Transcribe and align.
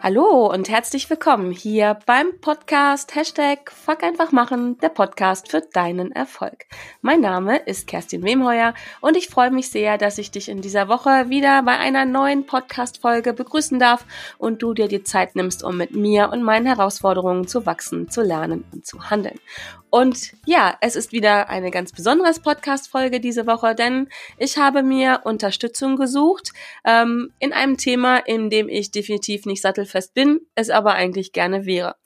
Hallo 0.00 0.46
und 0.46 0.68
herzlich 0.68 1.10
willkommen 1.10 1.50
hier 1.50 1.98
beim 2.06 2.38
Podcast 2.40 3.16
Hashtag 3.16 3.72
Fuck 3.72 4.04
einfach 4.04 4.30
machen, 4.30 4.78
der 4.78 4.90
Podcast 4.90 5.50
für 5.50 5.60
deinen 5.60 6.12
Erfolg. 6.12 6.66
Mein 7.02 7.20
Name 7.20 7.56
ist 7.56 7.88
Kerstin 7.88 8.22
Wemheuer 8.22 8.74
und 9.00 9.16
ich 9.16 9.28
freue 9.28 9.50
mich 9.50 9.70
sehr, 9.70 9.98
dass 9.98 10.18
ich 10.18 10.30
dich 10.30 10.48
in 10.48 10.60
dieser 10.60 10.86
Woche 10.86 11.30
wieder 11.30 11.64
bei 11.64 11.76
einer 11.76 12.04
neuen 12.04 12.46
Podcast-Folge 12.46 13.32
begrüßen 13.32 13.80
darf 13.80 14.06
und 14.38 14.62
du 14.62 14.72
dir 14.72 14.86
die 14.86 15.02
Zeit 15.02 15.34
nimmst, 15.34 15.64
um 15.64 15.76
mit 15.76 15.96
mir 15.96 16.30
und 16.30 16.44
meinen 16.44 16.66
Herausforderungen 16.66 17.48
zu 17.48 17.66
wachsen, 17.66 18.08
zu 18.08 18.22
lernen 18.22 18.64
und 18.72 18.86
zu 18.86 19.10
handeln. 19.10 19.40
Und 19.90 20.32
ja, 20.44 20.76
es 20.80 20.96
ist 20.96 21.12
wieder 21.12 21.48
eine 21.48 21.70
ganz 21.70 21.92
besondere 21.92 22.32
Podcast-Folge 22.42 23.20
diese 23.20 23.46
Woche, 23.46 23.74
denn 23.74 24.08
ich 24.36 24.58
habe 24.58 24.82
mir 24.82 25.22
Unterstützung 25.24 25.96
gesucht 25.96 26.50
ähm, 26.84 27.32
in 27.38 27.52
einem 27.52 27.76
Thema, 27.78 28.18
in 28.18 28.50
dem 28.50 28.68
ich 28.68 28.90
definitiv 28.90 29.46
nicht 29.46 29.62
sattelfest 29.62 30.14
bin, 30.14 30.40
es 30.54 30.68
aber 30.68 30.92
eigentlich 30.94 31.32
gerne 31.32 31.64
wäre. 31.64 31.96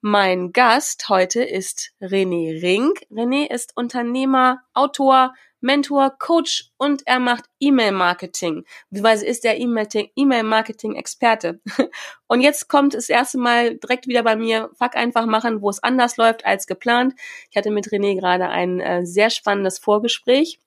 Mein 0.00 0.52
Gast 0.52 1.08
heute 1.08 1.42
ist 1.42 1.92
René 2.00 2.62
Ring. 2.62 2.92
René 3.10 3.50
ist 3.50 3.76
Unternehmer, 3.76 4.62
Autor, 4.72 5.34
Mentor, 5.66 6.16
Coach 6.18 6.70
und 6.78 7.02
er 7.06 7.18
macht 7.18 7.44
E-Mail-Marketing. 7.60 8.64
Beziehungsweise 8.88 9.26
ist 9.26 9.44
er 9.44 9.58
E-Mail-Marketing-Experte. 9.58 11.60
Und 12.28 12.40
jetzt 12.40 12.68
kommt 12.68 12.94
das 12.94 13.08
erste 13.08 13.38
Mal 13.38 13.76
direkt 13.76 14.06
wieder 14.06 14.22
bei 14.22 14.36
mir, 14.36 14.70
fuck 14.78 14.96
einfach 14.96 15.26
machen, 15.26 15.62
wo 15.62 15.70
es 15.70 15.82
anders 15.82 16.16
läuft 16.16 16.46
als 16.46 16.66
geplant. 16.66 17.14
Ich 17.50 17.56
hatte 17.56 17.70
mit 17.70 17.88
René 17.88 18.18
gerade 18.18 18.48
ein 18.48 18.80
äh, 18.80 19.04
sehr 19.04 19.30
spannendes 19.30 19.78
Vorgespräch. 19.78 20.60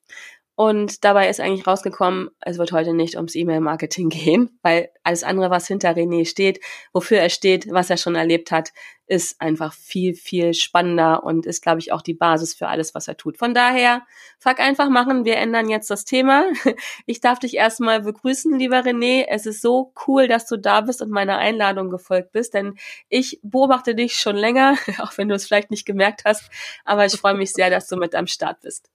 Und 0.54 1.04
dabei 1.04 1.30
ist 1.30 1.40
eigentlich 1.40 1.66
rausgekommen, 1.66 2.28
es 2.40 2.58
wird 2.58 2.72
heute 2.72 2.92
nicht 2.92 3.16
ums 3.16 3.34
E-Mail-Marketing 3.34 4.08
gehen, 4.10 4.58
weil 4.60 4.90
alles 5.02 5.24
andere, 5.24 5.48
was 5.48 5.66
hinter 5.66 5.92
René 5.92 6.26
steht, 6.26 6.60
wofür 6.92 7.16
er 7.16 7.30
steht, 7.30 7.70
was 7.70 7.88
er 7.88 7.96
schon 7.96 8.14
erlebt 8.14 8.52
hat, 8.52 8.72
ist 9.10 9.40
einfach 9.40 9.74
viel, 9.74 10.14
viel 10.14 10.54
spannender 10.54 11.24
und 11.24 11.44
ist, 11.44 11.62
glaube 11.62 11.80
ich, 11.80 11.90
auch 11.90 12.00
die 12.00 12.14
Basis 12.14 12.54
für 12.54 12.68
alles, 12.68 12.94
was 12.94 13.08
er 13.08 13.16
tut. 13.16 13.36
Von 13.38 13.54
daher, 13.54 14.06
fuck 14.38 14.60
einfach 14.60 14.88
machen, 14.88 15.24
wir 15.24 15.36
ändern 15.36 15.68
jetzt 15.68 15.90
das 15.90 16.04
Thema. 16.04 16.44
Ich 17.06 17.20
darf 17.20 17.40
dich 17.40 17.56
erstmal 17.56 18.02
begrüßen, 18.02 18.56
lieber 18.56 18.80
René. 18.80 19.24
Es 19.28 19.46
ist 19.46 19.62
so 19.62 19.92
cool, 20.06 20.28
dass 20.28 20.46
du 20.46 20.56
da 20.56 20.82
bist 20.82 21.02
und 21.02 21.10
meiner 21.10 21.38
Einladung 21.38 21.90
gefolgt 21.90 22.30
bist, 22.30 22.54
denn 22.54 22.76
ich 23.08 23.40
beobachte 23.42 23.96
dich 23.96 24.14
schon 24.14 24.36
länger, 24.36 24.76
auch 24.98 25.18
wenn 25.18 25.28
du 25.28 25.34
es 25.34 25.46
vielleicht 25.46 25.72
nicht 25.72 25.86
gemerkt 25.86 26.22
hast, 26.24 26.48
aber 26.84 27.04
ich 27.04 27.14
freue 27.14 27.34
mich 27.34 27.52
sehr, 27.52 27.70
dass 27.70 27.88
du 27.88 27.96
mit 27.96 28.14
am 28.14 28.28
Start 28.28 28.60
bist. 28.60 28.88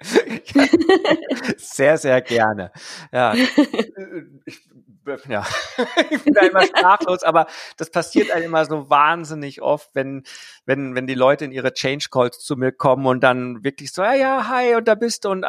sehr, 1.56 1.96
sehr 1.96 2.20
gerne. 2.20 2.70
Ja, 3.12 3.34
ja. 5.28 5.46
ich 6.10 6.22
bin 6.22 6.34
da 6.34 6.42
immer 6.42 6.62
sprachlos, 6.62 7.22
aber 7.22 7.46
das 7.76 7.90
passiert 7.90 8.32
halt 8.32 8.44
immer 8.44 8.64
so 8.64 8.90
wahnsinnig 8.90 9.62
oft, 9.62 9.90
wenn, 9.94 10.24
wenn, 10.66 10.94
wenn 10.94 11.06
die 11.06 11.14
Leute 11.14 11.44
in 11.44 11.52
ihre 11.52 11.72
Change 11.72 12.08
Calls 12.10 12.38
zu 12.38 12.56
mir 12.56 12.72
kommen 12.72 13.06
und 13.06 13.20
dann 13.20 13.64
wirklich 13.64 13.92
so, 13.92 14.02
ja, 14.02 14.14
ja, 14.14 14.48
hi, 14.48 14.74
und 14.74 14.88
da 14.88 14.94
bist 14.94 15.24
du 15.24 15.30
und 15.30 15.44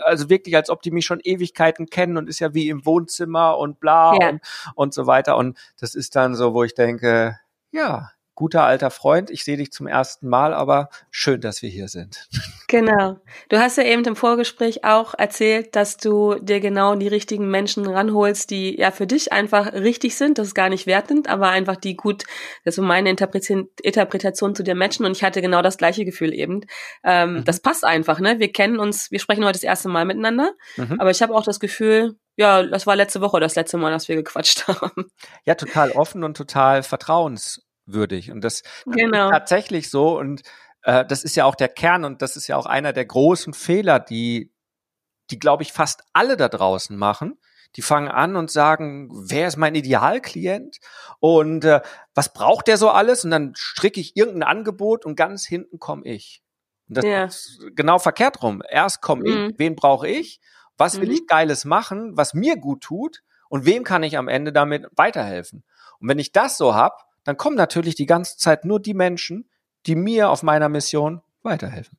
also 0.00 0.30
wirklich, 0.30 0.56
als 0.56 0.70
ob 0.70 0.82
die 0.82 0.90
mich 0.90 1.06
schon 1.06 1.20
Ewigkeiten 1.20 1.86
kennen 1.86 2.16
und 2.16 2.28
ist 2.28 2.40
ja 2.40 2.54
wie 2.54 2.68
im 2.68 2.84
Wohnzimmer 2.86 3.58
und 3.58 3.80
bla 3.80 4.16
ja. 4.20 4.28
und, 4.30 4.40
und 4.74 4.94
so 4.94 5.06
weiter. 5.06 5.36
Und 5.36 5.58
das 5.78 5.94
ist 5.94 6.16
dann 6.16 6.34
so, 6.34 6.54
wo 6.54 6.64
ich 6.64 6.74
denke, 6.74 7.38
ja, 7.70 8.10
guter 8.36 8.64
alter 8.64 8.90
Freund, 8.90 9.30
ich 9.30 9.42
sehe 9.42 9.56
dich 9.56 9.72
zum 9.72 9.88
ersten 9.88 10.28
Mal, 10.28 10.54
aber 10.54 10.90
schön, 11.10 11.40
dass 11.40 11.62
wir 11.62 11.70
hier 11.70 11.88
sind. 11.88 12.28
Genau. 12.68 13.16
Du 13.48 13.58
hast 13.58 13.78
ja 13.78 13.84
eben 13.84 14.04
im 14.04 14.16
Vorgespräch 14.16 14.84
auch 14.84 15.14
erzählt, 15.16 15.76
dass 15.76 15.98
du 15.98 16.34
dir 16.40 16.58
genau 16.58 16.96
die 16.96 17.06
richtigen 17.06 17.48
Menschen 17.48 17.86
ranholst, 17.86 18.50
die 18.50 18.76
ja 18.76 18.90
für 18.90 19.06
dich 19.06 19.32
einfach 19.32 19.72
richtig 19.72 20.16
sind. 20.16 20.38
Das 20.38 20.48
ist 20.48 20.54
gar 20.54 20.68
nicht 20.68 20.86
wertend, 20.86 21.28
aber 21.28 21.48
einfach 21.48 21.76
die 21.76 21.96
gut, 21.96 22.24
das 22.64 22.72
ist 22.72 22.76
so 22.76 22.82
meine 22.82 23.08
Interpretation 23.08 24.54
zu 24.54 24.64
dir 24.64 24.74
matchen. 24.74 25.06
Und 25.06 25.16
ich 25.16 25.22
hatte 25.22 25.40
genau 25.40 25.62
das 25.62 25.78
gleiche 25.78 26.04
Gefühl 26.04 26.34
eben. 26.34 26.62
Ähm, 27.04 27.34
mhm. 27.34 27.44
Das 27.44 27.60
passt 27.60 27.84
einfach, 27.84 28.18
ne? 28.18 28.40
Wir 28.40 28.52
kennen 28.52 28.80
uns, 28.80 29.12
wir 29.12 29.20
sprechen 29.20 29.44
heute 29.44 29.54
das 29.54 29.62
erste 29.62 29.88
Mal 29.88 30.04
miteinander, 30.04 30.52
mhm. 30.76 31.00
aber 31.00 31.10
ich 31.10 31.22
habe 31.22 31.34
auch 31.36 31.44
das 31.44 31.60
Gefühl, 31.60 32.16
ja, 32.34 32.64
das 32.64 32.86
war 32.86 32.96
letzte 32.96 33.20
Woche 33.20 33.40
das 33.40 33.54
letzte 33.54 33.78
Mal, 33.78 33.90
dass 33.92 34.08
wir 34.08 34.16
gequatscht 34.16 34.68
haben. 34.68 35.06
Ja, 35.44 35.54
total 35.54 35.92
offen 35.92 36.24
und 36.24 36.36
total 36.36 36.82
vertrauens 36.82 37.65
würdig. 37.86 38.30
Und 38.30 38.42
das, 38.42 38.62
genau. 38.84 39.26
ist 39.26 39.32
tatsächlich 39.32 39.90
so. 39.90 40.18
Und 40.18 40.42
äh, 40.82 41.04
das 41.04 41.24
ist 41.24 41.36
ja 41.36 41.44
auch 41.44 41.54
der 41.54 41.68
Kern 41.68 42.04
und 42.04 42.22
das 42.22 42.36
ist 42.36 42.46
ja 42.48 42.56
auch 42.56 42.66
einer 42.66 42.92
der 42.92 43.06
großen 43.06 43.54
Fehler, 43.54 44.00
die, 44.00 44.52
die 45.30 45.38
glaube 45.38 45.62
ich 45.62 45.72
fast 45.72 46.02
alle 46.12 46.36
da 46.36 46.48
draußen 46.48 46.96
machen. 46.96 47.38
Die 47.74 47.82
fangen 47.82 48.08
an 48.08 48.36
und 48.36 48.50
sagen, 48.50 49.10
wer 49.28 49.48
ist 49.48 49.56
mein 49.56 49.74
Idealklient 49.74 50.78
und 51.18 51.64
äh, 51.64 51.82
was 52.14 52.32
braucht 52.32 52.68
der 52.68 52.78
so 52.78 52.88
alles? 52.88 53.24
Und 53.24 53.32
dann 53.32 53.52
stricke 53.54 54.00
ich 54.00 54.16
irgendein 54.16 54.44
Angebot 54.44 55.04
und 55.04 55.16
ganz 55.16 55.44
hinten 55.44 55.78
komme 55.78 56.04
ich. 56.04 56.42
Und 56.88 56.98
das 56.98 57.04
ja. 57.04 57.24
ist 57.24 57.60
genau 57.74 57.98
verkehrt 57.98 58.42
rum. 58.42 58.62
Erst 58.66 59.02
komme 59.02 59.22
mhm. 59.22 59.50
ich, 59.50 59.58
wen 59.58 59.76
brauche 59.76 60.08
ich? 60.08 60.40
Was 60.78 61.00
will 61.00 61.08
mhm. 61.08 61.14
ich 61.14 61.26
Geiles 61.26 61.64
machen, 61.64 62.16
was 62.16 62.34
mir 62.34 62.56
gut 62.56 62.82
tut? 62.82 63.22
Und 63.48 63.66
wem 63.66 63.84
kann 63.84 64.02
ich 64.02 64.16
am 64.16 64.28
Ende 64.28 64.52
damit 64.52 64.86
weiterhelfen? 64.96 65.64
Und 65.98 66.08
wenn 66.08 66.18
ich 66.18 66.32
das 66.32 66.56
so 66.56 66.74
hab, 66.74 67.06
dann 67.26 67.36
kommen 67.36 67.56
natürlich 67.56 67.96
die 67.96 68.06
ganze 68.06 68.38
Zeit 68.38 68.64
nur 68.64 68.80
die 68.80 68.94
Menschen, 68.94 69.50
die 69.86 69.96
mir 69.96 70.30
auf 70.30 70.42
meiner 70.42 70.68
Mission 70.68 71.22
weiterhelfen. 71.42 71.98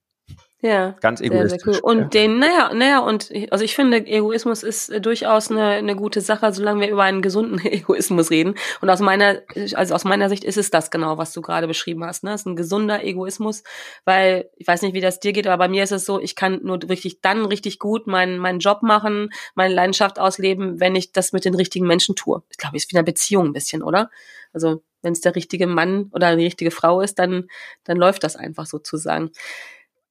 Ja. 0.61 0.95
Ganz 1.01 1.21
egoistisch. 1.21 1.63
Sehr, 1.63 1.73
sehr 1.73 1.83
cool. 1.83 1.91
Und 1.91 1.99
ja. 1.99 2.07
den, 2.07 2.39
naja, 2.39 2.73
naja, 2.73 2.99
und 2.99 3.31
also 3.51 3.63
ich 3.63 3.75
finde, 3.75 4.07
Egoismus 4.07 4.63
ist 4.63 4.89
äh, 4.89 4.99
durchaus 4.99 5.51
eine, 5.51 5.63
eine 5.63 5.95
gute 5.95 6.19
Sache, 6.19 6.51
solange 6.51 6.81
wir 6.81 6.89
über 6.89 7.03
einen 7.03 7.21
gesunden 7.21 7.59
Egoismus 7.63 8.31
reden. 8.31 8.55
Und 8.81 8.89
aus 8.89 8.99
meiner, 8.99 9.41
also 9.75 9.93
aus 9.93 10.03
meiner 10.03 10.29
Sicht 10.29 10.43
ist 10.43 10.57
es 10.57 10.71
das 10.71 10.89
genau, 10.89 11.19
was 11.19 11.31
du 11.33 11.41
gerade 11.41 11.67
beschrieben 11.67 12.03
hast. 12.03 12.23
Ne? 12.23 12.33
Es 12.33 12.41
ist 12.41 12.47
ein 12.47 12.55
gesunder 12.55 13.03
Egoismus, 13.03 13.63
weil 14.03 14.49
ich 14.55 14.67
weiß 14.67 14.81
nicht, 14.81 14.93
wie 14.93 15.01
das 15.01 15.19
dir 15.19 15.31
geht, 15.31 15.45
aber 15.45 15.57
bei 15.57 15.69
mir 15.69 15.83
ist 15.83 15.91
es 15.91 16.05
so, 16.05 16.19
ich 16.19 16.35
kann 16.35 16.61
nur 16.63 16.79
richtig 16.89 17.21
dann 17.21 17.45
richtig 17.45 17.77
gut 17.77 18.07
meinen, 18.07 18.39
meinen 18.39 18.59
Job 18.59 18.81
machen, 18.81 19.29
meine 19.53 19.75
Leidenschaft 19.75 20.17
ausleben, 20.17 20.79
wenn 20.79 20.95
ich 20.95 21.11
das 21.11 21.33
mit 21.33 21.45
den 21.45 21.53
richtigen 21.53 21.85
Menschen 21.85 22.15
tue. 22.15 22.41
Ich 22.49 22.57
glaube, 22.57 22.77
es 22.77 22.85
ist 22.85 22.91
wie 22.91 22.97
eine 22.97 23.05
Beziehung 23.05 23.47
ein 23.47 23.53
bisschen, 23.53 23.83
oder? 23.83 24.09
Also 24.53 24.81
wenn 25.01 25.13
es 25.13 25.21
der 25.21 25.35
richtige 25.35 25.67
Mann 25.67 26.09
oder 26.13 26.35
die 26.35 26.45
richtige 26.45 26.71
Frau 26.71 27.01
ist, 27.01 27.19
dann, 27.19 27.47
dann 27.83 27.97
läuft 27.97 28.23
das 28.23 28.35
einfach 28.35 28.65
sozusagen. 28.65 29.31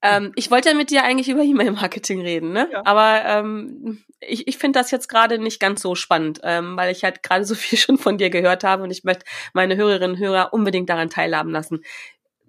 Ähm, 0.02 0.32
ich 0.36 0.50
wollte 0.50 0.69
ja 0.69 0.74
mit 0.74 0.91
dir 0.91 1.04
eigentlich 1.04 1.28
über 1.28 1.42
E-Mail-Marketing 1.42 2.20
reden, 2.20 2.52
ne? 2.52 2.69
Ja. 2.70 2.82
Aber 2.84 3.22
ähm, 3.24 4.04
ich, 4.20 4.47
ich 4.47 4.58
finde 4.58 4.78
das 4.78 4.91
jetzt 4.91 5.08
gerade 5.08 5.38
nicht 5.38 5.58
ganz 5.60 5.82
so 5.82 5.94
spannend, 5.94 6.41
ähm, 6.42 6.76
weil 6.76 6.92
ich 6.92 7.04
halt 7.04 7.22
gerade 7.22 7.44
so 7.44 7.54
viel 7.56 7.78
schon 7.78 7.98
von 7.98 8.19
dir 8.19 8.30
gehört 8.30 8.64
habe 8.64 8.82
und 8.82 8.91
ich 8.91 9.04
möchte 9.04 9.24
meine 9.52 9.76
Hörerinnen 9.76 10.16
und 10.16 10.19
Hörer 10.19 10.52
unbedingt 10.52 10.88
daran 10.88 11.10
teilhaben 11.10 11.50
lassen. 11.50 11.84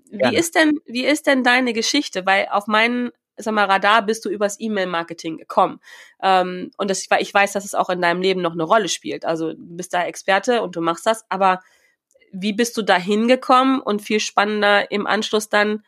Wie 0.10 0.20
Gerne. 0.20 0.38
ist 0.38 0.56
denn, 0.56 0.80
wie 0.86 1.06
ist 1.06 1.28
denn 1.28 1.44
deine 1.44 1.74
Geschichte? 1.74 2.26
Weil 2.26 2.48
auf 2.50 2.68
meinen 2.68 3.12
sag 3.38 3.54
mal, 3.54 3.66
Radar 3.66 4.02
bist 4.02 4.26
du 4.26 4.30
übers 4.30 4.60
E-Mail-Marketing 4.60 5.38
gekommen. 5.38 5.80
Ähm, 6.22 6.72
und 6.78 6.90
das, 6.90 7.08
ich 7.20 7.34
weiß, 7.34 7.54
dass 7.54 7.66
es 7.66 7.76
auch 7.76 7.90
in 7.90 8.02
deinem 8.02 8.22
Leben 8.22 8.42
noch 8.42 8.54
eine 8.54 8.64
Rolle 8.64 8.90
spielt. 8.90 9.26
Also 9.26 9.54
du 9.54 9.76
bist 9.76 9.94
da 9.94 10.04
Experte 10.04 10.62
und 10.64 10.76
du 10.76 10.82
machst 10.82 11.06
das, 11.06 11.26
aber 11.30 11.62
wie 12.32 12.54
bist 12.54 12.78
du 12.78 12.82
da 12.82 12.98
hingekommen 12.98 13.80
und 13.80 14.02
viel 14.02 14.20
spannender 14.20 14.92
im 14.92 15.08
Anschluss 15.08 15.50
dann, 15.50 15.84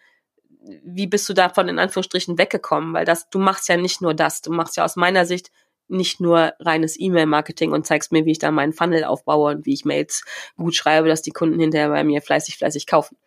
wie 0.62 1.08
bist 1.08 1.28
du 1.30 1.34
davon 1.34 1.68
in 1.68 1.80
Anführungsstrichen 1.80 2.38
weggekommen? 2.38 2.94
Weil 2.94 3.06
das, 3.06 3.30
du 3.30 3.40
machst 3.40 3.70
ja 3.70 3.78
nicht 3.78 4.02
nur 4.02 4.14
das, 4.14 4.42
du 4.42 4.52
machst 4.52 4.78
ja 4.78 4.84
aus 4.84 4.96
meiner 4.96 5.26
Sicht 5.26 5.52
nicht 5.88 6.22
nur 6.22 6.54
reines 6.60 7.00
E-Mail-Marketing 7.00 7.72
und 7.72 7.86
zeigst 7.86 8.12
mir, 8.12 8.26
wie 8.26 8.32
ich 8.32 8.40
da 8.40 8.52
meinen 8.52 8.74
Funnel 8.74 9.04
aufbaue 9.04 9.56
und 9.56 9.66
wie 9.66 9.74
ich 9.74 9.86
Mails 9.86 10.24
gut 10.56 10.76
schreibe, 10.76 11.08
dass 11.08 11.22
die 11.22 11.32
Kunden 11.32 11.60
hinterher 11.60 11.90
bei 11.90 12.04
mir 12.04 12.22
fleißig, 12.22 12.58
fleißig 12.58 12.86
kaufen. 12.86 13.18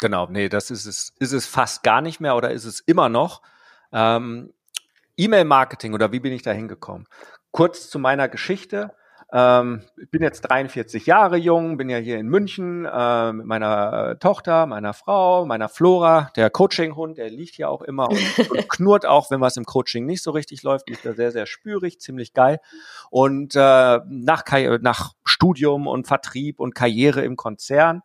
Genau, 0.00 0.26
nee, 0.30 0.48
das 0.48 0.70
ist 0.70 0.86
es, 0.86 1.12
ist 1.18 1.32
es 1.32 1.46
fast 1.46 1.82
gar 1.82 2.00
nicht 2.00 2.20
mehr 2.20 2.36
oder 2.36 2.50
ist 2.50 2.64
es 2.64 2.80
immer 2.80 3.08
noch. 3.08 3.42
Ähm, 3.92 4.52
E-Mail-Marketing 5.16 5.92
oder 5.92 6.12
wie 6.12 6.20
bin 6.20 6.32
ich 6.32 6.42
da 6.42 6.52
hingekommen? 6.52 7.06
Kurz 7.50 7.90
zu 7.90 7.98
meiner 7.98 8.28
Geschichte. 8.28 8.94
Ähm, 9.30 9.82
ich 10.00 10.10
bin 10.10 10.22
jetzt 10.22 10.40
43 10.42 11.04
Jahre 11.04 11.36
jung, 11.36 11.76
bin 11.76 11.90
ja 11.90 11.98
hier 11.98 12.18
in 12.18 12.28
München 12.28 12.86
äh, 12.86 13.32
mit 13.32 13.44
meiner 13.44 14.18
Tochter, 14.18 14.64
meiner 14.66 14.94
Frau, 14.94 15.44
meiner 15.44 15.68
Flora, 15.68 16.30
der 16.34 16.48
Coaching-Hund, 16.48 17.18
der 17.18 17.28
liegt 17.28 17.56
hier 17.56 17.68
auch 17.68 17.82
immer 17.82 18.08
und, 18.08 18.18
und 18.50 18.68
knurrt 18.70 19.04
auch, 19.04 19.30
wenn 19.30 19.40
was 19.40 19.58
im 19.58 19.64
Coaching 19.64 20.06
nicht 20.06 20.22
so 20.22 20.30
richtig 20.30 20.62
läuft, 20.62 20.88
ist 20.90 21.04
er 21.04 21.12
sehr, 21.12 21.30
sehr 21.30 21.46
spürig, 21.46 22.00
ziemlich 22.00 22.32
geil. 22.32 22.58
Und 23.10 23.54
äh, 23.54 23.58
nach, 24.08 24.44
nach 24.80 25.12
Studium 25.24 25.86
und 25.86 26.06
Vertrieb 26.06 26.58
und 26.58 26.74
Karriere 26.74 27.22
im 27.22 27.36
Konzern 27.36 28.02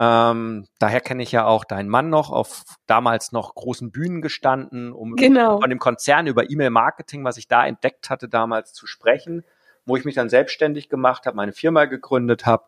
ähm, 0.00 0.66
daher 0.80 1.00
kenne 1.00 1.22
ich 1.22 1.30
ja 1.30 1.46
auch 1.46 1.64
deinen 1.64 1.88
Mann 1.88 2.10
noch 2.10 2.30
auf 2.30 2.64
damals 2.86 3.30
noch 3.30 3.54
großen 3.54 3.92
Bühnen 3.92 4.22
gestanden, 4.22 4.92
um 4.92 5.14
genau. 5.14 5.60
von 5.60 5.70
dem 5.70 5.78
Konzern 5.78 6.26
über 6.26 6.50
E-Mail-Marketing, 6.50 7.24
was 7.24 7.36
ich 7.36 7.46
da 7.46 7.64
entdeckt 7.64 8.10
hatte, 8.10 8.28
damals 8.28 8.72
zu 8.72 8.88
sprechen 8.88 9.44
wo 9.86 9.96
ich 9.96 10.04
mich 10.04 10.14
dann 10.14 10.28
selbstständig 10.28 10.88
gemacht 10.88 11.26
habe, 11.26 11.36
meine 11.36 11.52
Firma 11.52 11.84
gegründet 11.84 12.46
habe, 12.46 12.64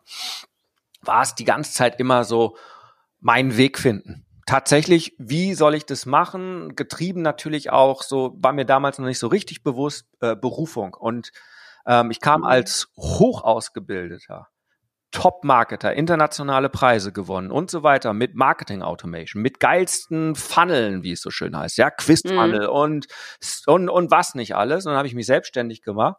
war 1.01 1.21
es 1.21 1.35
die 1.35 1.45
ganze 1.45 1.73
Zeit 1.73 1.99
immer 1.99 2.23
so 2.23 2.57
meinen 3.19 3.57
Weg 3.57 3.79
finden. 3.79 4.25
Tatsächlich, 4.45 5.13
wie 5.17 5.53
soll 5.53 5.75
ich 5.75 5.85
das 5.85 6.05
machen? 6.05 6.75
Getrieben 6.75 7.21
natürlich 7.21 7.69
auch, 7.69 8.01
so 8.01 8.35
war 8.37 8.53
mir 8.53 8.65
damals 8.65 8.97
noch 8.97 9.05
nicht 9.05 9.19
so 9.19 9.27
richtig 9.27 9.61
bewusst, 9.61 10.07
äh, 10.21 10.35
Berufung. 10.35 10.93
Und 10.93 11.31
ähm, 11.85 12.11
ich 12.11 12.21
kam 12.21 12.45
als 12.45 12.87
hochausgebildeter, 12.95 14.47
Top-Marketer, 15.11 15.93
internationale 15.93 16.69
Preise 16.69 17.11
gewonnen 17.11 17.51
und 17.51 17.71
so 17.71 17.83
weiter 17.83 18.13
mit 18.13 18.35
Marketing 18.35 18.81
Automation, 18.81 19.41
mit 19.41 19.59
geilsten 19.59 20.35
Funneln, 20.35 21.03
wie 21.03 21.13
es 21.13 21.21
so 21.21 21.29
schön 21.29 21.57
heißt, 21.57 21.77
ja, 21.77 21.89
Quiz-Funnel 21.89 22.67
mhm. 22.67 22.73
und, 22.73 23.07
und, 23.65 23.89
und 23.89 24.11
was 24.11 24.35
nicht 24.35 24.55
alles. 24.55 24.85
Und 24.85 24.91
dann 24.91 24.97
habe 24.97 25.07
ich 25.07 25.15
mich 25.15 25.25
selbstständig 25.25 25.81
gemacht. 25.81 26.17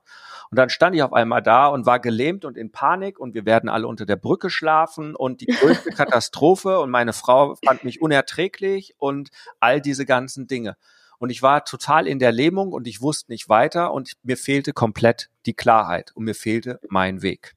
Und 0.50 0.56
dann 0.56 0.71
stand 0.71 0.97
ich 0.97 1.03
auf 1.03 1.12
einmal 1.12 1.43
da 1.43 1.67
und 1.67 1.87
war 1.87 2.00
gelähmt 2.00 2.45
und 2.45 2.56
in 2.56 2.73
Panik 2.73 3.19
und 3.19 3.35
wir 3.35 3.45
werden 3.45 3.69
alle 3.69 3.87
unter 3.87 4.06
der 4.06 4.17
Brücke 4.17 4.50
schlafen 4.50 5.15
und 5.15 5.41
die 5.41 5.47
größte 5.47 5.91
Katastrophe 5.97 6.81
und 6.81 6.91
meine 6.91 7.12
Frau 7.12 7.56
fand 7.65 7.85
mich 7.85 8.00
unerträglich 8.00 8.95
und 8.99 9.31
all 9.61 9.81
diese 9.81 10.06
ganzen 10.06 10.47
Dinge. 10.47 10.77
Und 11.19 11.31
ich 11.31 11.43
war 11.43 11.65
total 11.65 12.06
in 12.06 12.19
der 12.19 12.33
Lähmung 12.33 12.73
und 12.73 12.87
ich 12.87 13.03
wusste 13.03 13.33
nicht 13.33 13.49
weiter 13.49 13.93
und 13.93 14.12
mir 14.23 14.37
fehlte 14.37 14.73
komplett 14.73 15.31
die 15.47 15.55
Klarheit 15.55 16.12
und 16.15 16.25
mir 16.25 16.35
fehlte 16.35 16.81
mein 16.89 17.23
Weg. 17.23 17.55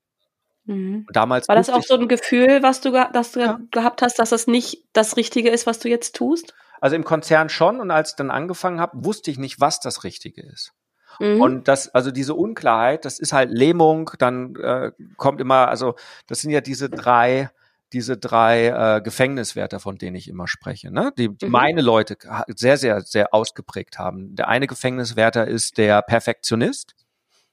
Mhm. 0.65 1.05
Damals 1.11 1.47
war 1.47 1.55
das 1.55 1.69
auch 1.69 1.83
so 1.83 1.95
ein 1.95 2.07
Gefühl, 2.07 2.63
was 2.63 2.81
du, 2.81 2.91
dass 3.13 3.33
du 3.33 3.39
ja. 3.39 3.59
gehabt 3.71 4.01
hast, 4.01 4.19
dass 4.19 4.29
das 4.29 4.47
nicht 4.47 4.83
das 4.93 5.17
Richtige 5.17 5.49
ist, 5.49 5.65
was 5.65 5.79
du 5.79 5.89
jetzt 5.89 6.15
tust? 6.15 6.53
Also 6.79 6.95
im 6.95 7.03
Konzern 7.03 7.49
schon 7.49 7.79
und 7.79 7.91
als 7.91 8.11
ich 8.11 8.15
dann 8.15 8.31
angefangen 8.31 8.79
habe, 8.79 9.05
wusste 9.05 9.29
ich 9.29 9.37
nicht, 9.37 9.59
was 9.59 9.79
das 9.79 10.03
Richtige 10.03 10.41
ist. 10.41 10.73
Mhm. 11.19 11.41
Und 11.41 11.67
das, 11.67 11.89
also 11.89 12.11
diese 12.11 12.35
Unklarheit, 12.35 13.05
das 13.05 13.19
ist 13.19 13.33
halt 13.33 13.51
Lähmung, 13.51 14.11
dann 14.19 14.55
äh, 14.55 14.91
kommt 15.17 15.41
immer, 15.41 15.67
also 15.67 15.95
das 16.27 16.41
sind 16.41 16.51
ja 16.51 16.61
diese 16.61 16.89
drei 16.89 17.49
diese 17.93 18.17
drei 18.17 18.67
äh, 18.67 19.01
Gefängniswärter, 19.01 19.79
von 19.79 19.97
denen 19.97 20.15
ich 20.15 20.29
immer 20.29 20.47
spreche, 20.47 20.91
ne? 20.91 21.11
die, 21.17 21.29
die 21.29 21.45
mhm. 21.47 21.51
meine 21.51 21.81
Leute 21.81 22.17
sehr, 22.55 22.77
sehr, 22.77 23.01
sehr 23.01 23.33
ausgeprägt 23.33 23.99
haben. 23.99 24.35
Der 24.35 24.47
eine 24.47 24.67
Gefängniswärter 24.67 25.47
ist 25.47 25.77
der 25.77 26.01
Perfektionist, 26.01 26.95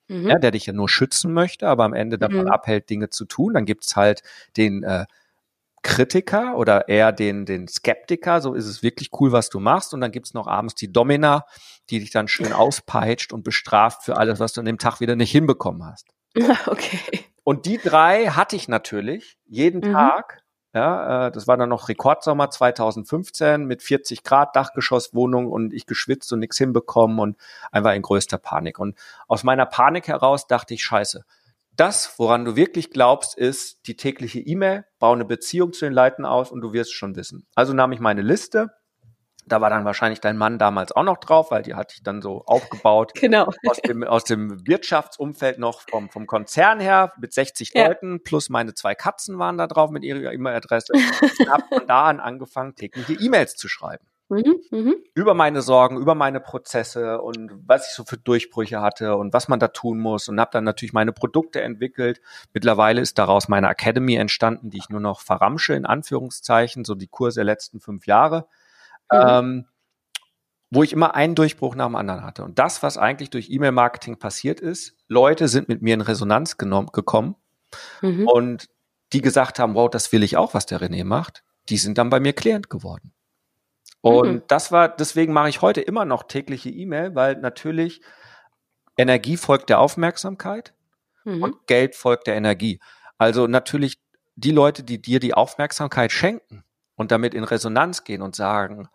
mhm. 0.06 0.28
ja, 0.28 0.38
der 0.38 0.52
dich 0.52 0.66
ja 0.66 0.72
nur 0.72 0.88
schützen 0.88 1.32
möchte, 1.32 1.66
aber 1.66 1.84
am 1.84 1.92
Ende 1.92 2.18
davon 2.18 2.42
mhm. 2.42 2.48
abhält, 2.48 2.88
Dinge 2.88 3.10
zu 3.10 3.24
tun. 3.24 3.54
Dann 3.54 3.64
gibt's 3.64 3.96
halt 3.96 4.22
den 4.56 4.84
äh, 4.84 5.06
Kritiker 5.82 6.56
oder 6.56 6.88
eher 6.88 7.12
den, 7.12 7.46
den 7.46 7.68
Skeptiker, 7.68 8.40
so 8.40 8.54
ist 8.54 8.66
es 8.66 8.82
wirklich 8.82 9.10
cool, 9.20 9.32
was 9.32 9.48
du 9.48 9.60
machst. 9.60 9.94
Und 9.94 10.00
dann 10.00 10.12
gibt's 10.12 10.34
noch 10.34 10.46
abends 10.46 10.74
die 10.74 10.92
Domina, 10.92 11.44
die 11.90 12.00
dich 12.00 12.10
dann 12.10 12.28
schön 12.28 12.52
auspeitscht 12.54 13.32
und 13.32 13.44
bestraft 13.44 14.04
für 14.04 14.16
alles, 14.16 14.40
was 14.40 14.52
du 14.52 14.60
an 14.60 14.66
dem 14.66 14.78
Tag 14.78 15.00
wieder 15.00 15.16
nicht 15.16 15.30
hinbekommen 15.30 15.84
hast. 15.84 16.08
Okay. 16.66 17.24
Und 17.42 17.64
die 17.64 17.78
drei 17.78 18.26
hatte 18.26 18.56
ich 18.56 18.68
natürlich 18.68 19.38
jeden 19.46 19.80
mhm. 19.80 19.94
Tag. 19.94 20.42
Ja, 20.74 21.28
äh, 21.28 21.32
das 21.32 21.48
war 21.48 21.56
dann 21.56 21.70
noch 21.70 21.88
Rekordsommer 21.88 22.50
2015 22.50 23.64
mit 23.64 23.82
40 23.82 24.22
Grad 24.22 24.54
Dachgeschosswohnung 24.54 25.50
und 25.50 25.72
ich 25.72 25.86
geschwitzt 25.86 26.30
und 26.32 26.40
nichts 26.40 26.58
hinbekommen 26.58 27.18
und 27.18 27.38
einfach 27.72 27.94
in 27.94 28.02
größter 28.02 28.36
Panik. 28.36 28.78
Und 28.78 28.98
aus 29.28 29.44
meiner 29.44 29.64
Panik 29.64 30.08
heraus 30.08 30.46
dachte 30.46 30.74
ich, 30.74 30.84
scheiße, 30.84 31.24
das, 31.78 32.18
woran 32.18 32.44
du 32.44 32.56
wirklich 32.56 32.90
glaubst, 32.90 33.38
ist 33.38 33.86
die 33.86 33.96
tägliche 33.96 34.40
E-Mail, 34.40 34.84
baue 34.98 35.14
eine 35.14 35.24
Beziehung 35.24 35.72
zu 35.72 35.84
den 35.84 35.94
Leuten 35.94 36.24
aus 36.24 36.50
und 36.50 36.60
du 36.60 36.72
wirst 36.72 36.92
schon 36.92 37.14
wissen. 37.16 37.46
Also 37.54 37.72
nahm 37.72 37.92
ich 37.92 38.00
meine 38.00 38.22
Liste, 38.22 38.70
da 39.46 39.60
war 39.60 39.70
dann 39.70 39.84
wahrscheinlich 39.84 40.20
dein 40.20 40.36
Mann 40.36 40.58
damals 40.58 40.92
auch 40.92 41.04
noch 41.04 41.18
drauf, 41.18 41.50
weil 41.50 41.62
die 41.62 41.74
hatte 41.74 41.94
ich 41.96 42.02
dann 42.02 42.20
so 42.20 42.42
aufgebaut. 42.46 43.12
Genau. 43.14 43.50
Aus 43.66 43.78
dem, 43.78 44.04
aus 44.04 44.24
dem 44.24 44.66
Wirtschaftsumfeld 44.66 45.58
noch 45.58 45.82
vom, 45.88 46.10
vom 46.10 46.26
Konzern 46.26 46.80
her 46.80 47.12
mit 47.18 47.32
60 47.32 47.72
ja. 47.74 47.86
Leuten 47.86 48.22
plus 48.22 48.50
meine 48.50 48.74
zwei 48.74 48.94
Katzen 48.94 49.38
waren 49.38 49.56
da 49.56 49.66
drauf 49.66 49.90
mit 49.90 50.04
ihrer 50.04 50.32
E-Mail-Adresse. 50.32 50.92
Ich 50.94 51.48
habe 51.48 51.64
von 51.68 51.86
da 51.86 52.06
an 52.06 52.20
angefangen, 52.20 52.74
tägliche 52.74 53.14
E-Mails 53.14 53.56
zu 53.56 53.68
schreiben. 53.68 54.06
Mhm, 54.28 54.60
mh. 54.70 54.92
Über 55.14 55.34
meine 55.34 55.62
Sorgen, 55.62 55.96
über 55.96 56.14
meine 56.14 56.40
Prozesse 56.40 57.22
und 57.22 57.50
was 57.66 57.88
ich 57.88 57.94
so 57.94 58.04
für 58.04 58.18
Durchbrüche 58.18 58.80
hatte 58.80 59.16
und 59.16 59.32
was 59.32 59.48
man 59.48 59.58
da 59.58 59.68
tun 59.68 59.98
muss 59.98 60.28
und 60.28 60.38
habe 60.38 60.50
dann 60.52 60.64
natürlich 60.64 60.92
meine 60.92 61.12
Produkte 61.12 61.62
entwickelt. 61.62 62.20
Mittlerweile 62.52 63.00
ist 63.00 63.18
daraus 63.18 63.48
meine 63.48 63.68
Academy 63.68 64.16
entstanden, 64.16 64.70
die 64.70 64.78
ich 64.78 64.90
nur 64.90 65.00
noch 65.00 65.20
verramsche, 65.20 65.74
in 65.74 65.86
Anführungszeichen, 65.86 66.84
so 66.84 66.94
die 66.94 67.08
Kurse 67.08 67.40
der 67.40 67.44
letzten 67.44 67.80
fünf 67.80 68.06
Jahre 68.06 68.46
mhm. 69.12 69.18
ähm, 69.26 69.64
wo 70.70 70.82
ich 70.82 70.92
immer 70.92 71.14
einen 71.14 71.34
Durchbruch 71.34 71.74
nach 71.74 71.86
dem 71.86 71.96
anderen 71.96 72.22
hatte. 72.22 72.44
Und 72.44 72.58
das, 72.58 72.82
was 72.82 72.98
eigentlich 72.98 73.30
durch 73.30 73.50
E-Mail-Marketing 73.50 74.18
passiert 74.18 74.60
ist, 74.60 74.94
Leute 75.08 75.48
sind 75.48 75.68
mit 75.68 75.80
mir 75.80 75.94
in 75.94 76.02
Resonanz 76.02 76.58
genommen, 76.58 76.90
gekommen 76.92 77.36
mhm. 78.02 78.28
und 78.28 78.68
die 79.14 79.22
gesagt 79.22 79.58
haben, 79.58 79.74
wow, 79.74 79.88
das 79.88 80.12
will 80.12 80.22
ich 80.22 80.36
auch, 80.36 80.52
was 80.52 80.66
der 80.66 80.80
René 80.80 81.04
macht, 81.04 81.42
die 81.70 81.78
sind 81.78 81.96
dann 81.96 82.10
bei 82.10 82.20
mir 82.20 82.34
Klient 82.34 82.68
geworden. 82.68 83.12
Und 84.00 84.32
mhm. 84.32 84.42
das 84.48 84.70
war, 84.72 84.88
deswegen 84.88 85.32
mache 85.32 85.48
ich 85.48 85.62
heute 85.62 85.80
immer 85.80 86.04
noch 86.04 86.24
tägliche 86.24 86.70
E-Mail, 86.70 87.14
weil 87.14 87.36
natürlich 87.36 88.00
Energie 88.96 89.36
folgt 89.36 89.70
der 89.70 89.80
Aufmerksamkeit 89.80 90.74
mhm. 91.24 91.42
und 91.42 91.66
Geld 91.66 91.94
folgt 91.94 92.26
der 92.26 92.36
Energie. 92.36 92.80
Also 93.16 93.46
natürlich 93.46 94.00
die 94.36 94.52
Leute, 94.52 94.84
die 94.84 95.02
dir 95.02 95.20
die 95.20 95.34
Aufmerksamkeit 95.34 96.12
schenken 96.12 96.64
und 96.94 97.10
damit 97.10 97.34
in 97.34 97.44
Resonanz 97.44 98.04
gehen 98.04 98.22
und 98.22 98.36
sagen, 98.36 98.88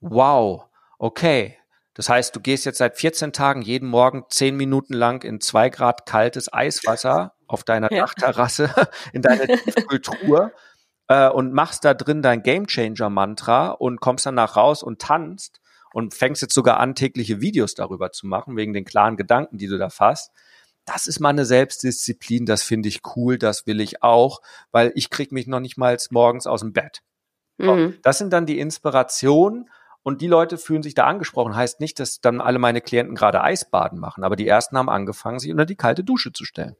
wow, 0.00 0.66
okay. 0.98 1.58
Das 1.94 2.08
heißt, 2.08 2.34
du 2.36 2.40
gehst 2.40 2.64
jetzt 2.64 2.78
seit 2.78 2.96
14 2.96 3.32
Tagen 3.32 3.62
jeden 3.62 3.88
Morgen 3.88 4.24
10 4.28 4.56
Minuten 4.56 4.94
lang 4.94 5.24
in 5.24 5.40
zwei 5.40 5.68
Grad 5.68 6.06
kaltes 6.06 6.52
Eiswasser 6.52 7.34
auf 7.48 7.64
deiner 7.64 7.92
ja. 7.92 8.02
Dachterrasse, 8.02 8.72
in 9.12 9.22
deiner 9.22 9.46
Kultur 9.88 10.52
äh, 11.08 11.28
und 11.28 11.52
machst 11.52 11.84
da 11.84 11.94
drin 11.94 12.22
dein 12.22 12.42
Gamechanger 12.42 13.10
Mantra 13.10 13.70
und 13.70 14.00
kommst 14.00 14.26
danach 14.26 14.56
raus 14.56 14.82
und 14.82 15.00
tanzt 15.00 15.60
und 15.92 16.14
fängst 16.14 16.42
jetzt 16.42 16.54
sogar 16.54 16.78
an, 16.78 16.94
tägliche 16.94 17.40
Videos 17.40 17.74
darüber 17.74 18.12
zu 18.12 18.26
machen, 18.26 18.56
wegen 18.56 18.74
den 18.74 18.84
klaren 18.84 19.16
Gedanken, 19.16 19.58
die 19.58 19.66
du 19.66 19.78
da 19.78 19.90
fasst. 19.90 20.30
Das 20.84 21.06
ist 21.06 21.20
mal 21.20 21.30
eine 21.30 21.44
Selbstdisziplin, 21.44 22.46
das 22.46 22.62
finde 22.62 22.88
ich 22.88 23.00
cool, 23.16 23.36
das 23.36 23.66
will 23.66 23.80
ich 23.80 24.02
auch, 24.02 24.40
weil 24.70 24.92
ich 24.94 25.10
krieg 25.10 25.32
mich 25.32 25.46
noch 25.46 25.60
nicht 25.60 25.76
mal 25.76 25.96
morgens 26.10 26.46
aus 26.46 26.60
dem 26.60 26.72
Bett. 26.72 27.02
Mhm. 27.58 27.96
Das 28.02 28.18
sind 28.18 28.32
dann 28.32 28.46
die 28.46 28.58
Inspirationen 28.58 29.68
und 30.02 30.22
die 30.22 30.28
Leute 30.28 30.56
fühlen 30.56 30.82
sich 30.82 30.94
da 30.94 31.04
angesprochen. 31.04 31.56
Heißt 31.56 31.80
nicht, 31.80 32.00
dass 32.00 32.20
dann 32.20 32.40
alle 32.40 32.58
meine 32.58 32.80
Klienten 32.80 33.14
gerade 33.14 33.42
Eisbaden 33.42 33.98
machen, 33.98 34.24
aber 34.24 34.36
die 34.36 34.48
ersten 34.48 34.78
haben 34.78 34.88
angefangen, 34.88 35.38
sich 35.38 35.50
unter 35.50 35.66
die 35.66 35.76
kalte 35.76 36.04
Dusche 36.04 36.32
zu 36.32 36.44
stellen. 36.44 36.76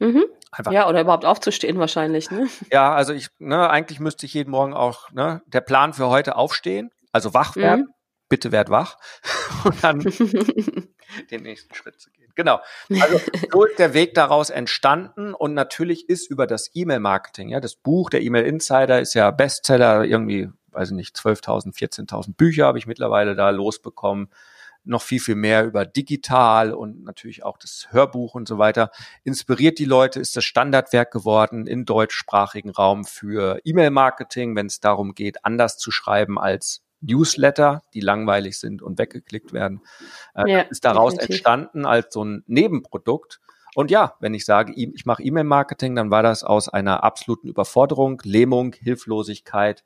Mhm. 0.00 0.24
Einfach. 0.50 0.72
Ja, 0.72 0.88
oder 0.88 1.00
überhaupt 1.00 1.24
aufzustehen 1.24 1.78
wahrscheinlich. 1.78 2.30
Ne? 2.30 2.48
Ja, 2.72 2.92
also 2.94 3.12
ich, 3.12 3.28
ne, 3.38 3.70
eigentlich 3.70 4.00
müsste 4.00 4.26
ich 4.26 4.34
jeden 4.34 4.50
Morgen 4.50 4.74
auch, 4.74 5.10
ne, 5.12 5.42
der 5.46 5.60
Plan 5.60 5.92
für 5.92 6.08
heute 6.08 6.34
aufstehen, 6.36 6.90
also 7.12 7.34
wach 7.34 7.54
werden, 7.54 7.86
mhm. 7.86 7.94
bitte 8.28 8.50
werd 8.50 8.70
wach 8.70 8.96
und 9.64 9.84
dann 9.84 10.00
den 11.30 11.42
nächsten 11.42 11.74
Schritt 11.74 12.00
zu 12.00 12.10
gehen. 12.10 12.32
Genau. 12.34 12.60
Also 13.00 13.20
so 13.52 13.64
ist 13.64 13.78
der 13.78 13.94
Weg 13.94 14.14
daraus 14.14 14.50
entstanden 14.50 15.34
und 15.34 15.54
natürlich 15.54 16.08
ist 16.08 16.30
über 16.30 16.46
das 16.46 16.70
E-Mail-Marketing, 16.74 17.50
ja, 17.50 17.60
das 17.60 17.76
Buch, 17.76 18.10
der 18.10 18.22
E-Mail 18.22 18.46
Insider 18.46 19.00
ist 19.00 19.14
ja 19.14 19.30
Bestseller, 19.30 20.04
irgendwie, 20.04 20.48
weiß 20.68 20.90
ich 20.90 20.96
nicht, 20.96 21.16
12.000, 21.16 21.76
14.000 21.76 22.36
Bücher 22.36 22.66
habe 22.66 22.78
ich 22.78 22.86
mittlerweile 22.86 23.36
da 23.36 23.50
losbekommen 23.50 24.30
noch 24.84 25.02
viel, 25.02 25.20
viel 25.20 25.34
mehr 25.34 25.64
über 25.64 25.84
digital 25.84 26.72
und 26.72 27.04
natürlich 27.04 27.44
auch 27.44 27.58
das 27.58 27.88
Hörbuch 27.90 28.34
und 28.34 28.48
so 28.48 28.58
weiter. 28.58 28.90
Inspiriert 29.24 29.78
die 29.78 29.84
Leute, 29.84 30.20
ist 30.20 30.36
das 30.36 30.44
Standardwerk 30.44 31.12
geworden 31.12 31.66
im 31.66 31.84
deutschsprachigen 31.84 32.70
Raum 32.70 33.04
für 33.04 33.60
E-Mail-Marketing, 33.64 34.56
wenn 34.56 34.66
es 34.66 34.80
darum 34.80 35.14
geht, 35.14 35.44
anders 35.44 35.76
zu 35.76 35.90
schreiben 35.90 36.38
als 36.38 36.82
Newsletter, 37.00 37.82
die 37.94 38.00
langweilig 38.00 38.58
sind 38.58 38.82
und 38.82 38.98
weggeklickt 38.98 39.52
werden. 39.52 39.80
Äh, 40.34 40.50
ja, 40.50 40.60
ist 40.60 40.84
daraus 40.84 41.14
definitiv. 41.14 41.36
entstanden 41.36 41.86
als 41.86 42.12
so 42.12 42.24
ein 42.24 42.44
Nebenprodukt. 42.46 43.40
Und 43.74 43.90
ja, 43.90 44.16
wenn 44.20 44.34
ich 44.34 44.44
sage, 44.44 44.72
ich 44.74 45.06
mache 45.06 45.22
E-Mail-Marketing, 45.22 45.94
dann 45.94 46.10
war 46.10 46.22
das 46.22 46.42
aus 46.42 46.68
einer 46.68 47.04
absoluten 47.04 47.48
Überforderung, 47.48 48.20
Lähmung, 48.24 48.74
Hilflosigkeit, 48.74 49.84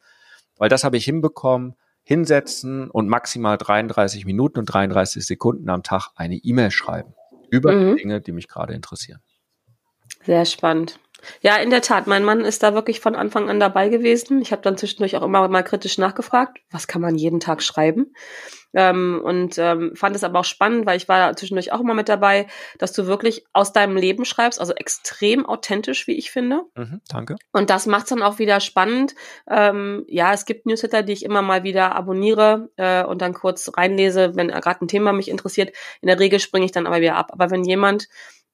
weil 0.56 0.68
das 0.68 0.84
habe 0.84 0.96
ich 0.96 1.04
hinbekommen, 1.04 1.76
hinsetzen 2.04 2.90
und 2.90 3.08
maximal 3.08 3.58
33 3.58 4.26
Minuten 4.26 4.60
und 4.60 4.66
33 4.66 5.26
Sekunden 5.26 5.68
am 5.70 5.82
Tag 5.82 6.10
eine 6.14 6.36
E-Mail 6.36 6.70
schreiben 6.70 7.14
über 7.50 7.72
mhm. 7.72 7.96
Dinge, 7.96 8.20
die 8.20 8.32
mich 8.32 8.48
gerade 8.48 8.74
interessieren. 8.74 9.20
Sehr 10.22 10.44
spannend. 10.44 11.00
Ja, 11.40 11.56
in 11.56 11.70
der 11.70 11.82
Tat. 11.82 12.06
Mein 12.06 12.24
Mann 12.24 12.40
ist 12.40 12.62
da 12.62 12.74
wirklich 12.74 13.00
von 13.00 13.14
Anfang 13.14 13.48
an 13.48 13.60
dabei 13.60 13.88
gewesen. 13.88 14.40
Ich 14.40 14.52
habe 14.52 14.62
dann 14.62 14.76
zwischendurch 14.76 15.16
auch 15.16 15.22
immer 15.22 15.46
mal 15.48 15.62
kritisch 15.62 15.98
nachgefragt, 15.98 16.58
was 16.70 16.86
kann 16.86 17.02
man 17.02 17.16
jeden 17.16 17.40
Tag 17.40 17.62
schreiben? 17.62 18.12
Ähm, 18.74 19.20
und 19.24 19.56
ähm, 19.58 19.92
fand 19.94 20.16
es 20.16 20.24
aber 20.24 20.40
auch 20.40 20.44
spannend, 20.44 20.84
weil 20.84 20.96
ich 20.96 21.08
war 21.08 21.28
da 21.28 21.36
zwischendurch 21.36 21.72
auch 21.72 21.80
immer 21.80 21.94
mit 21.94 22.08
dabei, 22.08 22.48
dass 22.78 22.92
du 22.92 23.06
wirklich 23.06 23.46
aus 23.52 23.72
deinem 23.72 23.96
Leben 23.96 24.24
schreibst, 24.24 24.60
also 24.60 24.74
extrem 24.74 25.46
authentisch, 25.46 26.08
wie 26.08 26.18
ich 26.18 26.32
finde. 26.32 26.62
Mhm, 26.74 27.00
danke. 27.08 27.36
Und 27.52 27.70
das 27.70 27.86
macht 27.86 28.10
dann 28.10 28.22
auch 28.22 28.40
wieder 28.40 28.58
spannend. 28.58 29.14
Ähm, 29.48 30.04
ja, 30.08 30.32
es 30.32 30.44
gibt 30.44 30.66
Newsletter, 30.66 31.02
die 31.02 31.12
ich 31.12 31.24
immer 31.24 31.40
mal 31.40 31.62
wieder 31.62 31.94
abonniere 31.94 32.68
äh, 32.76 33.04
und 33.04 33.22
dann 33.22 33.32
kurz 33.32 33.70
reinlese, 33.76 34.34
wenn 34.34 34.48
gerade 34.48 34.84
ein 34.84 34.88
Thema 34.88 35.12
mich 35.12 35.28
interessiert. 35.28 35.74
In 36.00 36.08
der 36.08 36.18
Regel 36.18 36.40
springe 36.40 36.66
ich 36.66 36.72
dann 36.72 36.88
aber 36.88 37.00
wieder 37.00 37.14
ab. 37.14 37.30
Aber 37.32 37.52
wenn 37.52 37.62
jemand 37.62 38.08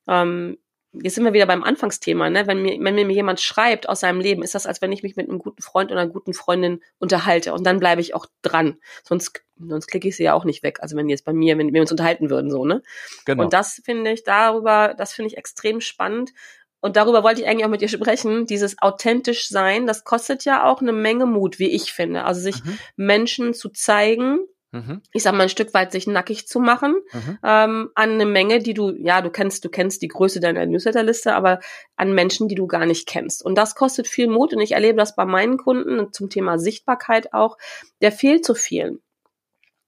ähm, 0.07 0.59
jetzt 0.93 1.15
sind 1.15 1.25
wir 1.25 1.33
wieder 1.33 1.47
beim 1.47 1.63
Anfangsthema, 1.63 2.31
ne? 2.31 2.47
Wenn 2.47 2.63
mir, 2.63 2.79
wenn 2.81 2.95
mir 2.95 3.15
jemand 3.15 3.41
schreibt 3.41 3.89
aus 3.89 4.01
seinem 4.01 4.21
Leben, 4.21 4.43
ist 4.43 4.55
das, 4.55 4.67
als 4.67 4.83
wenn 4.83 4.91
ich 4.93 5.03
mich 5.03 5.17
mit 5.17 5.29
einem 5.29 5.39
guten 5.39 5.63
Freund 5.63 5.93
oder 5.93 6.01
einer 6.01 6.11
guten 6.11 6.35
Freundin 6.35 6.83
unterhalte. 6.99 7.53
Und 7.53 7.65
dann 7.65 7.79
bleibe 7.79 8.01
ich 8.01 8.15
auch 8.15 8.27
dran. 8.43 8.79
Sonst, 9.05 9.43
sonst 9.59 9.87
klicke 9.87 10.09
ich 10.09 10.17
sie 10.17 10.25
ja 10.25 10.35
auch 10.35 10.45
nicht 10.45 10.63
weg. 10.63 10.79
Also 10.81 10.97
wenn 10.97 11.09
jetzt 11.09 11.25
bei 11.25 11.33
mir, 11.33 11.59
wenn 11.59 11.73
wir 11.73 11.81
uns 11.81 11.93
unterhalten 11.93 12.29
würden, 12.29 12.51
so, 12.51 12.65
ne? 12.65 12.83
Genau. 13.25 13.45
Und 13.45 13.53
das 13.53 13.81
finde 13.85 14.11
ich 14.11 14.25
darüber, 14.25 14.95
das 14.97 15.13
finde 15.13 15.29
ich 15.29 15.37
extrem 15.37 15.81
spannend. 15.81 16.33
und 16.81 16.97
darüber 16.97 17.23
wollte 17.23 17.43
ich 17.43 17.47
eigentlich 17.47 17.67
auch 17.67 17.71
mit 17.71 17.83
dir 17.83 17.89
sprechen, 17.89 18.47
dieses 18.47 18.81
authentisch 18.81 19.49
sein, 19.49 19.87
das 19.87 20.05
kostet 20.05 20.45
ja 20.45 20.65
auch 20.65 20.81
eine 20.81 20.93
Menge 20.93 21.27
Mut, 21.27 21.59
wie 21.59 21.71
ich 21.71 21.93
finde. 21.93 22.25
Also 22.25 22.41
sich 22.41 22.65
mhm. 22.65 22.79
Menschen 22.97 23.55
zu 23.55 23.69
zeigen, 23.69 24.39
mhm. 24.73 25.03
ich 25.13 25.23
sag 25.23 25.33
mal 25.33 25.45
ein 25.45 25.49
Stück 25.49 25.75
weit 25.75 25.93
sich 25.93 26.07
nackig 26.07 26.47
zu 26.47 26.61
machen, 26.61 26.97
mhm. 27.13 27.39
ähm, 27.43 27.91
an 27.95 28.11
eine 28.11 28.27
Menge, 28.27 28.61
die 28.61 28.75
du, 28.75 28.91
ja, 28.91 29.21
du 29.21 29.31
kennst, 29.31 29.65
du 29.65 29.69
kennst 29.69 30.03
die 30.03 30.09
Größe 30.09 30.41
deiner 30.41 30.67
Newsletterliste, 30.67 31.35
aber 31.35 31.61
an 31.97 32.15
Menschen, 32.15 32.49
die 32.49 32.55
du 32.55 32.67
gar 32.67 32.87
nicht 32.87 33.07
kennst. 33.07 33.45
Und 33.45 33.57
das 33.57 33.75
kostet 33.75 34.09
viel 34.09 34.29
Mut 34.29 34.53
und 34.53 34.61
ich 34.61 34.73
erlebe 34.73 34.99
das 34.99 35.17
bei 35.17 35.25
meinen 35.25 35.57
Kunden 35.57 36.13
zum 36.13 36.31
Thema 36.31 36.59
Sichtbarkeit 36.59 37.33
auch. 37.33 37.57
Der 38.01 38.13
fehlt 38.13 38.45
zu 38.45 38.55
vielen. 38.55 39.01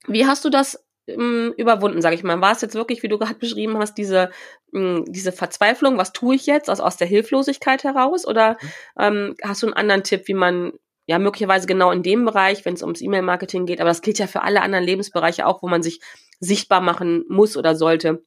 Wie 0.06 0.26
hast 0.26 0.44
du 0.44 0.50
das 0.50 0.84
ähm, 1.06 1.52
überwunden, 1.56 2.00
sage 2.00 2.14
ich 2.14 2.22
mal. 2.22 2.40
War 2.40 2.52
es 2.52 2.60
jetzt 2.60 2.74
wirklich, 2.74 3.02
wie 3.02 3.08
du 3.08 3.18
gerade 3.18 3.34
beschrieben 3.34 3.78
hast, 3.78 3.94
diese, 3.94 4.30
mh, 4.70 5.00
mm, 5.00 5.04
diese 5.08 5.32
Verzweiflung, 5.32 5.98
was 5.98 6.12
tue 6.12 6.36
ich 6.36 6.46
jetzt, 6.46 6.70
also 6.70 6.82
aus 6.82 6.96
der 6.96 7.08
Hilflosigkeit 7.08 7.84
heraus? 7.84 8.26
Oder 8.26 8.52
mhm. 8.60 8.68
ähm, 8.98 9.34
hast 9.42 9.62
du 9.62 9.66
einen 9.66 9.74
anderen 9.74 10.04
Tipp, 10.04 10.28
wie 10.28 10.34
man 10.34 10.72
ja 11.06 11.18
möglicherweise 11.18 11.66
genau 11.66 11.90
in 11.90 12.02
dem 12.02 12.24
Bereich, 12.24 12.64
wenn 12.64 12.74
es 12.74 12.82
ums 12.82 13.00
E-Mail-Marketing 13.00 13.66
geht, 13.66 13.80
aber 13.80 13.90
das 13.90 14.02
gilt 14.02 14.18
ja 14.18 14.26
für 14.26 14.42
alle 14.42 14.62
anderen 14.62 14.84
Lebensbereiche 14.84 15.46
auch, 15.46 15.62
wo 15.62 15.68
man 15.68 15.82
sich 15.82 16.00
sichtbar 16.40 16.80
machen 16.80 17.24
muss 17.28 17.56
oder 17.56 17.74
sollte. 17.74 18.22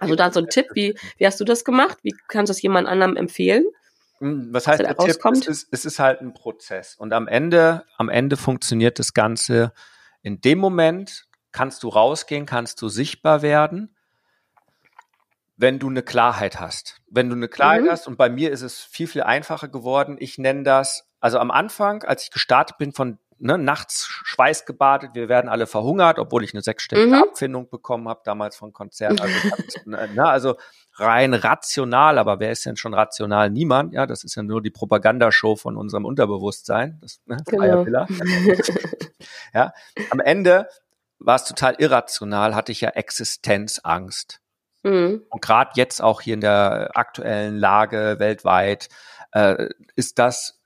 Also 0.00 0.16
da 0.16 0.30
so 0.30 0.40
ein 0.40 0.48
Tipp, 0.48 0.66
wie, 0.74 0.94
wie 1.16 1.26
hast 1.26 1.40
du 1.40 1.44
das 1.44 1.64
gemacht? 1.64 1.98
Wie 2.02 2.14
kannst 2.28 2.50
du 2.50 2.52
das 2.52 2.62
jemand 2.62 2.88
anderem 2.88 3.16
empfehlen? 3.16 3.64
Hm, 4.18 4.48
was 4.52 4.66
heißt 4.66 4.80
der 4.80 4.96
Tipp? 4.96 5.16
Es 5.32 5.46
ist, 5.46 5.68
es 5.70 5.84
ist 5.84 5.98
halt 5.98 6.20
ein 6.20 6.34
Prozess. 6.34 6.94
Und 6.96 7.12
am 7.12 7.26
Ende, 7.28 7.84
am 7.96 8.08
Ende 8.08 8.36
funktioniert 8.36 8.98
das 8.98 9.14
Ganze 9.14 9.72
in 10.22 10.40
dem 10.40 10.58
Moment, 10.58 11.26
kannst 11.52 11.82
du 11.82 11.88
rausgehen, 11.88 12.46
kannst 12.46 12.82
du 12.82 12.88
sichtbar 12.88 13.42
werden, 13.42 13.96
wenn 15.56 15.78
du 15.78 15.88
eine 15.88 16.02
Klarheit 16.02 16.60
hast. 16.60 17.00
Wenn 17.08 17.28
du 17.28 17.34
eine 17.34 17.48
Klarheit 17.48 17.82
mhm. 17.82 17.90
hast, 17.90 18.06
und 18.06 18.16
bei 18.16 18.28
mir 18.28 18.52
ist 18.52 18.62
es 18.62 18.80
viel, 18.80 19.06
viel 19.06 19.22
einfacher 19.22 19.68
geworden. 19.68 20.16
Ich 20.18 20.38
nenne 20.38 20.62
das, 20.62 21.07
also 21.20 21.38
am 21.38 21.50
Anfang, 21.50 22.02
als 22.04 22.24
ich 22.24 22.30
gestartet 22.30 22.78
bin 22.78 22.92
von 22.92 23.18
ne, 23.38 23.58
nachts 23.58 24.06
Schweiß 24.24 24.66
gebadet, 24.66 25.10
wir 25.14 25.28
werden 25.28 25.48
alle 25.48 25.66
verhungert, 25.66 26.18
obwohl 26.18 26.44
ich 26.44 26.54
eine 26.54 26.62
sechsstellige 26.62 27.08
mhm. 27.08 27.22
Abfindung 27.22 27.68
bekommen 27.68 28.08
habe, 28.08 28.20
damals 28.24 28.56
von 28.56 28.72
Konzern. 28.72 29.18
Also, 29.18 29.34
ne, 29.84 30.08
ne, 30.14 30.28
also 30.28 30.56
rein 30.96 31.34
rational, 31.34 32.18
aber 32.18 32.40
wer 32.40 32.52
ist 32.52 32.66
denn 32.66 32.76
schon 32.76 32.94
rational? 32.94 33.50
Niemand, 33.50 33.94
ja, 33.94 34.06
das 34.06 34.24
ist 34.24 34.34
ja 34.34 34.42
nur 34.42 34.62
die 34.62 34.70
Propagandashow 34.70 35.56
von 35.56 35.76
unserem 35.76 36.04
Unterbewusstsein, 36.04 36.98
das 37.00 37.20
ne, 37.26 37.38
genau. 37.46 37.84
ja, 39.54 39.72
am 40.10 40.20
Ende 40.20 40.68
war 41.18 41.36
es 41.36 41.44
total 41.44 41.74
irrational, 41.78 42.54
hatte 42.54 42.72
ich 42.72 42.80
ja 42.80 42.90
Existenzangst. 42.90 44.40
Mhm. 44.82 45.22
Und 45.28 45.42
gerade 45.42 45.72
jetzt 45.74 46.00
auch 46.00 46.20
hier 46.20 46.34
in 46.34 46.40
der 46.40 46.90
aktuellen 46.94 47.56
Lage 47.56 48.16
weltweit 48.18 48.88
äh, 49.32 49.68
ist 49.96 50.18
das 50.18 50.57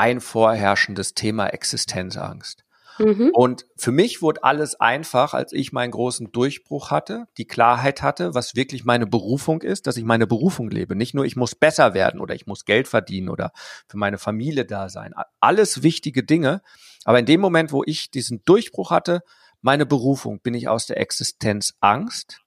ein 0.00 0.22
vorherrschendes 0.22 1.12
Thema 1.12 1.48
Existenzangst. 1.48 2.64
Mhm. 2.98 3.32
Und 3.34 3.66
für 3.76 3.92
mich 3.92 4.22
wurde 4.22 4.42
alles 4.44 4.80
einfach, 4.80 5.34
als 5.34 5.52
ich 5.52 5.72
meinen 5.72 5.90
großen 5.90 6.32
Durchbruch 6.32 6.90
hatte, 6.90 7.26
die 7.36 7.44
Klarheit 7.44 8.00
hatte, 8.00 8.34
was 8.34 8.54
wirklich 8.54 8.86
meine 8.86 9.06
Berufung 9.06 9.60
ist, 9.60 9.86
dass 9.86 9.98
ich 9.98 10.04
meine 10.04 10.26
Berufung 10.26 10.70
lebe. 10.70 10.96
Nicht 10.96 11.14
nur, 11.14 11.26
ich 11.26 11.36
muss 11.36 11.54
besser 11.54 11.92
werden 11.92 12.18
oder 12.18 12.34
ich 12.34 12.46
muss 12.46 12.64
Geld 12.64 12.88
verdienen 12.88 13.28
oder 13.28 13.52
für 13.88 13.98
meine 13.98 14.16
Familie 14.16 14.64
da 14.64 14.88
sein. 14.88 15.12
Alles 15.38 15.82
wichtige 15.82 16.24
Dinge. 16.24 16.62
Aber 17.04 17.18
in 17.18 17.26
dem 17.26 17.40
Moment, 17.42 17.70
wo 17.70 17.82
ich 17.84 18.10
diesen 18.10 18.42
Durchbruch 18.46 18.90
hatte, 18.90 19.20
meine 19.60 19.84
Berufung 19.84 20.40
bin 20.40 20.54
ich 20.54 20.66
aus 20.68 20.86
der 20.86 20.98
Existenz 20.98 21.74
Angst 21.80 22.40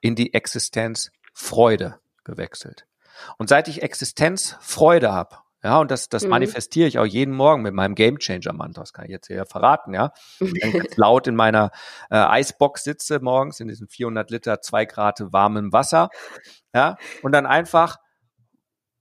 in 0.00 0.16
die 0.16 0.34
Existenz 0.34 1.12
Freude 1.34 2.00
gewechselt. 2.24 2.84
Und 3.38 3.48
seit 3.48 3.68
ich 3.68 3.82
Existenz 3.82 4.56
Freude 4.60 5.12
habe, 5.12 5.38
ja, 5.66 5.80
und 5.80 5.90
das, 5.90 6.08
das 6.08 6.22
mhm. 6.22 6.30
manifestiere 6.30 6.86
ich 6.86 6.96
auch 7.00 7.04
jeden 7.04 7.34
Morgen 7.34 7.62
mit 7.62 7.74
meinem 7.74 7.96
Game 7.96 8.20
Changer 8.20 8.52
Mantra, 8.52 8.82
das 8.82 8.92
kann 8.92 9.06
ich 9.06 9.10
jetzt 9.10 9.26
hier 9.26 9.44
verraten, 9.46 9.94
ja. 9.94 10.12
Ich 10.38 10.54
ganz 10.60 10.74
laut 10.96 11.26
in 11.26 11.34
meiner 11.34 11.72
äh, 12.08 12.18
Eisbox 12.18 12.84
sitze 12.84 13.18
morgens 13.18 13.58
in 13.58 13.66
diesem 13.66 13.88
400 13.88 14.30
Liter, 14.30 14.60
zwei 14.60 14.84
Grad 14.84 15.20
warmem 15.32 15.72
Wasser, 15.72 16.10
ja, 16.72 16.96
und 17.22 17.32
dann 17.32 17.46
einfach, 17.46 17.96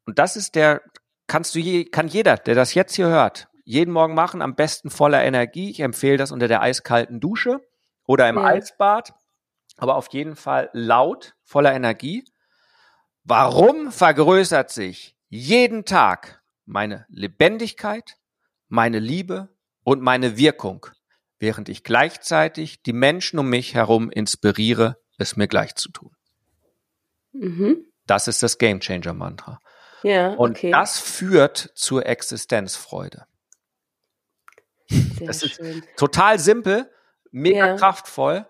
und 0.08 0.18
das 0.18 0.36
ist 0.36 0.56
der, 0.56 0.82
kannst 1.28 1.54
du 1.54 1.60
je, 1.60 1.86
kann 1.86 2.08
jeder, 2.08 2.36
der 2.36 2.56
das 2.56 2.74
jetzt 2.74 2.96
hier 2.96 3.10
hört, 3.10 3.48
jeden 3.64 3.94
Morgen 3.94 4.16
machen, 4.16 4.42
am 4.42 4.56
besten 4.56 4.90
voller 4.90 5.24
Energie. 5.24 5.70
Ich 5.70 5.82
empfehle 5.82 6.18
das 6.18 6.32
unter 6.32 6.48
der 6.48 6.64
eiskalten 6.64 7.20
Dusche 7.20 7.60
oder 8.08 8.28
im 8.28 8.38
ja. 8.38 8.44
Eisbad, 8.44 9.14
aber 9.78 9.98
auf 9.98 10.08
jeden 10.14 10.36
Fall 10.36 10.72
laut, 10.74 11.36
voller 11.44 11.76
Energie. 11.76 12.26
Warum 13.24 13.92
vergrößert 13.92 14.72
sich 14.72 15.16
jeden 15.30 15.86
Tag 15.86 16.42
meine 16.66 17.06
Lebendigkeit, 17.10 18.18
meine 18.68 19.00
Liebe 19.00 19.50
und 19.84 20.02
meine 20.02 20.38
Wirkung, 20.38 20.88
während 21.40 21.70
ich 21.70 21.84
gleichzeitig 21.84 22.82
die 22.84 22.94
Menschen 22.94 23.40
um 23.40 23.50
mich 23.50 23.74
herum 23.74 24.10
inspiriere, 24.10 24.98
es 25.18 25.36
mir 25.36 25.48
gleich 25.48 25.76
zu 25.76 25.92
tun? 25.92 26.12
Mhm. 27.34 27.86
Das 28.08 28.28
ist 28.28 28.44
das 28.44 28.58
Game 28.58 28.80
Changer 28.80 29.14
Mantra. 29.14 29.60
Ja, 30.04 30.34
und 30.34 30.58
okay. 30.58 30.72
das 30.72 31.00
führt 31.00 31.72
zur 31.76 32.06
Existenzfreude. 32.06 33.26
Sehr 34.88 35.28
das 35.28 35.42
ist 35.42 35.56
schön. 35.56 35.84
total 35.98 36.38
simpel, 36.38 36.92
mega 37.32 37.68
ja. 37.68 37.76
kraftvoll, 37.76 38.46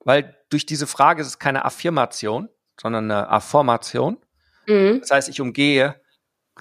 weil 0.00 0.36
durch 0.50 0.66
diese 0.66 0.86
Frage 0.86 1.22
ist 1.22 1.28
es 1.28 1.38
keine 1.38 1.64
Affirmation, 1.64 2.48
sondern 2.80 3.10
eine 3.10 3.28
Affirmation. 3.28 4.18
Mhm. 4.66 5.00
Das 5.00 5.10
heißt, 5.10 5.28
ich 5.28 5.40
umgehe 5.40 6.00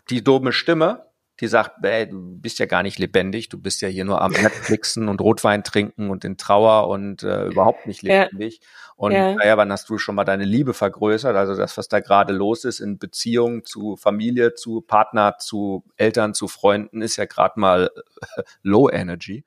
die 0.10 0.24
dumme 0.24 0.52
Stimme, 0.52 1.06
die 1.42 1.48
sagt, 1.48 1.84
ey, 1.84 2.08
du 2.08 2.38
bist 2.40 2.60
ja 2.60 2.66
gar 2.66 2.82
nicht 2.82 2.98
lebendig, 2.98 3.50
du 3.50 3.62
bist 3.62 3.82
ja 3.82 3.90
hier 3.90 4.06
nur 4.06 4.22
am 4.22 4.32
Netflixen 4.42 5.10
und 5.10 5.20
Rotwein 5.22 5.64
trinken 5.64 6.10
und 6.10 6.24
in 6.24 6.38
Trauer 6.38 6.88
und 6.88 7.24
äh, 7.24 7.48
überhaupt 7.48 7.88
nicht 7.88 8.02
lebendig. 8.02 8.60
Ja. 8.62 8.68
Und 8.96 9.12
ja. 9.12 9.36
naja, 9.36 9.58
wann 9.58 9.72
hast 9.72 9.90
du 9.90 9.98
schon 9.98 10.16
mal 10.16 10.24
deine 10.24 10.46
Liebe 10.46 10.74
vergrößert? 10.74 11.36
Also 11.36 11.56
das, 11.56 11.78
was 11.78 11.90
da 11.90 12.00
gerade 12.00 12.34
los 12.34 12.64
ist 12.64 12.80
in 12.80 12.98
Beziehung 12.98 13.66
zu 13.66 13.98
Familie, 13.98 14.54
zu 14.54 14.82
Partner, 14.82 15.38
zu 15.38 15.84
Eltern, 15.98 16.34
zu 16.34 16.48
Freunden, 16.48 17.02
ist 17.02 17.18
ja 17.18 17.26
gerade 17.26 17.60
mal 17.60 17.92
Low 18.62 18.90
Energy. 18.90 19.44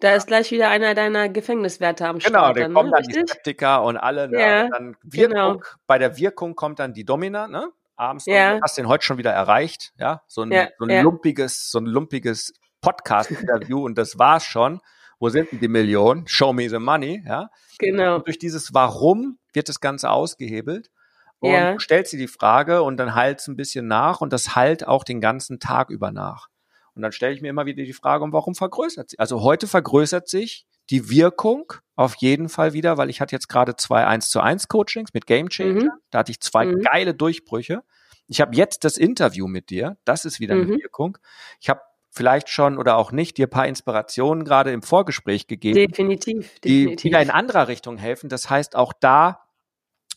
Da 0.00 0.16
ist 0.16 0.26
gleich 0.26 0.50
wieder 0.50 0.68
einer 0.68 0.94
deiner 0.94 1.28
Gefängniswerte 1.28 2.06
am 2.08 2.18
genau, 2.18 2.40
Start. 2.40 2.56
Genau, 2.56 2.68
da 2.68 2.74
kommen 2.74 2.90
ne? 2.90 2.96
dann 2.96 3.04
Richtig? 3.06 3.24
die 3.24 3.30
Skeptiker 3.30 3.82
und 3.84 3.96
alle. 3.96 4.28
Ne? 4.28 4.40
Ja, 4.40 4.68
dann 4.68 4.96
Wirkung, 5.02 5.30
genau. 5.30 5.60
Bei 5.86 5.96
der 5.96 6.18
Wirkung 6.18 6.56
kommt 6.56 6.80
dann 6.80 6.92
die 6.92 7.04
Domina, 7.04 7.46
ne? 7.46 7.70
Abends. 7.96 8.26
Ja. 8.26 8.58
hast 8.62 8.78
den 8.78 8.88
heute 8.88 9.04
schon 9.04 9.18
wieder 9.18 9.30
erreicht, 9.30 9.92
ja, 9.98 10.22
so 10.26 10.42
ein, 10.42 10.52
ja, 10.52 10.68
so 10.78 10.84
ein 10.84 10.90
ja. 10.90 11.02
lumpiges, 11.02 11.70
so 11.70 11.78
ein 11.78 11.86
lumpiges 11.86 12.52
Podcast-Interview 12.80 13.84
und 13.84 13.96
das 13.96 14.18
war's 14.18 14.44
schon. 14.44 14.80
Wo 15.18 15.28
sind 15.28 15.52
denn 15.52 15.60
die 15.60 15.68
Millionen? 15.68 16.26
Show 16.26 16.52
me 16.52 16.68
the 16.68 16.80
money, 16.80 17.22
ja. 17.24 17.48
Genau. 17.78 18.16
Und 18.16 18.26
durch 18.26 18.38
dieses 18.40 18.74
Warum 18.74 19.38
wird 19.52 19.68
das 19.68 19.80
Ganze 19.80 20.10
ausgehebelt. 20.10 20.90
Und 21.38 21.52
ja. 21.52 21.78
stellt 21.78 22.08
sie 22.08 22.18
die 22.18 22.28
Frage 22.28 22.82
und 22.82 22.96
dann 22.96 23.14
halt 23.14 23.40
es 23.40 23.48
ein 23.48 23.56
bisschen 23.56 23.86
nach 23.86 24.20
und 24.20 24.32
das 24.32 24.54
halt 24.54 24.86
auch 24.86 25.04
den 25.04 25.20
ganzen 25.20 25.60
Tag 25.60 25.90
über 25.90 26.10
nach. 26.10 26.48
Und 26.94 27.02
dann 27.02 27.12
stelle 27.12 27.34
ich 27.34 27.40
mir 27.40 27.48
immer 27.48 27.66
wieder 27.66 27.84
die 27.84 27.92
Frage, 27.92 28.24
warum 28.30 28.54
vergrößert 28.54 29.10
sie? 29.10 29.18
Also 29.18 29.42
heute 29.42 29.66
vergrößert 29.66 30.28
sich 30.28 30.66
die 30.90 31.10
Wirkung 31.10 31.72
auf 31.96 32.14
jeden 32.16 32.48
Fall 32.48 32.72
wieder, 32.72 32.96
weil 32.96 33.10
ich 33.10 33.20
hatte 33.20 33.34
jetzt 33.34 33.48
gerade 33.48 33.76
zwei 33.76 34.06
1 34.06 34.30
zu 34.30 34.40
1 34.40 34.68
Coachings 34.68 35.12
mit 35.12 35.26
Game 35.26 35.48
Changer. 35.48 35.84
Mhm. 35.84 35.90
Da 36.10 36.20
hatte 36.20 36.32
ich 36.32 36.40
zwei 36.40 36.66
mhm. 36.66 36.80
geile 36.80 37.14
Durchbrüche. 37.14 37.82
Ich 38.28 38.40
habe 38.40 38.56
jetzt 38.56 38.84
das 38.84 38.96
Interview 38.96 39.46
mit 39.46 39.70
dir. 39.70 39.96
Das 40.04 40.24
ist 40.24 40.40
wieder 40.40 40.54
eine 40.54 40.64
mhm. 40.64 40.80
Wirkung. 40.80 41.18
Ich 41.60 41.68
habe 41.68 41.80
vielleicht 42.10 42.48
schon 42.48 42.78
oder 42.78 42.96
auch 42.96 43.12
nicht 43.12 43.38
dir 43.38 43.46
ein 43.46 43.50
paar 43.50 43.66
Inspirationen 43.66 44.44
gerade 44.44 44.70
im 44.72 44.82
Vorgespräch 44.82 45.46
gegeben. 45.46 45.74
Definitiv. 45.74 46.60
definitiv. 46.60 46.96
Die 46.96 47.04
wieder 47.04 47.22
in 47.22 47.30
anderer 47.30 47.68
Richtung 47.68 47.96
helfen. 47.96 48.28
Das 48.28 48.50
heißt, 48.50 48.76
auch 48.76 48.92
da 48.92 49.42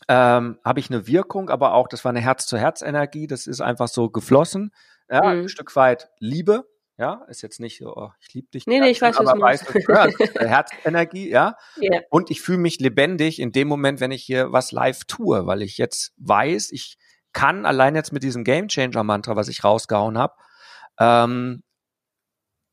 ähm, 0.08 0.58
habe 0.64 0.80
ich 0.80 0.90
eine 0.90 1.06
Wirkung, 1.06 1.48
aber 1.48 1.72
auch, 1.74 1.88
das 1.88 2.04
war 2.04 2.10
eine 2.10 2.20
Herz-zu-Herz-Energie. 2.20 3.26
Das 3.26 3.46
ist 3.46 3.60
einfach 3.60 3.88
so 3.88 4.10
geflossen. 4.10 4.72
Ja, 5.10 5.22
mhm. 5.22 5.42
ein 5.42 5.48
Stück 5.48 5.74
weit 5.76 6.10
Liebe, 6.18 6.68
ja, 6.98 7.24
ist 7.28 7.42
jetzt 7.42 7.60
nicht 7.60 7.78
so, 7.78 7.94
oh, 7.94 8.10
ich 8.20 8.32
liebe 8.32 8.48
dich. 8.48 8.66
Nee, 8.66 8.80
nee, 8.80 8.90
ich 8.90 9.02
weiß, 9.02 9.18
aber 9.18 9.38
weißt 9.38 9.68
du, 9.68 9.78
ja, 9.92 10.06
Herzenergie, 10.48 11.28
ja. 11.28 11.56
Yeah. 11.80 12.00
Und 12.10 12.30
ich 12.30 12.40
fühle 12.40 12.58
mich 12.58 12.80
lebendig 12.80 13.38
in 13.38 13.52
dem 13.52 13.68
Moment, 13.68 14.00
wenn 14.00 14.12
ich 14.12 14.22
hier 14.22 14.52
was 14.52 14.72
live 14.72 15.04
tue, 15.04 15.46
weil 15.46 15.62
ich 15.62 15.76
jetzt 15.76 16.14
weiß, 16.16 16.72
ich 16.72 16.96
kann 17.32 17.66
allein 17.66 17.94
jetzt 17.94 18.12
mit 18.12 18.22
diesem 18.22 18.44
Game 18.44 18.68
Changer 18.68 19.04
Mantra, 19.04 19.36
was 19.36 19.48
ich 19.48 19.62
rausgehauen 19.62 20.16
habe, 20.16 20.34
ähm, 20.98 21.62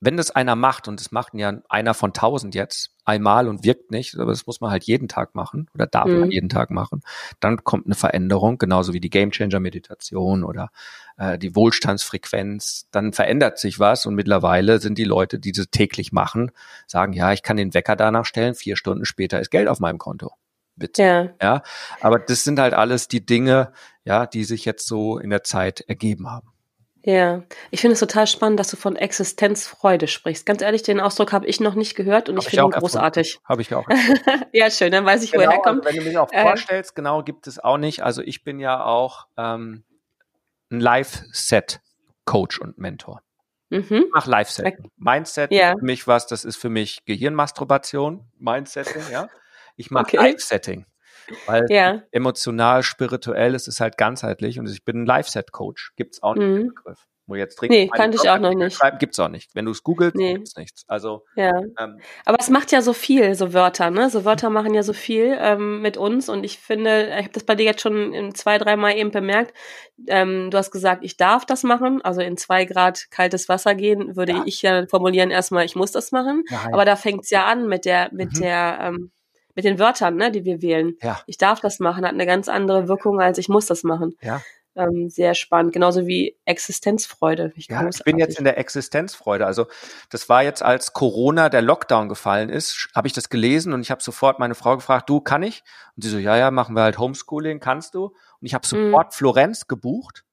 wenn 0.05 0.17
das 0.17 0.31
einer 0.31 0.55
macht, 0.55 0.87
und 0.87 0.99
das 0.99 1.11
macht 1.11 1.33
ja 1.33 1.53
einer 1.69 1.93
von 1.93 2.13
tausend 2.13 2.55
jetzt 2.55 2.91
einmal 3.05 3.47
und 3.47 3.63
wirkt 3.63 3.91
nicht, 3.91 4.17
aber 4.17 4.31
das 4.31 4.45
muss 4.45 4.61
man 4.61 4.71
halt 4.71 4.83
jeden 4.83 5.07
Tag 5.07 5.35
machen 5.35 5.69
oder 5.73 5.87
darf 5.87 6.07
mhm. 6.07 6.19
man 6.21 6.31
jeden 6.31 6.49
Tag 6.49 6.71
machen, 6.71 7.01
dann 7.39 7.63
kommt 7.63 7.85
eine 7.85 7.95
Veränderung, 7.95 8.57
genauso 8.57 8.93
wie 8.93 8.99
die 8.99 9.09
Gamechanger 9.09 9.59
Meditation 9.59 10.43
oder 10.43 10.69
äh, 11.17 11.37
die 11.37 11.55
Wohlstandsfrequenz, 11.55 12.87
dann 12.91 13.13
verändert 13.13 13.59
sich 13.59 13.79
was 13.79 14.05
und 14.05 14.15
mittlerweile 14.15 14.79
sind 14.79 14.97
die 14.97 15.03
Leute, 15.03 15.39
die 15.39 15.51
das 15.51 15.67
täglich 15.71 16.11
machen, 16.11 16.51
sagen, 16.87 17.13
ja, 17.13 17.31
ich 17.33 17.43
kann 17.43 17.57
den 17.57 17.73
Wecker 17.73 17.95
danach 17.95 18.25
stellen, 18.25 18.55
vier 18.55 18.75
Stunden 18.75 19.05
später 19.05 19.39
ist 19.39 19.51
Geld 19.51 19.67
auf 19.67 19.79
meinem 19.79 19.97
Konto. 19.97 20.31
Witz. 20.75 20.97
Ja. 20.97 21.29
ja. 21.41 21.61
Aber 22.01 22.19
das 22.19 22.43
sind 22.43 22.59
halt 22.59 22.73
alles 22.73 23.07
die 23.07 23.25
Dinge, 23.25 23.73
ja, 24.05 24.25
die 24.25 24.43
sich 24.43 24.65
jetzt 24.65 24.87
so 24.87 25.17
in 25.17 25.29
der 25.29 25.43
Zeit 25.43 25.81
ergeben 25.81 26.29
haben. 26.29 26.52
Ja, 27.05 27.43
ich 27.69 27.81
finde 27.81 27.93
es 27.93 27.99
total 27.99 28.27
spannend, 28.27 28.59
dass 28.59 28.69
du 28.69 28.77
von 28.77 28.95
Existenzfreude 28.95 30.07
sprichst. 30.07 30.45
Ganz 30.45 30.61
ehrlich, 30.61 30.83
den 30.83 31.01
Ausdruck 31.01 31.33
habe 31.33 31.45
ich 31.47 31.59
noch 31.59 31.75
nicht 31.75 31.95
gehört 31.95 32.29
und 32.29 32.37
hab 32.37 32.43
ich 32.43 32.49
finde 32.49 32.65
ihn 32.65 32.79
großartig. 32.79 33.39
Habe 33.43 33.61
ich 33.61 33.75
auch. 33.75 33.85
ja, 34.53 34.71
schön, 34.71 34.91
dann 34.91 35.05
weiß 35.05 35.21
ich, 35.23 35.33
genau, 35.33 35.43
woher 35.43 35.57
er 35.57 35.61
kommt. 35.61 35.85
Also 35.85 35.97
wenn 35.97 36.03
du 36.03 36.09
mich 36.09 36.17
auch 36.17 36.31
äh, 36.31 36.41
vorstellst, 36.41 36.95
genau 36.95 37.21
gibt 37.21 37.47
es 37.47 37.59
auch 37.59 37.77
nicht. 37.77 38.03
Also 38.03 38.21
ich 38.21 38.45
bin 38.45 38.59
ja 38.59 38.85
auch 38.85 39.27
ähm, 39.35 39.83
ein 40.71 40.79
Live-Set-Coach 40.79 42.61
und 42.61 42.77
Mentor. 42.77 43.21
Mhm. 43.69 44.05
Ich 44.05 44.11
mache 44.13 44.29
Live-Set. 44.29 44.77
Mindset 44.95 45.51
ja. 45.51 45.73
für 45.77 45.85
mich 45.85 46.07
was, 46.07 46.27
das 46.27 46.45
ist 46.45 46.55
für 46.55 46.69
mich 46.69 47.03
Gehirnmasturbation, 47.03 48.23
Mindsetting, 48.39 49.01
ja. 49.11 49.27
Ich 49.75 49.91
mache 49.91 50.05
okay. 50.05 50.17
Live-Setting. 50.17 50.85
Weil 51.45 51.65
ja. 51.69 52.01
emotional, 52.11 52.83
spirituell 52.83 53.55
ist 53.55 53.67
es 53.67 53.79
halt 53.79 53.97
ganzheitlich 53.97 54.59
und 54.59 54.69
ich 54.69 54.83
bin 54.83 55.03
ein 55.03 55.05
Live-Set-Coach. 55.05 55.93
Gibt 55.95 56.15
es 56.15 56.23
auch 56.23 56.35
nicht 56.35 56.47
mhm. 56.47 56.55
den 56.55 56.67
Begriff. 56.69 57.07
Wo 57.25 57.35
jetzt 57.35 57.55
dringend 57.55 57.77
nee, 57.77 57.87
kannte 57.87 58.17
ich 58.21 58.29
auch 58.29 58.37
noch 58.37 58.53
nicht. 58.53 58.77
Gibt 58.99 59.13
es 59.13 59.19
auch 59.19 59.29
nicht. 59.29 59.55
Wenn 59.55 59.63
du 59.63 59.71
es 59.71 59.81
googelst, 59.81 60.15
nee. 60.17 60.33
gibt 60.33 60.49
es 60.49 60.57
nichts. 60.57 60.83
Also, 60.89 61.23
ja. 61.37 61.57
Ähm, 61.79 62.01
Aber 62.25 62.37
es 62.37 62.49
macht 62.49 62.73
ja 62.73 62.81
so 62.81 62.91
viel, 62.91 63.33
so 63.35 63.53
Wörter, 63.53 63.91
ne? 63.91 64.09
So 64.09 64.25
Wörter 64.25 64.49
machen 64.49 64.73
ja 64.73 64.83
so 64.83 64.91
viel 64.91 65.37
ähm, 65.39 65.81
mit 65.81 65.95
uns 65.95 66.27
und 66.27 66.43
ich 66.43 66.59
finde, 66.59 67.07
ich 67.07 67.23
habe 67.23 67.29
das 67.31 67.45
bei 67.45 67.55
dir 67.55 67.63
jetzt 67.63 67.81
schon 67.81 68.35
zwei, 68.35 68.57
dreimal 68.57 68.97
eben 68.97 69.11
bemerkt. 69.11 69.55
Ähm, 70.07 70.51
du 70.51 70.57
hast 70.57 70.71
gesagt, 70.71 71.05
ich 71.05 71.15
darf 71.15 71.45
das 71.45 71.63
machen, 71.63 72.01
also 72.01 72.19
in 72.19 72.35
zwei 72.35 72.65
Grad 72.65 73.09
kaltes 73.09 73.47
Wasser 73.47 73.73
gehen, 73.73 74.17
würde 74.17 74.33
ja. 74.33 74.43
ich 74.45 74.61
ja 74.61 74.85
formulieren 74.87 75.31
erstmal, 75.31 75.63
ich 75.63 75.77
muss 75.77 75.93
das 75.93 76.11
machen. 76.11 76.43
Nein. 76.49 76.73
Aber 76.73 76.83
da 76.83 76.97
fängt 76.97 77.23
es 77.23 77.29
ja 77.29 77.45
an 77.45 77.69
mit 77.69 77.85
der, 77.85 78.09
mit 78.11 78.33
mhm. 78.33 78.41
der 78.41 78.79
ähm, 78.81 79.11
mit 79.55 79.65
den 79.65 79.79
Wörtern, 79.79 80.15
ne, 80.15 80.31
die 80.31 80.45
wir 80.45 80.61
wählen. 80.61 80.97
Ja. 81.01 81.19
Ich 81.25 81.37
darf 81.37 81.59
das 81.59 81.79
machen, 81.79 82.05
hat 82.05 82.13
eine 82.13 82.25
ganz 82.25 82.47
andere 82.49 82.87
Wirkung, 82.87 83.19
als 83.19 83.37
ich 83.37 83.49
muss 83.49 83.65
das 83.65 83.83
machen. 83.83 84.15
Ja. 84.21 84.41
Ähm, 84.75 85.07
sehr 85.07 85.35
spannend, 85.35 85.71
genauso 85.71 86.07
wie 86.07 86.35
Existenzfreude. 86.45 87.53
Ich, 87.55 87.67
ja, 87.67 87.87
ich 87.87 88.03
bin 88.03 88.17
jetzt 88.17 88.39
in 88.39 88.43
der 88.43 88.57
Existenzfreude. 88.57 89.45
Also 89.45 89.67
das 90.09 90.29
war 90.29 90.41
jetzt, 90.41 90.63
als 90.63 90.93
Corona 90.93 91.49
der 91.49 91.61
Lockdown 91.61 92.09
gefallen 92.09 92.49
ist, 92.49 92.89
habe 92.95 93.05
ich 93.05 93.13
das 93.13 93.29
gelesen 93.29 93.73
und 93.73 93.81
ich 93.81 93.91
habe 93.91 94.01
sofort 94.01 94.39
meine 94.39 94.55
Frau 94.55 94.75
gefragt, 94.75 95.09
du 95.09 95.21
kann 95.21 95.43
ich? 95.43 95.63
Und 95.95 96.03
sie 96.03 96.09
so, 96.09 96.17
ja, 96.17 96.37
ja, 96.37 96.49
machen 96.49 96.75
wir 96.75 96.81
halt 96.81 96.97
Homeschooling, 96.97 97.59
kannst 97.59 97.93
du? 97.93 98.05
Und 98.05 98.15
ich 98.41 98.55
habe 98.55 98.65
sofort 98.65 99.07
mhm. 99.07 99.11
Florenz 99.11 99.67
gebucht 99.67 100.25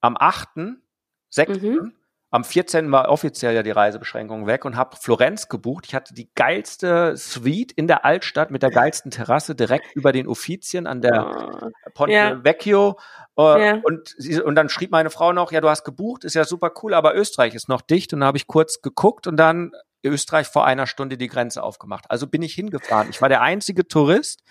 am 0.00 0.16
8.6. 0.16 1.60
Mhm. 1.60 1.92
Am 2.30 2.42
14. 2.42 2.90
war 2.90 3.08
offiziell 3.08 3.54
ja 3.54 3.62
die 3.62 3.70
Reisebeschränkung 3.70 4.46
weg 4.46 4.64
und 4.64 4.76
habe 4.76 4.96
Florenz 4.96 5.48
gebucht. 5.48 5.86
Ich 5.86 5.94
hatte 5.94 6.12
die 6.12 6.28
geilste 6.34 7.16
Suite 7.16 7.72
in 7.72 7.86
der 7.86 8.04
Altstadt 8.04 8.50
mit 8.50 8.62
der 8.62 8.70
geilsten 8.70 9.12
Terrasse 9.12 9.54
direkt 9.54 9.94
über 9.94 10.10
den 10.10 10.26
Uffizien 10.26 10.88
an 10.88 11.02
der 11.02 11.62
oh, 11.62 11.90
Ponte 11.94 12.14
ja. 12.14 12.44
Vecchio. 12.44 12.98
Uh, 13.38 13.56
ja. 13.58 13.80
und, 13.84 14.14
sie, 14.16 14.40
und 14.40 14.54
dann 14.54 14.68
schrieb 14.68 14.90
meine 14.90 15.10
Frau 15.10 15.32
noch, 15.32 15.52
ja, 15.52 15.60
du 15.60 15.68
hast 15.68 15.84
gebucht, 15.84 16.24
ist 16.24 16.34
ja 16.34 16.44
super 16.44 16.72
cool, 16.82 16.94
aber 16.94 17.14
Österreich 17.14 17.54
ist 17.54 17.68
noch 17.68 17.82
dicht. 17.82 18.12
Und 18.12 18.20
dann 18.20 18.26
habe 18.26 18.38
ich 18.38 18.46
kurz 18.46 18.82
geguckt 18.82 19.26
und 19.26 19.36
dann 19.36 19.72
Österreich 20.06 20.46
vor 20.46 20.66
einer 20.66 20.86
Stunde 20.86 21.16
die 21.16 21.28
Grenze 21.28 21.62
aufgemacht. 21.62 22.04
Also 22.08 22.26
bin 22.26 22.42
ich 22.42 22.54
hingefahren. 22.54 23.08
Ich 23.10 23.20
war 23.20 23.28
der 23.28 23.42
einzige 23.42 23.86
Tourist. 23.86 24.42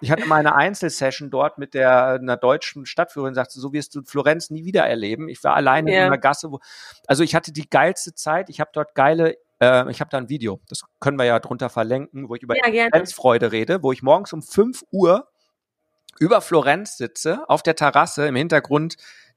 Ich 0.00 0.10
hatte 0.10 0.26
meine 0.26 0.54
Einzelsession 0.54 1.30
dort 1.30 1.58
mit 1.58 1.74
der 1.74 2.20
einer 2.20 2.36
deutschen 2.36 2.86
Stadtführerin, 2.86 3.34
sagte, 3.34 3.60
so 3.60 3.72
wirst 3.72 3.94
du 3.94 4.02
Florenz 4.02 4.50
nie 4.50 4.64
wieder 4.64 4.86
erleben. 4.86 5.28
Ich 5.28 5.42
war 5.44 5.54
alleine 5.54 5.92
ja. 5.92 6.00
in 6.00 6.06
einer 6.06 6.18
Gasse, 6.18 6.50
wo, 6.50 6.60
also 7.06 7.22
ich 7.22 7.34
hatte 7.34 7.52
die 7.52 7.68
geilste 7.68 8.14
Zeit. 8.14 8.50
Ich 8.50 8.60
habe 8.60 8.70
dort 8.72 8.94
geile 8.94 9.36
äh, 9.62 9.90
ich 9.90 10.00
habe 10.00 10.10
da 10.10 10.18
ein 10.18 10.28
Video, 10.28 10.60
das 10.68 10.82
können 10.98 11.18
wir 11.18 11.24
ja 11.24 11.38
drunter 11.38 11.70
verlinken, 11.70 12.28
wo 12.28 12.34
ich 12.34 12.42
über 12.42 12.56
ja, 12.56 12.90
Freude 13.14 13.52
rede, 13.52 13.82
wo 13.82 13.92
ich 13.92 14.02
morgens 14.02 14.32
um 14.32 14.42
5 14.42 14.82
Uhr 14.90 15.28
über 16.18 16.40
Florenz 16.40 16.96
sitze, 16.96 17.48
auf 17.48 17.62
der 17.62 17.76
Terrasse, 17.76 18.26
im 18.26 18.36
Hintergrund 18.36 18.96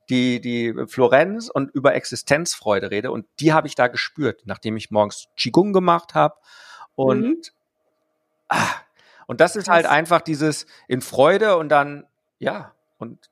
die, 0.09 0.39
die 0.39 0.73
Florenz 0.87 1.49
und 1.49 1.71
über 1.71 1.95
Existenzfreude 1.95 2.91
rede. 2.91 3.11
Und 3.11 3.25
die 3.39 3.53
habe 3.53 3.67
ich 3.67 3.75
da 3.75 3.87
gespürt, 3.87 4.43
nachdem 4.45 4.77
ich 4.77 4.91
morgens 4.91 5.27
Qigong 5.35 5.73
gemacht 5.73 6.13
habe. 6.13 6.35
Und, 6.95 7.21
mhm. 7.21 7.41
ah, 8.49 8.75
und 9.27 9.41
das 9.41 9.55
ist 9.55 9.67
halt 9.67 9.85
einfach 9.85 10.21
dieses 10.21 10.65
in 10.87 11.01
Freude 11.01 11.57
und 11.57 11.69
dann, 11.69 12.05
ja, 12.39 12.73
und 12.97 13.29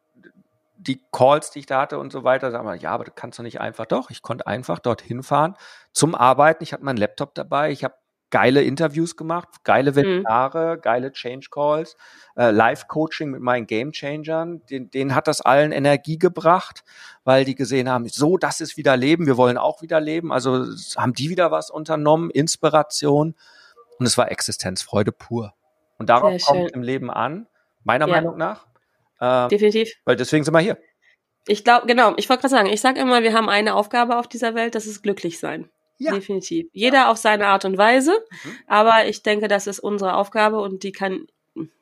die 0.77 1.01
Calls, 1.11 1.51
die 1.51 1.59
ich 1.59 1.65
da 1.65 1.81
hatte 1.81 1.97
und 1.97 2.11
so 2.11 2.23
weiter, 2.23 2.51
sagen 2.51 2.67
wir, 2.67 2.75
ja, 2.75 2.91
aber 2.91 3.05
du 3.05 3.11
kannst 3.11 3.39
doch 3.39 3.43
nicht 3.43 3.61
einfach, 3.61 3.85
doch, 3.85 4.09
ich 4.09 4.21
konnte 4.21 4.47
einfach 4.47 4.79
dorthin 4.79 5.23
fahren 5.23 5.55
zum 5.93 6.13
Arbeiten. 6.15 6.63
Ich 6.63 6.73
hatte 6.73 6.83
meinen 6.83 6.97
Laptop 6.97 7.33
dabei, 7.35 7.71
ich 7.71 7.83
habe 7.83 7.95
geile 8.33 8.63
Interviews 8.63 9.15
gemacht, 9.15 9.63
geile 9.63 9.91
mhm. 9.91 9.95
Webinare, 9.95 10.75
mhm. 10.75 10.81
geile 10.81 11.11
Change 11.11 11.49
Calls, 11.51 11.95
äh, 12.35 12.49
Live-Coaching 12.49 13.29
mit 13.29 13.41
meinen 13.41 13.67
Game 13.67 13.91
Changern. 13.91 14.65
Den, 14.71 14.89
denen 14.89 15.13
hat 15.13 15.27
das 15.27 15.41
allen 15.41 15.71
Energie 15.71 16.17
gebracht, 16.17 16.83
weil 17.23 17.45
die 17.45 17.53
gesehen 17.53 17.87
haben, 17.87 18.07
so, 18.07 18.37
das 18.37 18.59
ist 18.59 18.75
wieder 18.75 18.97
Leben, 18.97 19.27
wir 19.27 19.37
wollen 19.37 19.59
auch 19.59 19.83
wieder 19.83 20.01
leben. 20.01 20.33
Also 20.33 20.65
haben 20.97 21.13
die 21.13 21.29
wieder 21.29 21.51
was 21.51 21.69
unternommen, 21.69 22.31
Inspiration. 22.31 23.35
Und 23.99 24.05
es 24.07 24.17
war 24.17 24.31
Existenzfreude 24.31 25.11
pur. 25.11 25.53
Und 25.99 26.09
darauf 26.09 26.41
kommt 26.41 26.71
im 26.71 26.81
Leben 26.81 27.11
an, 27.11 27.45
meiner 27.83 28.07
ja. 28.07 28.15
Meinung 28.15 28.35
nach. 28.35 28.65
Äh, 29.19 29.47
Definitiv. 29.49 29.93
Weil 30.05 30.15
deswegen 30.15 30.43
sind 30.43 30.55
wir 30.55 30.59
hier. 30.59 30.79
Ich 31.45 31.63
glaube, 31.63 31.85
genau, 31.85 32.15
ich 32.17 32.29
wollte 32.29 32.41
gerade 32.41 32.55
sagen, 32.55 32.69
ich 32.69 32.81
sage 32.81 32.99
immer, 32.99 33.21
wir 33.21 33.33
haben 33.33 33.47
eine 33.47 33.75
Aufgabe 33.75 34.17
auf 34.17 34.27
dieser 34.27 34.55
Welt, 34.55 34.73
das 34.73 34.87
ist 34.87 35.03
glücklich 35.03 35.39
sein. 35.39 35.69
Ja. 35.97 36.13
Definitiv. 36.13 36.67
Jeder 36.73 36.97
ja. 36.97 37.11
auf 37.11 37.17
seine 37.17 37.47
Art 37.47 37.65
und 37.65 37.77
Weise. 37.77 38.11
Mhm. 38.11 38.57
Aber 38.67 39.07
ich 39.07 39.23
denke, 39.23 39.47
das 39.47 39.67
ist 39.67 39.79
unsere 39.79 40.15
Aufgabe 40.15 40.59
und 40.59 40.83
die 40.83 40.91
kann, 40.91 41.27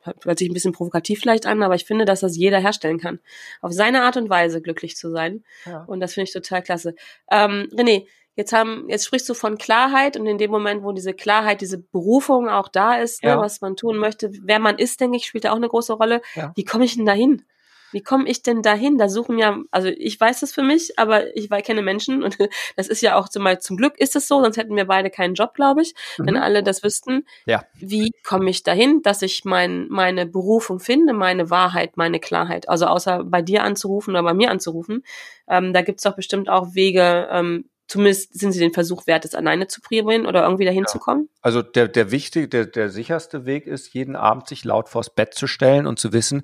hört 0.02 0.38
sich 0.38 0.48
ein 0.48 0.54
bisschen 0.54 0.72
provokativ 0.72 1.20
vielleicht 1.20 1.46
an, 1.46 1.62
aber 1.62 1.74
ich 1.74 1.84
finde, 1.84 2.04
dass 2.04 2.20
das 2.20 2.36
jeder 2.36 2.60
herstellen 2.60 2.98
kann. 2.98 3.20
Auf 3.60 3.72
seine 3.72 4.02
Art 4.02 4.16
und 4.16 4.28
Weise 4.28 4.60
glücklich 4.60 4.96
zu 4.96 5.10
sein. 5.10 5.44
Ja. 5.64 5.84
Und 5.84 6.00
das 6.00 6.14
finde 6.14 6.24
ich 6.24 6.32
total 6.32 6.62
klasse. 6.62 6.94
Ähm, 7.30 7.68
René, 7.72 8.06
jetzt 8.36 8.52
haben, 8.52 8.86
jetzt 8.88 9.06
sprichst 9.06 9.28
du 9.28 9.34
von 9.34 9.58
Klarheit 9.58 10.16
und 10.16 10.26
in 10.26 10.38
dem 10.38 10.50
Moment, 10.50 10.82
wo 10.82 10.92
diese 10.92 11.14
Klarheit, 11.14 11.60
diese 11.60 11.78
Berufung 11.78 12.48
auch 12.48 12.68
da 12.68 12.96
ist, 12.96 13.22
ne, 13.22 13.36
was 13.38 13.60
man 13.60 13.76
tun 13.76 13.96
möchte, 13.96 14.30
wer 14.42 14.58
man 14.58 14.78
ist, 14.78 15.00
denke 15.00 15.16
ich, 15.16 15.26
spielt 15.26 15.44
da 15.44 15.52
auch 15.52 15.56
eine 15.56 15.68
große 15.68 15.94
Rolle. 15.94 16.22
Wie 16.54 16.64
komme 16.64 16.84
ich 16.84 16.96
denn 16.96 17.06
dahin? 17.06 17.44
Wie 17.92 18.02
komme 18.02 18.28
ich 18.28 18.42
denn 18.42 18.62
dahin? 18.62 18.98
Da 18.98 19.08
suchen 19.08 19.38
ja, 19.38 19.58
also 19.70 19.88
ich 19.88 20.18
weiß 20.18 20.40
das 20.40 20.52
für 20.52 20.62
mich, 20.62 20.98
aber 20.98 21.36
ich 21.36 21.48
kenne 21.62 21.82
Menschen 21.82 22.22
und 22.22 22.38
das 22.76 22.88
ist 22.88 23.02
ja 23.02 23.16
auch 23.16 23.28
zum, 23.28 23.46
zum 23.60 23.76
Glück 23.76 23.98
ist 23.98 24.16
es 24.16 24.28
so, 24.28 24.42
sonst 24.42 24.56
hätten 24.56 24.76
wir 24.76 24.86
beide 24.86 25.10
keinen 25.10 25.34
Job, 25.34 25.54
glaube 25.54 25.82
ich, 25.82 25.94
mhm. 26.18 26.26
wenn 26.26 26.36
alle 26.36 26.62
das 26.62 26.82
wüssten. 26.82 27.24
Ja. 27.46 27.64
Wie 27.74 28.10
komme 28.24 28.50
ich 28.50 28.62
dahin, 28.62 29.02
dass 29.02 29.22
ich 29.22 29.44
mein, 29.44 29.88
meine 29.88 30.26
Berufung 30.26 30.80
finde, 30.80 31.12
meine 31.12 31.50
Wahrheit, 31.50 31.96
meine 31.96 32.20
Klarheit? 32.20 32.68
Also 32.68 32.86
außer 32.86 33.24
bei 33.24 33.42
dir 33.42 33.62
anzurufen 33.62 34.10
oder 34.10 34.22
bei 34.22 34.34
mir 34.34 34.50
anzurufen, 34.50 35.04
ähm, 35.48 35.72
da 35.72 35.82
gibt's 35.82 36.02
doch 36.02 36.16
bestimmt 36.16 36.48
auch 36.48 36.74
Wege, 36.74 37.28
ähm, 37.30 37.66
zumindest 37.92 38.38
sind 38.38 38.52
sie 38.52 38.60
den 38.60 38.72
Versuch 38.72 39.06
wert, 39.06 39.26
es 39.26 39.34
alleine 39.34 39.66
zu 39.66 39.82
probieren 39.82 40.26
oder 40.26 40.44
irgendwie 40.44 40.64
dahin 40.64 40.84
ja. 40.84 40.86
zu 40.86 40.98
kommen? 40.98 41.28
Also 41.42 41.60
der, 41.60 41.88
der 41.88 42.10
wichtige, 42.10 42.48
der, 42.48 42.66
der 42.66 42.88
sicherste 42.88 43.44
Weg 43.44 43.66
ist, 43.66 43.92
jeden 43.92 44.16
Abend 44.16 44.48
sich 44.48 44.64
laut 44.64 44.88
vors 44.88 45.10
Bett 45.10 45.34
zu 45.34 45.46
stellen 45.46 45.86
und 45.86 45.98
zu 45.98 46.12
wissen 46.12 46.42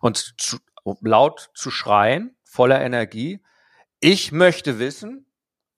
und 0.00 0.34
zu, 0.38 0.56
laut 1.00 1.50
zu 1.54 1.70
schreien, 1.70 2.36
voller 2.44 2.80
Energie. 2.80 3.42
Ich 4.00 4.32
möchte 4.32 4.78
wissen, 4.78 5.26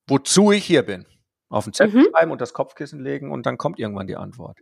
wozu 0.06 0.52
ich 0.52 0.64
hier 0.64 0.82
bin. 0.82 1.06
Auf 1.48 1.64
den 1.64 1.72
Zettel 1.72 2.00
mhm. 2.00 2.08
schreiben 2.10 2.30
und 2.30 2.40
das 2.40 2.52
Kopfkissen 2.52 3.00
legen 3.00 3.32
und 3.32 3.44
dann 3.44 3.58
kommt 3.58 3.78
irgendwann 3.78 4.06
die 4.06 4.16
Antwort. 4.16 4.58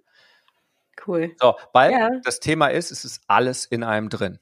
Cool. 1.07 1.35
So, 1.41 1.57
weil 1.73 1.93
ja. 1.93 2.11
das 2.25 2.41
Thema 2.41 2.69
ist, 2.69 2.91
es 2.91 3.05
ist 3.05 3.23
alles 3.27 3.67
in 3.67 3.85
einem 3.85 4.09
drin. 4.09 4.39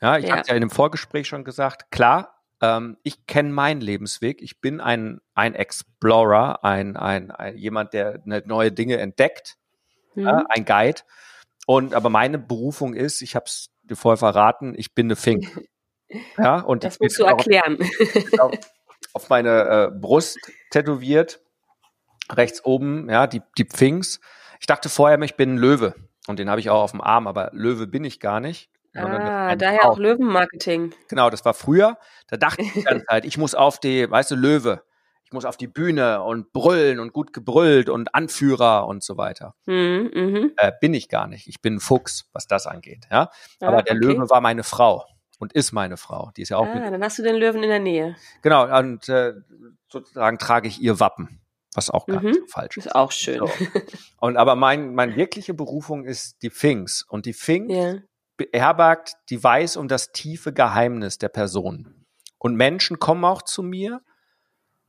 Ja, 0.00 0.18
ich 0.18 0.26
ja. 0.26 0.36
hatte 0.36 0.50
ja 0.50 0.54
in 0.54 0.60
dem 0.60 0.70
Vorgespräch 0.70 1.26
schon 1.26 1.44
gesagt, 1.44 1.90
klar, 1.90 2.40
ähm, 2.60 2.96
ich 3.02 3.26
kenne 3.26 3.50
meinen 3.50 3.80
Lebensweg. 3.80 4.42
Ich 4.42 4.60
bin 4.60 4.80
ein, 4.80 5.20
ein 5.34 5.54
Explorer, 5.54 6.64
ein, 6.64 6.96
ein, 6.96 7.30
ein 7.30 7.56
jemand, 7.56 7.92
der 7.92 8.20
neue 8.24 8.72
Dinge 8.72 8.98
entdeckt, 8.98 9.56
mhm. 10.14 10.24
ja, 10.24 10.44
ein 10.48 10.64
Guide. 10.64 11.02
Und 11.66 11.94
aber 11.94 12.10
meine 12.10 12.38
Berufung 12.38 12.94
ist, 12.94 13.22
ich 13.22 13.36
habe 13.36 13.46
es 13.46 13.70
dir 13.90 13.96
vorher 13.96 14.16
verraten, 14.16 14.74
ich 14.76 14.94
bin 14.94 15.06
eine 15.06 15.16
Fink. 15.16 15.46
Ja, 16.36 16.58
und 16.58 16.82
das 16.82 16.98
musst 16.98 17.20
du 17.20 17.22
erklären. 17.22 17.78
Auf, 18.40 18.50
auf 19.12 19.28
meine 19.28 19.92
äh, 19.92 19.96
Brust 19.96 20.40
tätowiert, 20.72 21.40
rechts 22.28 22.64
oben, 22.64 23.08
ja, 23.08 23.28
die, 23.28 23.42
die 23.56 23.64
Pfinks. 23.64 24.20
Ich 24.58 24.66
dachte 24.66 24.88
vorher, 24.88 25.20
ich 25.20 25.36
bin 25.36 25.54
ein 25.54 25.56
Löwe. 25.56 25.94
Und 26.26 26.40
den 26.40 26.50
habe 26.50 26.58
ich 26.58 26.68
auch 26.68 26.82
auf 26.82 26.90
dem 26.90 27.00
Arm, 27.00 27.28
aber 27.28 27.50
Löwe 27.52 27.86
bin 27.86 28.02
ich 28.02 28.18
gar 28.18 28.40
nicht. 28.40 28.70
Ah, 28.96 29.54
daher 29.54 29.84
auch 29.84 29.98
Löwenmarketing. 29.98 30.92
Genau, 31.06 31.30
das 31.30 31.44
war 31.44 31.54
früher. 31.54 31.96
Da 32.26 32.36
dachte 32.36 32.62
ich 32.62 32.82
dann 32.82 33.04
halt, 33.08 33.24
ich 33.24 33.38
muss 33.38 33.54
auf 33.54 33.78
die, 33.78 34.10
weißt 34.10 34.32
du, 34.32 34.34
Löwe 34.34 34.82
ich 35.30 35.34
muss 35.34 35.44
auf 35.44 35.56
die 35.56 35.68
Bühne 35.68 36.24
und 36.24 36.52
brüllen 36.52 36.98
und 36.98 37.12
gut 37.12 37.32
gebrüllt 37.32 37.88
und 37.88 38.16
Anführer 38.16 38.88
und 38.88 39.04
so 39.04 39.16
weiter. 39.16 39.54
Mhm, 39.66 40.10
mh. 40.12 40.48
äh, 40.56 40.72
bin 40.80 40.92
ich 40.92 41.08
gar 41.08 41.28
nicht. 41.28 41.46
Ich 41.46 41.62
bin 41.62 41.74
ein 41.74 41.80
Fuchs, 41.80 42.28
was 42.32 42.48
das 42.48 42.66
angeht. 42.66 43.06
Ja, 43.12 43.30
ah, 43.60 43.66
aber 43.66 43.82
der 43.84 43.94
okay. 43.94 44.06
Löwe 44.06 44.28
war 44.28 44.40
meine 44.40 44.64
Frau 44.64 45.06
und 45.38 45.52
ist 45.52 45.70
meine 45.70 45.96
Frau. 45.96 46.32
Die 46.36 46.42
ist 46.42 46.48
ja 46.48 46.56
auch. 46.56 46.66
Ah, 46.66 46.90
dann 46.90 47.04
hast 47.04 47.20
du 47.20 47.22
den 47.22 47.36
Löwen 47.36 47.62
in 47.62 47.68
der 47.68 47.78
Nähe. 47.78 48.16
Genau 48.42 48.76
und 48.76 49.08
äh, 49.08 49.34
sozusagen 49.88 50.38
trage 50.38 50.66
ich 50.66 50.80
ihr 50.80 50.98
Wappen. 50.98 51.40
was 51.76 51.90
auch 51.90 52.06
gar 52.06 52.20
mhm. 52.20 52.30
nicht 52.30 52.40
so 52.40 52.46
falsch 52.48 52.76
ist. 52.78 52.86
Ist 52.86 52.94
auch 52.96 53.12
schön. 53.12 53.38
So. 53.38 53.48
Und 54.18 54.36
aber 54.36 54.56
mein, 54.56 54.94
meine 54.96 55.14
wirkliche 55.14 55.54
Berufung 55.54 56.04
ist 56.04 56.42
die 56.42 56.50
Finks. 56.50 57.04
Und 57.08 57.24
die 57.24 57.32
Finks 57.32 57.72
yeah. 57.72 58.02
beherbergt 58.36 59.14
die 59.28 59.40
weiß 59.40 59.76
um 59.76 59.86
das 59.86 60.10
tiefe 60.10 60.52
Geheimnis 60.52 61.18
der 61.18 61.28
Person. 61.28 62.04
Und 62.38 62.56
Menschen 62.56 62.98
kommen 62.98 63.24
auch 63.24 63.42
zu 63.42 63.62
mir. 63.62 64.00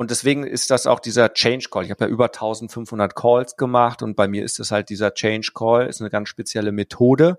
Und 0.01 0.09
deswegen 0.09 0.47
ist 0.47 0.71
das 0.71 0.87
auch 0.87 0.99
dieser 0.99 1.31
Change 1.31 1.67
Call. 1.69 1.85
Ich 1.85 1.91
habe 1.91 2.05
ja 2.05 2.09
über 2.09 2.25
1500 2.25 3.15
Calls 3.15 3.55
gemacht 3.55 4.01
und 4.01 4.15
bei 4.15 4.27
mir 4.27 4.43
ist 4.43 4.57
das 4.57 4.71
halt 4.71 4.89
dieser 4.89 5.13
Change 5.13 5.51
Call, 5.53 5.85
ist 5.85 6.01
eine 6.01 6.09
ganz 6.09 6.27
spezielle 6.27 6.71
Methode. 6.71 7.37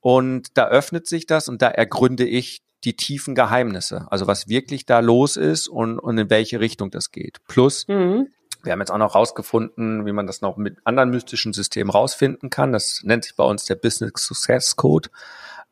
Und 0.00 0.58
da 0.58 0.68
öffnet 0.68 1.06
sich 1.06 1.24
das 1.24 1.48
und 1.48 1.62
da 1.62 1.68
ergründe 1.68 2.26
ich 2.26 2.60
die 2.84 2.96
tiefen 2.96 3.34
Geheimnisse. 3.34 4.06
Also 4.10 4.26
was 4.26 4.46
wirklich 4.46 4.84
da 4.84 5.00
los 5.00 5.38
ist 5.38 5.68
und, 5.68 5.98
und 5.98 6.18
in 6.18 6.28
welche 6.28 6.60
Richtung 6.60 6.90
das 6.90 7.12
geht. 7.12 7.38
Plus, 7.48 7.88
mhm. 7.88 8.28
wir 8.62 8.72
haben 8.72 8.80
jetzt 8.80 8.90
auch 8.90 8.98
noch 8.98 9.14
rausgefunden, 9.14 10.04
wie 10.04 10.12
man 10.12 10.26
das 10.26 10.42
noch 10.42 10.58
mit 10.58 10.76
anderen 10.84 11.08
mystischen 11.08 11.54
Systemen 11.54 11.88
rausfinden 11.88 12.50
kann. 12.50 12.72
Das 12.74 13.00
nennt 13.04 13.24
sich 13.24 13.36
bei 13.36 13.44
uns 13.44 13.64
der 13.64 13.76
Business 13.76 14.12
Success 14.16 14.76
Code, 14.76 15.08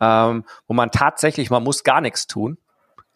ähm, 0.00 0.46
wo 0.68 0.72
man 0.72 0.90
tatsächlich, 0.90 1.50
man 1.50 1.62
muss 1.62 1.84
gar 1.84 2.00
nichts 2.00 2.26
tun 2.26 2.56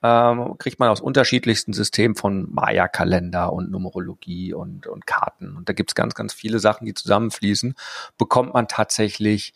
ähm, 0.02 0.56
kriegt 0.58 0.78
man 0.78 0.88
aus 0.88 1.00
unterschiedlichsten 1.00 1.72
Systemen 1.72 2.14
von 2.14 2.52
Maya-Kalender 2.52 3.52
und 3.52 3.70
Numerologie 3.70 4.54
und, 4.54 4.86
und 4.86 5.06
Karten. 5.06 5.56
Und 5.56 5.68
da 5.68 5.72
gibt's 5.72 5.94
ganz, 5.94 6.14
ganz 6.14 6.32
viele 6.32 6.60
Sachen, 6.60 6.86
die 6.86 6.94
zusammenfließen, 6.94 7.74
bekommt 8.16 8.54
man 8.54 8.68
tatsächlich 8.68 9.54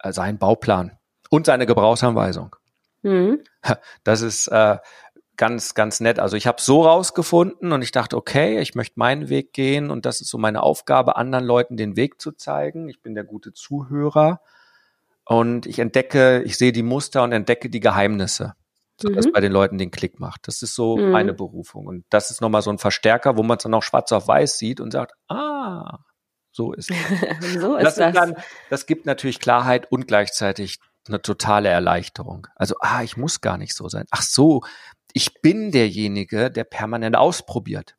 äh, 0.00 0.12
seinen 0.12 0.38
Bauplan 0.38 0.98
und 1.30 1.46
seine 1.46 1.66
Gebrauchsanweisung. 1.66 2.56
Mhm. 3.02 3.40
Das 4.04 4.22
ist 4.22 4.48
äh, 4.48 4.78
ganz, 5.36 5.74
ganz 5.74 6.00
nett. 6.00 6.18
Also 6.18 6.36
ich 6.36 6.46
habe 6.46 6.60
so 6.60 6.82
rausgefunden 6.82 7.72
und 7.72 7.82
ich 7.82 7.92
dachte, 7.92 8.16
okay, 8.16 8.60
ich 8.60 8.74
möchte 8.74 8.98
meinen 8.98 9.28
Weg 9.28 9.52
gehen 9.52 9.90
und 9.90 10.06
das 10.06 10.20
ist 10.20 10.28
so 10.28 10.38
meine 10.38 10.62
Aufgabe, 10.62 11.16
anderen 11.16 11.44
Leuten 11.44 11.76
den 11.76 11.96
Weg 11.96 12.20
zu 12.20 12.32
zeigen. 12.32 12.88
Ich 12.88 13.02
bin 13.02 13.14
der 13.14 13.24
gute 13.24 13.52
Zuhörer 13.52 14.40
und 15.24 15.66
ich 15.66 15.78
entdecke, 15.78 16.42
ich 16.42 16.56
sehe 16.56 16.72
die 16.72 16.82
Muster 16.82 17.22
und 17.22 17.32
entdecke 17.32 17.68
die 17.68 17.80
Geheimnisse 17.80 18.54
so 19.00 19.08
dass 19.08 19.26
mhm. 19.26 19.32
bei 19.32 19.40
den 19.40 19.52
Leuten 19.52 19.78
den 19.78 19.90
Klick 19.90 20.18
macht. 20.18 20.48
Das 20.48 20.62
ist 20.62 20.74
so 20.74 20.96
mhm. 20.96 21.10
meine 21.10 21.32
Berufung. 21.32 21.86
Und 21.86 22.04
das 22.10 22.30
ist 22.30 22.40
nochmal 22.40 22.62
so 22.62 22.70
ein 22.70 22.78
Verstärker, 22.78 23.36
wo 23.36 23.42
man 23.42 23.56
es 23.58 23.62
dann 23.62 23.74
auch 23.74 23.82
schwarz 23.82 24.10
auf 24.12 24.26
weiß 24.26 24.58
sieht 24.58 24.80
und 24.80 24.92
sagt, 24.92 25.12
ah, 25.28 25.98
so 26.50 26.72
ist 26.72 26.90
es. 26.90 26.96
so 27.60 27.76
ist 27.76 27.96
das. 27.96 27.98
Ist 27.98 28.16
dann, 28.16 28.34
das 28.70 28.86
gibt 28.86 29.06
natürlich 29.06 29.38
Klarheit 29.38 29.90
und 29.92 30.08
gleichzeitig 30.08 30.78
eine 31.06 31.22
totale 31.22 31.68
Erleichterung. 31.68 32.48
Also, 32.56 32.74
ah, 32.80 33.02
ich 33.02 33.16
muss 33.16 33.40
gar 33.40 33.56
nicht 33.56 33.74
so 33.74 33.88
sein. 33.88 34.04
Ach 34.10 34.22
so, 34.22 34.62
ich 35.12 35.40
bin 35.40 35.70
derjenige, 35.70 36.50
der 36.50 36.64
permanent 36.64 37.16
ausprobiert. 37.16 37.96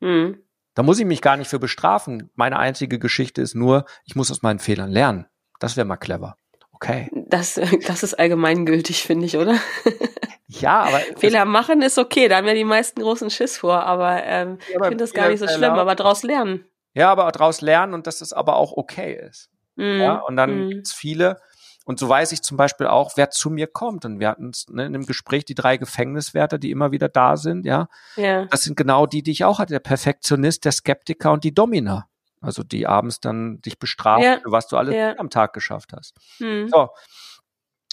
Mhm. 0.00 0.42
Da 0.74 0.82
muss 0.82 0.98
ich 0.98 1.06
mich 1.06 1.22
gar 1.22 1.36
nicht 1.36 1.48
für 1.48 1.58
bestrafen. 1.58 2.30
Meine 2.34 2.58
einzige 2.58 2.98
Geschichte 2.98 3.42
ist 3.42 3.54
nur, 3.54 3.86
ich 4.04 4.14
muss 4.14 4.30
aus 4.30 4.42
meinen 4.42 4.58
Fehlern 4.58 4.90
lernen. 4.90 5.26
Das 5.58 5.76
wäre 5.76 5.86
mal 5.86 5.96
clever. 5.96 6.36
Okay. 6.72 7.08
Das, 7.14 7.58
das 7.86 8.02
ist 8.02 8.14
allgemeingültig, 8.14 9.02
finde 9.02 9.26
ich, 9.26 9.38
oder? 9.38 9.58
Ja, 10.48 10.82
aber. 10.82 10.98
Fehler 11.18 11.44
machen 11.44 11.82
ist 11.82 11.98
okay, 11.98 12.28
da 12.28 12.36
haben 12.36 12.46
ja 12.46 12.54
die 12.54 12.64
meisten 12.64 13.00
großen 13.00 13.30
Schiss 13.30 13.58
vor, 13.58 13.82
aber 13.82 14.22
ähm, 14.24 14.58
ja, 14.70 14.76
ich 14.76 14.82
finde 14.82 14.96
das 14.96 15.12
gar 15.12 15.28
nicht 15.28 15.40
so 15.40 15.48
schlimm, 15.48 15.72
aber 15.72 15.94
daraus 15.94 16.22
lernen. 16.22 16.64
Ja, 16.94 17.10
aber 17.10 17.30
daraus 17.32 17.60
lernen 17.60 17.94
und 17.94 18.06
dass 18.06 18.20
es 18.20 18.32
aber 18.32 18.56
auch 18.56 18.72
okay 18.72 19.14
ist. 19.28 19.50
Mm, 19.74 20.00
ja, 20.00 20.14
und 20.20 20.36
dann 20.36 20.66
mm. 20.66 20.70
gibt's 20.70 20.94
viele, 20.94 21.38
und 21.86 22.00
so 22.00 22.08
weiß 22.08 22.32
ich 22.32 22.42
zum 22.42 22.56
Beispiel 22.56 22.88
auch, 22.88 23.12
wer 23.14 23.30
zu 23.30 23.48
mir 23.48 23.68
kommt. 23.68 24.04
Und 24.04 24.18
wir 24.18 24.28
hatten 24.28 24.50
ne, 24.70 24.86
in 24.86 24.92
dem 24.92 25.06
Gespräch 25.06 25.44
die 25.44 25.54
drei 25.54 25.76
Gefängniswärter, 25.76 26.58
die 26.58 26.72
immer 26.72 26.90
wieder 26.90 27.08
da 27.08 27.36
sind, 27.36 27.64
ja. 27.64 27.88
ja. 28.16 28.46
Das 28.46 28.64
sind 28.64 28.76
genau 28.76 29.06
die, 29.06 29.22
die 29.22 29.30
ich 29.30 29.44
auch 29.44 29.60
hatte. 29.60 29.72
Der 29.72 29.78
Perfektionist, 29.78 30.64
der 30.64 30.72
Skeptiker 30.72 31.30
und 31.30 31.44
die 31.44 31.54
Domina. 31.54 32.08
Also 32.40 32.64
die 32.64 32.88
abends 32.88 33.20
dann 33.20 33.60
dich 33.62 33.78
bestrafen, 33.78 34.24
ja. 34.24 34.40
was 34.44 34.66
du 34.66 34.76
alles 34.76 34.96
ja. 34.96 35.16
am 35.16 35.30
Tag 35.30 35.52
geschafft 35.52 35.92
hast. 35.92 36.16
Hm. 36.38 36.68
So. 36.68 36.88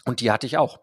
Und 0.06 0.22
die 0.22 0.32
hatte 0.32 0.48
ich 0.48 0.58
auch. 0.58 0.80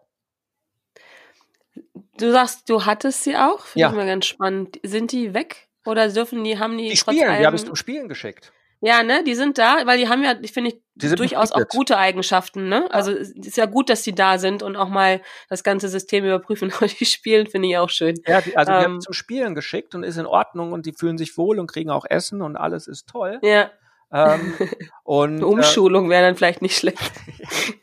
Du 2.17 2.31
sagst, 2.31 2.69
du 2.69 2.85
hattest 2.85 3.23
sie 3.23 3.35
auch? 3.35 3.65
Finde 3.65 3.81
ja. 3.81 3.89
ich 3.89 3.95
mal 3.95 4.05
ganz 4.05 4.25
spannend. 4.25 4.79
Sind 4.83 5.11
die 5.11 5.33
weg? 5.33 5.69
Oder 5.85 6.09
dürfen 6.09 6.43
die, 6.43 6.59
haben 6.59 6.77
die. 6.77 6.89
Die 6.89 6.97
spielen, 6.97 7.37
die 7.39 7.45
habe 7.45 7.55
ich 7.55 7.65
zum 7.65 7.75
Spielen 7.75 8.07
geschickt. 8.07 8.51
Ja, 8.83 9.03
ne, 9.03 9.23
die 9.23 9.35
sind 9.35 9.59
da, 9.59 9.85
weil 9.85 9.99
die 9.99 10.09
haben 10.09 10.23
ja, 10.23 10.35
ich 10.41 10.53
finde 10.53 10.71
ich, 10.71 11.15
durchaus 11.15 11.51
auch 11.51 11.67
gute 11.67 11.99
Eigenschaften, 11.99 12.67
ne? 12.67 12.87
Also 12.89 13.11
es 13.11 13.29
ist 13.29 13.57
ja 13.57 13.67
gut, 13.67 13.91
dass 13.91 14.01
die 14.01 14.15
da 14.15 14.39
sind 14.39 14.63
und 14.63 14.75
auch 14.75 14.89
mal 14.89 15.21
das 15.49 15.63
ganze 15.63 15.87
System 15.87 16.25
überprüfen. 16.25 16.71
Aber 16.75 16.87
die 16.87 17.05
spielen 17.05 17.45
finde 17.45 17.67
ich 17.67 17.77
auch 17.77 17.91
schön. 17.91 18.19
Ja, 18.25 18.41
die, 18.41 18.57
also 18.57 18.71
ähm, 18.71 18.77
wir 18.77 18.83
haben 18.85 19.01
zum 19.01 19.13
Spielen 19.13 19.53
geschickt 19.53 19.93
und 19.93 20.01
ist 20.01 20.17
in 20.17 20.25
Ordnung 20.25 20.71
und 20.71 20.87
die 20.87 20.93
fühlen 20.93 21.19
sich 21.19 21.37
wohl 21.37 21.59
und 21.59 21.67
kriegen 21.71 21.91
auch 21.91 22.05
Essen 22.09 22.41
und 22.41 22.55
alles 22.57 22.87
ist 22.87 23.07
toll. 23.07 23.39
Ja. 23.43 23.69
Ähm, 24.11 24.55
und, 25.03 25.35
Eine 25.35 25.47
Umschulung 25.47 26.07
äh, 26.07 26.09
wäre 26.09 26.23
dann 26.23 26.35
vielleicht 26.35 26.63
nicht 26.63 26.75
schlecht. 26.75 26.99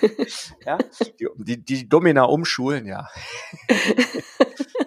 ja, 0.66 0.78
die, 1.08 1.28
die, 1.36 1.64
die 1.64 1.88
Domina 1.88 2.24
umschulen, 2.24 2.86
ja. 2.86 3.08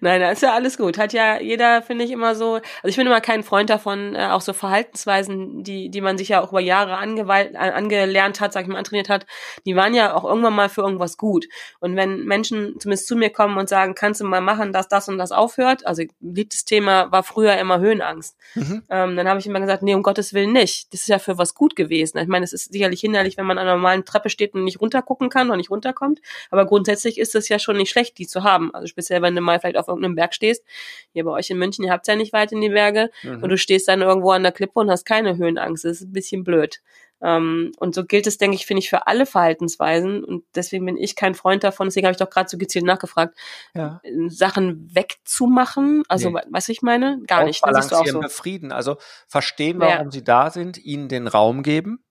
Nein, 0.00 0.20
da 0.20 0.30
ist 0.30 0.42
ja 0.42 0.52
alles 0.52 0.78
gut. 0.78 0.98
Hat 0.98 1.12
ja 1.12 1.40
jeder, 1.40 1.82
finde 1.82 2.04
ich, 2.04 2.10
immer 2.10 2.34
so. 2.34 2.54
Also 2.54 2.88
ich 2.88 2.96
bin 2.96 3.06
immer 3.06 3.20
kein 3.20 3.42
Freund 3.42 3.70
davon, 3.70 4.14
äh, 4.14 4.26
auch 4.26 4.40
so 4.40 4.52
Verhaltensweisen, 4.52 5.62
die, 5.62 5.90
die 5.90 6.00
man 6.00 6.18
sich 6.18 6.28
ja 6.28 6.42
auch 6.42 6.50
über 6.50 6.60
Jahre 6.60 6.96
angeweilt, 6.96 7.54
äh, 7.54 7.58
angelernt 7.58 8.40
hat, 8.40 8.52
sag 8.52 8.62
ich 8.62 8.68
mal, 8.68 8.78
antrainiert 8.78 9.08
hat, 9.08 9.26
die 9.66 9.76
waren 9.76 9.94
ja 9.94 10.14
auch 10.14 10.24
irgendwann 10.24 10.54
mal 10.54 10.68
für 10.68 10.82
irgendwas 10.82 11.16
gut. 11.16 11.46
Und 11.80 11.96
wenn 11.96 12.24
Menschen 12.24 12.78
zumindest 12.80 13.06
zu 13.06 13.16
mir 13.16 13.30
kommen 13.30 13.58
und 13.58 13.68
sagen, 13.68 13.94
kannst 13.94 14.20
du 14.20 14.24
mal 14.24 14.40
machen, 14.40 14.72
dass 14.72 14.88
das 14.88 15.08
und 15.08 15.18
das 15.18 15.32
aufhört, 15.32 15.86
also 15.86 16.02
liebtes 16.20 16.64
Thema 16.64 17.10
war 17.12 17.22
früher 17.22 17.56
immer 17.56 17.78
Höhenangst. 17.78 18.36
Mhm. 18.54 18.82
Ähm, 18.90 19.16
dann 19.16 19.28
habe 19.28 19.40
ich 19.40 19.46
immer 19.46 19.60
gesagt, 19.60 19.82
nee, 19.82 19.94
um 19.94 20.02
Gottes 20.02 20.34
Willen 20.34 20.52
nicht. 20.52 20.92
Das 20.92 21.00
ist 21.00 21.08
ja 21.08 21.18
für 21.18 21.38
was 21.38 21.54
gut 21.54 21.76
gewesen. 21.76 22.18
Ich 22.18 22.28
meine, 22.28 22.44
es 22.44 22.52
ist 22.52 22.72
sicherlich 22.72 23.00
hinderlich, 23.00 23.36
wenn 23.36 23.46
man 23.46 23.58
an 23.58 23.66
einer 23.66 23.76
normalen 23.76 24.04
Treppe 24.04 24.30
steht 24.30 24.54
und 24.54 24.64
nicht 24.64 24.80
runtergucken 24.80 25.28
kann 25.28 25.50
und 25.50 25.56
nicht 25.56 25.70
runterkommt. 25.70 26.20
Aber 26.50 26.66
grundsätzlich 26.66 27.18
ist 27.18 27.34
es 27.34 27.48
ja 27.48 27.58
schon 27.58 27.76
nicht 27.76 27.90
schlecht, 27.90 28.18
die 28.18 28.26
zu 28.26 28.44
haben. 28.44 28.74
Also 28.74 28.86
speziell, 28.86 29.22
wenn 29.22 29.34
du 29.34 29.40
mal 29.40 29.51
vielleicht 29.60 29.76
auf 29.76 29.88
irgendeinem 29.88 30.14
Berg 30.14 30.34
stehst. 30.34 30.64
Hier 31.12 31.24
bei 31.24 31.30
euch 31.30 31.50
in 31.50 31.58
München, 31.58 31.84
ihr 31.84 31.92
habt 31.92 32.06
ja 32.06 32.16
nicht 32.16 32.32
weit 32.32 32.52
in 32.52 32.60
die 32.60 32.70
Berge 32.70 33.10
mhm. 33.22 33.42
und 33.42 33.48
du 33.48 33.58
stehst 33.58 33.88
dann 33.88 34.02
irgendwo 34.02 34.30
an 34.30 34.42
der 34.42 34.52
Klippe 34.52 34.80
und 34.80 34.90
hast 34.90 35.04
keine 35.04 35.36
Höhenangst. 35.36 35.84
Das 35.84 36.00
ist 36.00 36.08
ein 36.08 36.12
bisschen 36.12 36.44
blöd. 36.44 36.80
Ähm, 37.22 37.72
und 37.78 37.94
so 37.94 38.04
gilt 38.04 38.26
es, 38.26 38.36
denke 38.36 38.56
ich, 38.56 38.66
finde 38.66 38.80
ich, 38.80 38.90
für 38.90 39.06
alle 39.06 39.26
Verhaltensweisen. 39.26 40.24
Und 40.24 40.44
deswegen 40.54 40.84
bin 40.84 40.96
ich 40.96 41.14
kein 41.14 41.34
Freund 41.34 41.62
davon, 41.62 41.86
deswegen 41.86 42.06
habe 42.06 42.12
ich 42.12 42.18
doch 42.18 42.28
gerade 42.28 42.48
so 42.48 42.58
gezielt 42.58 42.84
nachgefragt, 42.84 43.38
ja. 43.74 44.00
Sachen 44.26 44.90
wegzumachen. 44.92 46.02
Also, 46.08 46.30
nee. 46.30 46.40
was 46.50 46.68
ich 46.68 46.82
meine? 46.82 47.20
Gar 47.26 47.44
nicht. 47.44 47.62
Das 47.64 47.86
ist 47.86 47.94
auch 47.94 48.06
so. 48.06 48.20
befrieden. 48.20 48.72
Also 48.72 48.96
verstehen, 49.28 49.78
warum 49.78 50.06
ja. 50.06 50.10
sie 50.10 50.24
da 50.24 50.50
sind, 50.50 50.78
ihnen 50.78 51.08
den 51.08 51.28
Raum 51.28 51.62
geben. 51.62 52.04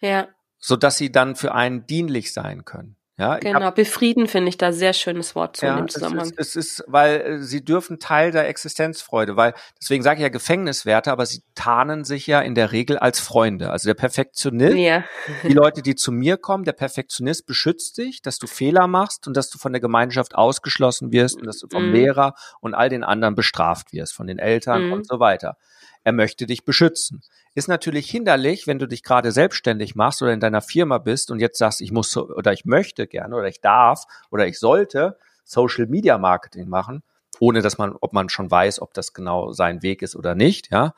Ja. 0.00 0.28
Sodass 0.58 0.98
sie 0.98 1.12
dann 1.12 1.36
für 1.36 1.54
einen 1.54 1.86
dienlich 1.86 2.32
sein 2.32 2.64
können. 2.64 2.96
Ja, 3.18 3.38
genau, 3.38 3.60
hab, 3.60 3.76
befrieden 3.76 4.26
finde 4.26 4.50
ich 4.50 4.58
da 4.58 4.72
sehr 4.72 4.92
schönes 4.92 5.34
Wort 5.34 5.56
zu 5.56 5.64
ja, 5.64 5.72
in 5.72 5.84
dem 5.84 5.88
Zusammenhang. 5.88 6.30
Es 6.36 6.54
ist, 6.54 6.56
es 6.56 6.80
ist, 6.80 6.84
weil 6.86 7.20
äh, 7.20 7.38
sie 7.38 7.64
dürfen 7.64 7.98
Teil 7.98 8.30
der 8.30 8.46
Existenzfreude, 8.46 9.36
weil 9.36 9.54
deswegen 9.80 10.02
sage 10.02 10.18
ich 10.18 10.22
ja 10.22 10.28
Gefängniswärter, 10.28 11.12
aber 11.12 11.24
sie 11.24 11.42
tarnen 11.54 12.04
sich 12.04 12.26
ja 12.26 12.42
in 12.42 12.54
der 12.54 12.72
Regel 12.72 12.98
als 12.98 13.18
Freunde. 13.18 13.70
Also 13.70 13.88
der 13.88 13.94
Perfektionist, 13.94 14.76
ja. 14.76 15.02
die 15.44 15.54
Leute, 15.54 15.80
die 15.80 15.94
zu 15.94 16.12
mir 16.12 16.36
kommen, 16.36 16.64
der 16.64 16.74
Perfektionist 16.74 17.46
beschützt 17.46 17.96
dich, 17.96 18.20
dass 18.20 18.38
du 18.38 18.46
Fehler 18.46 18.86
machst 18.86 19.26
und 19.26 19.34
dass 19.34 19.48
du 19.48 19.56
von 19.56 19.72
der 19.72 19.80
Gemeinschaft 19.80 20.34
ausgeschlossen 20.34 21.10
wirst 21.10 21.38
und 21.40 21.46
dass 21.46 21.58
du 21.58 21.68
vom 21.72 21.90
mm. 21.90 21.94
Lehrer 21.94 22.34
und 22.60 22.74
all 22.74 22.90
den 22.90 23.02
anderen 23.02 23.34
bestraft 23.34 23.94
wirst, 23.94 24.12
von 24.12 24.26
den 24.26 24.38
Eltern 24.38 24.90
mm. 24.90 24.92
und 24.92 25.06
so 25.06 25.20
weiter. 25.20 25.56
Er 26.04 26.12
möchte 26.12 26.46
dich 26.46 26.66
beschützen. 26.66 27.22
Ist 27.56 27.68
natürlich 27.68 28.10
hinderlich, 28.10 28.66
wenn 28.66 28.78
du 28.78 28.86
dich 28.86 29.02
gerade 29.02 29.32
selbstständig 29.32 29.94
machst 29.94 30.20
oder 30.20 30.34
in 30.34 30.40
deiner 30.40 30.60
Firma 30.60 30.98
bist 30.98 31.30
und 31.30 31.40
jetzt 31.40 31.56
sagst, 31.56 31.80
ich 31.80 31.90
muss 31.90 32.14
oder 32.14 32.52
ich 32.52 32.66
möchte 32.66 33.06
gerne 33.06 33.34
oder 33.34 33.48
ich 33.48 33.62
darf 33.62 34.04
oder 34.30 34.46
ich 34.46 34.58
sollte 34.58 35.16
Social 35.42 35.86
Media 35.86 36.18
Marketing 36.18 36.68
machen, 36.68 37.02
ohne 37.40 37.62
dass 37.62 37.78
man, 37.78 37.94
ob 37.98 38.12
man 38.12 38.28
schon 38.28 38.50
weiß, 38.50 38.82
ob 38.82 38.92
das 38.92 39.14
genau 39.14 39.52
sein 39.52 39.82
Weg 39.82 40.02
ist 40.02 40.16
oder 40.16 40.34
nicht. 40.34 40.70
Ja, 40.70 40.92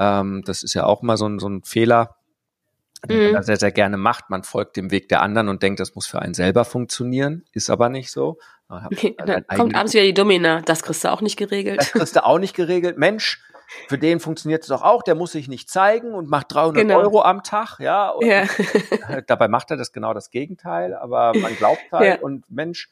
ähm, 0.00 0.42
das 0.44 0.64
ist 0.64 0.74
ja 0.74 0.84
auch 0.84 1.02
mal 1.02 1.16
so 1.16 1.28
ein, 1.28 1.38
so 1.38 1.48
ein 1.48 1.62
Fehler, 1.62 2.16
den 3.08 3.32
man 3.32 3.42
mhm. 3.42 3.44
sehr, 3.44 3.56
sehr 3.56 3.70
gerne 3.70 3.96
macht. 3.96 4.30
Man 4.30 4.42
folgt 4.42 4.76
dem 4.76 4.90
Weg 4.90 5.08
der 5.10 5.22
anderen 5.22 5.48
und 5.48 5.62
denkt, 5.62 5.78
das 5.78 5.94
muss 5.94 6.08
für 6.08 6.20
einen 6.20 6.34
selber 6.34 6.64
funktionieren. 6.64 7.44
Ist 7.52 7.70
aber 7.70 7.88
nicht 7.88 8.10
so. 8.10 8.38
Okay, 8.68 9.16
dann 9.24 9.46
kommt 9.46 9.76
abends 9.76 9.94
wieder 9.94 10.02
die 10.02 10.14
Domina. 10.14 10.60
Das 10.62 10.82
kriegst 10.82 11.04
du 11.04 11.12
auch 11.12 11.20
nicht 11.20 11.36
geregelt. 11.36 11.78
Das 11.78 11.92
kriegst 11.92 12.16
du 12.16 12.24
auch 12.24 12.40
nicht 12.40 12.56
geregelt. 12.56 12.98
Mensch, 12.98 13.40
für 13.88 13.98
den 13.98 14.20
funktioniert 14.20 14.62
es 14.62 14.68
doch 14.68 14.82
auch, 14.82 15.02
der 15.02 15.14
muss 15.14 15.32
sich 15.32 15.48
nicht 15.48 15.70
zeigen 15.70 16.14
und 16.14 16.28
macht 16.28 16.52
300 16.54 16.82
genau. 16.82 16.98
Euro 16.98 17.22
am 17.22 17.42
Tag, 17.42 17.78
ja. 17.78 18.12
ja. 18.20 18.44
dabei 19.26 19.48
macht 19.48 19.70
er 19.70 19.76
das 19.76 19.92
genau 19.92 20.14
das 20.14 20.30
Gegenteil, 20.30 20.94
aber 20.94 21.32
man 21.36 21.54
glaubt 21.56 21.80
halt 21.92 22.20
ja. 22.20 22.24
und 22.24 22.50
Mensch, 22.50 22.88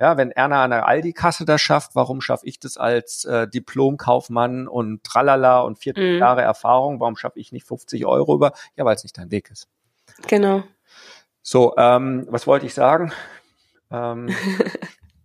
ja, 0.00 0.16
wenn 0.16 0.32
Erna 0.32 0.64
an 0.64 0.70
der 0.70 0.86
Aldi-Kasse 0.86 1.44
das 1.44 1.60
schafft, 1.60 1.94
warum 1.94 2.20
schaffe 2.20 2.46
ich 2.46 2.58
das 2.58 2.76
als 2.76 3.24
äh, 3.24 3.46
Diplom-Kaufmann 3.46 4.66
und 4.66 5.04
tralala 5.04 5.60
und 5.60 5.78
40 5.78 6.02
mhm. 6.02 6.18
Jahre 6.18 6.42
Erfahrung, 6.42 7.00
warum 7.00 7.16
schaffe 7.16 7.38
ich 7.38 7.52
nicht 7.52 7.66
50 7.66 8.04
Euro 8.06 8.34
über? 8.34 8.52
Ja, 8.76 8.84
weil 8.84 8.96
es 8.96 9.04
nicht 9.04 9.16
dein 9.16 9.30
Weg 9.30 9.50
ist. 9.50 9.68
Genau. 10.26 10.64
So, 11.42 11.74
ähm, 11.76 12.26
was 12.28 12.46
wollte 12.46 12.66
ich 12.66 12.74
sagen? 12.74 13.12
Ähm, 13.90 14.34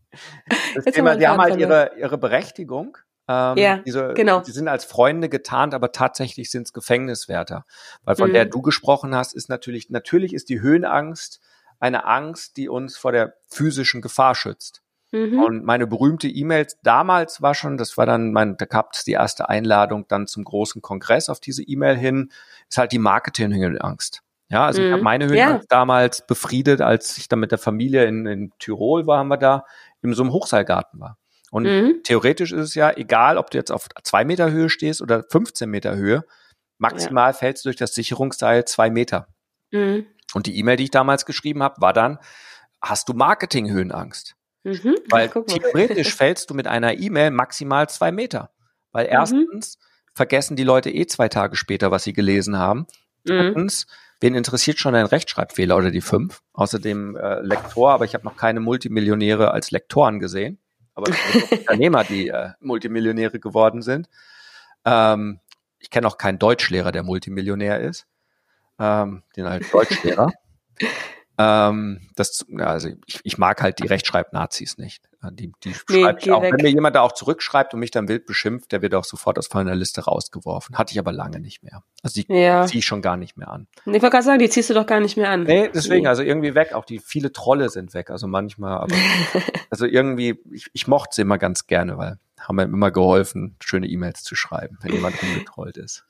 das 0.76 0.86
Thema, 0.86 1.16
die 1.16 1.28
haben 1.28 1.42
halt 1.42 1.58
ihre, 1.58 1.92
ihre 1.98 2.18
Berechtigung 2.18 2.98
Ähm, 3.30 3.58
Ja, 3.58 3.78
diese, 3.86 4.14
genau. 4.16 4.42
Die 4.42 4.52
sind 4.52 4.68
als 4.68 4.84
Freunde 4.86 5.30
getarnt, 5.30 5.76
aber 5.76 5.92
tatsächlich 5.92 6.50
sind 6.50 6.64
es 6.64 6.74
Gefängniswärter. 6.74 7.64
Weil 8.04 8.16
von 8.16 8.30
Mhm. 8.30 8.34
der 8.34 8.46
du 8.46 8.62
gesprochen 8.64 9.14
hast, 9.16 9.34
ist 9.36 9.50
natürlich, 9.50 9.92
natürlich 9.92 10.34
ist 10.34 10.50
die 10.50 10.62
Höhenangst 10.62 11.40
eine 11.80 12.06
Angst, 12.06 12.58
die 12.58 12.68
uns 12.68 12.98
vor 12.98 13.12
der 13.12 13.36
physischen 13.48 14.02
Gefahr 14.02 14.34
schützt. 14.36 14.82
Mhm. 15.12 15.40
Und 15.40 15.64
meine 15.64 15.86
berühmte 15.88 16.28
E-Mail 16.28 16.68
damals 16.84 17.42
war 17.42 17.54
schon, 17.56 17.78
das 17.78 17.98
war 17.98 18.06
dann 18.08 18.32
mein, 18.32 18.58
da 18.58 18.66
gab 18.66 18.94
es 18.94 19.04
die 19.04 19.12
erste 19.14 19.48
Einladung 19.48 20.06
dann 20.08 20.26
zum 20.28 20.44
großen 20.44 20.82
Kongress 20.82 21.30
auf 21.30 21.40
diese 21.40 21.64
E-Mail 21.64 21.98
hin, 21.98 22.32
ist 22.68 22.78
halt 22.80 22.92
die 22.92 23.00
Marketing-Höhenangst. 23.00 24.22
Ja, 24.50 24.66
also 24.66 24.82
ich 24.82 24.88
Mhm. 24.88 24.94
habe 24.94 25.04
meine 25.04 25.26
Ja. 25.26 25.30
Höhenangst 25.32 25.72
damals 25.72 26.26
befriedet, 26.26 26.82
als 26.82 27.18
ich 27.20 27.28
dann 27.28 27.40
mit 27.40 27.52
der 27.52 27.60
Familie 27.60 28.06
in, 28.06 28.26
in 28.26 28.52
Tirol 28.58 29.06
waren 29.06 29.28
wir 29.28 29.38
da, 29.38 29.66
in 30.02 30.14
so 30.16 30.24
einem 30.24 30.32
Hochseilgarten 30.32 31.00
war. 31.00 31.19
Und 31.52 31.64
Mhm. 31.66 32.02
theoretisch 32.04 32.52
ist 32.52 32.60
es 32.62 32.76
ja 32.76 32.96
egal, 32.96 33.38
ob 33.38 33.50
du 33.52 33.58
jetzt 33.58 33.72
auf 33.72 33.88
zwei 34.04 34.24
Meter 34.26 34.52
Höhe 34.52 34.70
stehst 34.70 35.02
oder 35.02 35.24
15 35.30 35.70
Meter 35.70 35.96
Höhe, 35.96 36.24
maximal 36.78 37.34
fällst 37.34 37.66
du 37.66 37.70
durch 37.70 37.76
das 37.78 37.94
Sicherungsseil 37.96 38.66
zwei 38.66 38.90
Meter. 38.90 39.28
Mhm. 39.72 40.06
Und 40.34 40.46
die 40.46 40.58
E-Mail, 40.58 40.78
die 40.78 40.84
ich 40.86 40.92
damals 40.92 41.26
geschrieben 41.26 41.64
habe, 41.64 41.82
war 41.82 41.94
dann, 41.94 42.20
hast 42.82 43.10
du 43.10 43.14
Marketing-Höhenangst? 43.14 44.36
Mhm. 44.64 44.96
Weil 45.10 45.30
theoretisch 45.30 46.14
fällst 46.16 46.50
du 46.50 46.54
mit 46.54 46.68
einer 46.68 46.98
E-Mail 46.98 47.32
maximal 47.32 47.90
zwei 47.90 48.12
Meter. 48.12 48.52
Weil 48.92 49.06
Mhm. 49.06 49.12
erstens 49.14 49.78
vergessen 50.14 50.56
die 50.56 50.64
Leute 50.64 50.90
eh 50.92 51.08
zwei 51.08 51.30
Tage 51.30 51.56
später, 51.56 51.92
was 51.92 52.04
sie 52.04 52.14
gelesen 52.14 52.58
haben. 52.58 52.82
Mhm. 53.24 53.30
Drittens, 53.38 53.88
wen 54.22 54.36
interessiert 54.36 54.78
schon 54.80 54.96
ein 54.96 55.06
Rechtschreibfehler 55.06 55.76
oder 55.78 55.92
die 55.92 56.02
fünf? 56.02 56.42
Außerdem 56.54 57.16
äh, 57.16 57.40
Lektor, 57.42 57.92
aber 57.92 58.06
ich 58.06 58.14
habe 58.14 58.26
noch 58.26 58.36
keine 58.38 58.60
Multimillionäre 58.60 59.52
als 59.52 59.72
Lektoren 59.72 60.20
gesehen. 60.20 60.60
Aber 61.00 61.12
Unternehmer, 61.52 62.04
die 62.04 62.28
äh, 62.28 62.52
Multimillionäre 62.60 63.40
geworden 63.40 63.82
sind. 63.82 64.10
Ähm, 64.86 65.40
ich 65.80 65.90
kenne 65.90 66.08
auch 66.08 66.18
keinen 66.18 66.40
Deutschlehrer, 66.40 66.92
der 66.92 67.04
Multimillionär 67.04 67.80
ist. 67.80 68.08
Ähm, 68.80 69.24
den 69.36 69.48
halt 69.48 69.74
Deutschlehrer. 69.74 70.32
ähm, 71.40 72.02
das, 72.18 72.46
also 72.58 72.90
ich, 73.06 73.22
ich 73.24 73.38
mag 73.38 73.62
halt 73.62 73.80
die 73.80 73.88
Rechtschreib-Nazis 73.88 74.78
nicht. 74.78 75.06
Äh, 75.24 75.32
Die, 75.32 75.52
die 75.64 75.70
Nee, 75.90 76.02
schreibe 76.04 76.20
ich 76.20 76.32
auch. 76.32 76.42
weg. 76.42 76.54
Wenn 76.58 76.64
mir 76.64 76.70
jemand 76.72 76.98
da 76.98 77.02
auch 77.02 77.14
zurückschreibt 77.14 77.74
und 77.74 77.80
mich 77.80 77.92
dann 77.92 78.10
wild 78.10 78.26
beschimpft, 78.26 78.74
der 78.74 78.82
wird 78.82 78.94
auch 78.94 79.06
sofort 79.06 79.38
aus 79.40 79.52
meiner 79.54 79.74
Liste 79.74 80.02
rausgeworfen. 80.04 80.78
Hatte 80.78 80.92
ich 80.92 81.00
aber 81.00 81.14
lange 81.14 81.40
nicht 81.40 81.64
mehr. 81.64 81.82
Also 82.04 82.22
die 82.22 82.32
Ja. 82.34 82.66
ziehe 82.66 82.80
ich 82.80 82.86
schon 82.86 83.02
gar 83.02 83.16
nicht 83.16 83.38
mehr 83.38 83.48
an. 83.48 83.68
Ich 83.86 83.86
wollte 83.94 84.10
gerade 84.10 84.24
sagen, 84.24 84.40
die 84.40 84.50
ziehst 84.50 84.70
du 84.70 84.74
doch 84.74 84.86
gar 84.86 85.00
nicht 85.00 85.16
mehr 85.16 85.30
an. 85.30 85.44
Nee, 85.44 85.70
deswegen, 85.74 86.04
Nee. 86.04 86.10
also 86.10 86.24
irgendwie 86.24 86.56
weg. 86.56 86.74
Auch 86.74 86.84
die 86.86 87.00
viele 87.00 87.32
Trolle 87.32 87.70
sind 87.70 87.94
weg. 87.94 88.10
Also 88.10 88.28
manchmal, 88.28 88.78
aber 88.78 88.94
also 89.70 89.86
irgendwie, 89.86 90.38
ich, 90.52 90.68
ich 90.74 90.88
mochte 90.88 91.16
sie 91.16 91.22
immer 91.22 91.38
ganz 91.38 91.68
gerne, 91.68 91.98
weil 91.98 92.20
haben 92.40 92.56
mir 92.58 92.64
immer 92.64 92.92
geholfen, 92.92 93.56
schöne 93.64 93.88
E-Mails 93.88 94.24
zu 94.24 94.36
schreiben, 94.36 94.78
wenn 94.82 94.94
jemand 94.94 95.22
rumgetrollt 95.22 95.78
ist. 95.78 96.06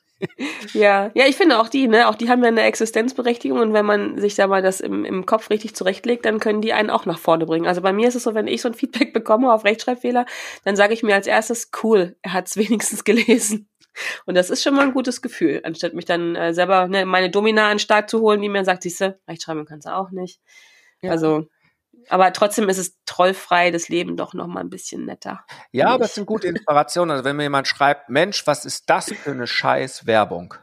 Ja, 0.74 1.10
ja, 1.14 1.26
ich 1.26 1.36
finde 1.36 1.58
auch 1.58 1.68
die, 1.68 1.88
ne, 1.88 2.08
auch 2.08 2.14
die 2.14 2.28
haben 2.28 2.42
ja 2.42 2.48
eine 2.48 2.62
Existenzberechtigung 2.62 3.58
und 3.58 3.72
wenn 3.72 3.86
man 3.86 4.18
sich 4.18 4.34
da 4.34 4.46
mal 4.46 4.62
das 4.62 4.80
im, 4.80 5.04
im 5.04 5.26
Kopf 5.26 5.50
richtig 5.50 5.74
zurechtlegt, 5.74 6.24
dann 6.24 6.40
können 6.40 6.60
die 6.60 6.72
einen 6.72 6.90
auch 6.90 7.06
nach 7.06 7.18
vorne 7.18 7.46
bringen. 7.46 7.66
Also 7.66 7.80
bei 7.80 7.92
mir 7.92 8.08
ist 8.08 8.14
es 8.14 8.24
so, 8.24 8.34
wenn 8.34 8.46
ich 8.46 8.62
so 8.62 8.68
ein 8.68 8.74
Feedback 8.74 9.12
bekomme 9.14 9.52
auf 9.52 9.64
Rechtschreibfehler, 9.64 10.26
dann 10.64 10.76
sage 10.76 10.94
ich 10.94 11.02
mir 11.02 11.14
als 11.14 11.26
erstes, 11.26 11.70
cool, 11.82 12.16
er 12.22 12.32
hat 12.34 12.48
es 12.48 12.56
wenigstens 12.56 13.04
gelesen. 13.04 13.68
Und 14.24 14.36
das 14.36 14.50
ist 14.50 14.62
schon 14.62 14.74
mal 14.74 14.82
ein 14.82 14.92
gutes 14.92 15.20
Gefühl, 15.20 15.60
anstatt 15.64 15.94
mich 15.94 16.04
dann 16.04 16.36
äh, 16.36 16.54
selber 16.54 16.86
ne, 16.86 17.04
meine 17.06 17.30
Domina 17.30 17.68
an 17.68 17.78
Start 17.78 18.08
zu 18.08 18.20
holen, 18.20 18.40
die 18.40 18.48
mir 18.48 18.64
sagt, 18.64 18.82
siehste, 18.82 19.20
Rechtschreibung 19.28 19.64
kannst 19.64 19.86
du 19.86 19.94
auch 19.94 20.10
nicht. 20.10 20.40
Ja. 21.02 21.10
Also, 21.10 21.48
aber 22.08 22.32
trotzdem 22.32 22.68
ist 22.68 22.78
es 22.78 22.98
trollfrei, 23.04 23.70
das 23.70 23.88
Leben 23.88 24.16
doch 24.16 24.34
noch 24.34 24.46
mal 24.46 24.60
ein 24.60 24.70
bisschen 24.70 25.04
netter. 25.04 25.44
Ja, 25.72 25.88
aber 25.88 26.04
es 26.04 26.14
sind 26.14 26.26
gute 26.26 26.48
Inspirationen. 26.48 27.10
Also 27.12 27.24
wenn 27.24 27.36
mir 27.36 27.44
jemand 27.44 27.68
schreibt, 27.68 28.08
Mensch, 28.08 28.46
was 28.46 28.64
ist 28.64 28.88
das 28.88 29.06
für 29.10 29.30
eine 29.32 29.46
scheiß 29.46 30.06
Werbung? 30.06 30.54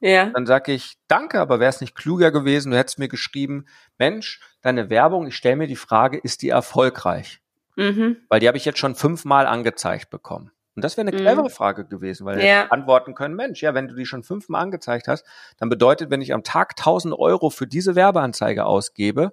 Ja, 0.00 0.26
Dann 0.30 0.46
sage 0.46 0.72
ich, 0.72 0.94
danke, 1.08 1.40
aber 1.40 1.58
wäre 1.58 1.70
es 1.70 1.80
nicht 1.80 1.96
kluger 1.96 2.30
gewesen, 2.30 2.70
du 2.70 2.78
hättest 2.78 2.98
mir 3.00 3.08
geschrieben, 3.08 3.66
Mensch, 3.98 4.40
deine 4.62 4.90
Werbung, 4.90 5.26
ich 5.26 5.36
stelle 5.36 5.56
mir 5.56 5.66
die 5.66 5.76
Frage, 5.76 6.18
ist 6.18 6.42
die 6.42 6.50
erfolgreich? 6.50 7.40
mhm. 7.76 8.16
Weil 8.28 8.40
die 8.40 8.46
habe 8.48 8.58
ich 8.58 8.64
jetzt 8.64 8.78
schon 8.78 8.94
fünfmal 8.94 9.46
angezeigt 9.46 10.10
bekommen. 10.10 10.52
Und 10.76 10.84
das 10.84 10.96
wäre 10.96 11.08
eine 11.08 11.16
Mhm. 11.18 11.24
clevere 11.24 11.50
Frage 11.50 11.84
gewesen, 11.86 12.26
weil 12.26 12.40
Ja. 12.44 12.66
antworten 12.70 13.14
können, 13.14 13.34
Mensch, 13.34 13.62
ja, 13.62 13.74
wenn 13.74 13.88
du 13.88 13.94
die 13.96 14.06
schon 14.06 14.22
fünfmal 14.22 14.62
angezeigt 14.62 15.08
hast, 15.08 15.24
dann 15.58 15.68
bedeutet, 15.68 16.10
wenn 16.10 16.20
ich 16.22 16.32
am 16.32 16.44
Tag 16.44 16.76
1000 16.76 17.14
Euro 17.18 17.50
für 17.50 17.66
diese 17.66 17.96
Werbeanzeige 17.96 18.64
ausgebe, 18.64 19.32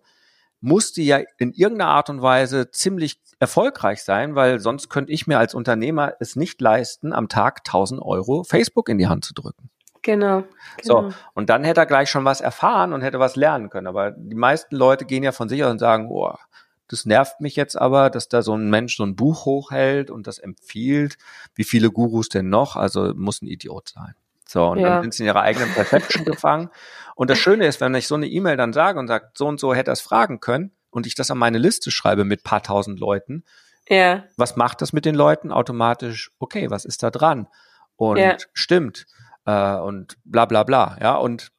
muss 0.66 0.94
die 0.94 1.06
ja 1.06 1.20
in 1.38 1.54
irgendeiner 1.54 1.92
Art 1.92 2.10
und 2.10 2.24
Weise 2.24 2.72
ziemlich 2.72 3.22
erfolgreich 3.40 4.04
sein, 4.04 4.34
weil 4.34 4.60
sonst 4.60 4.90
könnte 4.90 5.12
ich 5.12 5.28
mir 5.28 5.38
als 5.38 5.54
Unternehmer 5.54 6.14
es 6.20 6.36
nicht 6.36 6.60
leisten, 6.60 7.14
am 7.14 7.30
Tag 7.30 7.60
1000 7.60 8.02
Euro 8.02 8.44
Facebook 8.44 8.90
in 8.90 8.98
die 8.98 9.08
Hand 9.08 9.26
zu 9.26 9.36
drücken. 9.36 9.70
genau. 10.02 10.44
So, 10.82 11.02
genau. 11.02 11.14
und 11.36 11.52
dann 11.52 11.64
hätte 11.64 11.82
er 11.82 11.86
gleich 11.86 12.10
schon 12.10 12.26
was 12.26 12.42
erfahren 12.42 12.94
und 12.94 13.02
hätte 13.02 13.20
was 13.20 13.36
lernen 13.36 13.70
können. 13.70 13.86
Aber 13.86 14.12
die 14.12 14.36
meisten 14.36 14.76
Leute 14.76 15.06
gehen 15.06 15.22
ja 15.22 15.32
von 15.32 15.50
sich 15.50 15.64
aus 15.64 15.72
und 15.72 15.80
sagen, 15.80 16.10
boah, 16.10 16.40
das 16.88 17.06
nervt 17.06 17.42
mich 17.42 17.56
jetzt 17.56 17.80
aber, 17.80 18.10
dass 18.10 18.28
da 18.28 18.42
so 18.42 18.56
ein 18.56 18.70
Mensch 18.70 18.98
so 18.98 19.04
ein 19.04 19.16
Buch 19.16 19.46
hochhält 19.46 20.10
und 20.10 20.26
das 20.26 20.40
empfiehlt. 20.40 21.18
Wie 21.54 21.64
viele 21.64 21.92
Gurus 21.92 22.30
denn 22.30 22.50
noch? 22.50 22.76
Also 22.76 23.14
muss 23.16 23.42
ein 23.42 23.48
Idiot 23.48 23.90
sein. 23.90 24.16
So, 24.48 24.68
und 24.68 24.80
Ja. 24.80 24.96
dann 24.96 25.02
sind 25.04 25.14
sie 25.14 25.24
in 25.24 25.28
ihrer 25.28 25.42
eigenen 25.42 25.70
Perception 25.74 26.26
gefangen. 26.26 26.70
Und 27.16 27.30
das 27.30 27.38
Schöne 27.40 27.66
ist, 27.66 27.82
wenn 27.82 27.96
ich 27.96 28.08
so 28.08 28.16
eine 28.16 28.28
E-Mail 28.28 28.58
dann 28.58 28.74
sage 28.74 29.00
und 29.00 29.08
sage, 29.08 29.32
so 29.36 29.48
und 29.48 29.60
so 29.60 29.74
hätte 29.74 29.92
er 29.92 29.94
es 29.94 30.02
fragen 30.02 30.40
können 30.40 30.72
und 30.90 31.08
ich 31.08 31.16
das 31.16 31.32
an 31.32 31.38
meine 31.38 31.58
Liste 31.58 31.92
schreibe 31.92 32.26
mit 32.26 32.44
paar 32.44 32.62
tausend 32.64 33.00
Leuten, 33.00 33.44
Ja, 33.90 34.24
was 34.38 34.56
macht 34.56 34.82
das 34.82 34.94
mit 34.94 35.06
den 35.06 35.16
Leuten? 35.16 35.52
Automatisch, 35.52 36.32
okay, 36.40 36.70
was 36.70 36.86
ist 36.86 37.04
da 37.04 37.12
dran? 37.12 37.48
Und 37.96 38.18
Ja. 38.20 38.36
stimmt. 38.54 39.06
Äh, 39.46 39.76
und 39.76 40.18
bla 40.26 40.46
bla 40.46 40.64
bla. 40.64 40.98
Ja, 41.02 41.16
und 41.18 41.52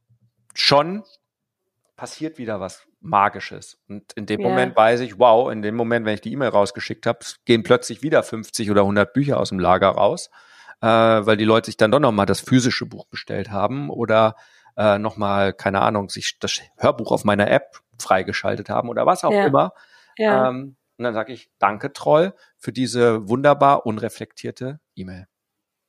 schon 0.55 1.05
passiert 1.97 2.39
wieder 2.39 2.61
was 2.61 2.83
Magisches. 3.01 3.79
Und 3.89 4.13
in 4.15 4.27
dem 4.27 4.41
Ja. 4.41 4.49
Moment 4.49 4.77
weiß 4.77 5.01
ich, 5.01 5.19
wow, 5.19 5.51
in 5.53 5.63
dem 5.63 5.77
Moment, 5.77 6.05
wenn 6.05 6.15
ich 6.15 6.21
die 6.21 6.33
E-Mail 6.33 6.49
rausgeschickt 6.49 7.07
habe, 7.07 7.21
gehen 7.45 7.63
plötzlich 7.63 8.03
wieder 8.03 8.23
50 8.23 8.71
oder 8.71 8.83
100 8.83 9.13
Bücher 9.13 9.39
aus 9.39 9.51
dem 9.51 9.59
Lager 9.61 9.89
raus, 9.89 10.31
äh, 10.81 10.87
weil 10.87 11.37
die 11.37 11.45
Leute 11.45 11.67
sich 11.67 11.77
dann 11.77 11.91
doch 11.91 12.01
nochmal 12.01 12.27
das 12.27 12.41
physische 12.41 12.87
Buch 12.87 13.07
bestellt 13.07 13.51
haben 13.51 13.91
oder 13.91 14.37
äh, 14.77 14.99
nochmal, 14.99 15.53
keine 15.53 15.83
Ahnung, 15.83 16.09
sich 16.09 16.39
das 16.39 16.61
Hörbuch 16.77 17.13
auf 17.13 17.25
meiner 17.25 17.51
App 17.51 17.81
freigeschaltet 17.99 18.69
haben 18.69 18.89
oder 18.89 19.07
was 19.07 19.25
auch 19.25 19.33
Ja. 19.33 19.47
immer. 19.47 19.73
ja. 20.19 20.49
Ähm, 20.49 20.77
und 20.99 21.05
dann 21.05 21.13
sage 21.15 21.33
ich, 21.35 21.51
danke 21.59 21.93
Troll 21.93 22.33
für 22.59 22.73
diese 22.73 23.29
wunderbar 23.29 23.85
unreflektierte 23.85 24.81
E-Mail. 24.95 25.27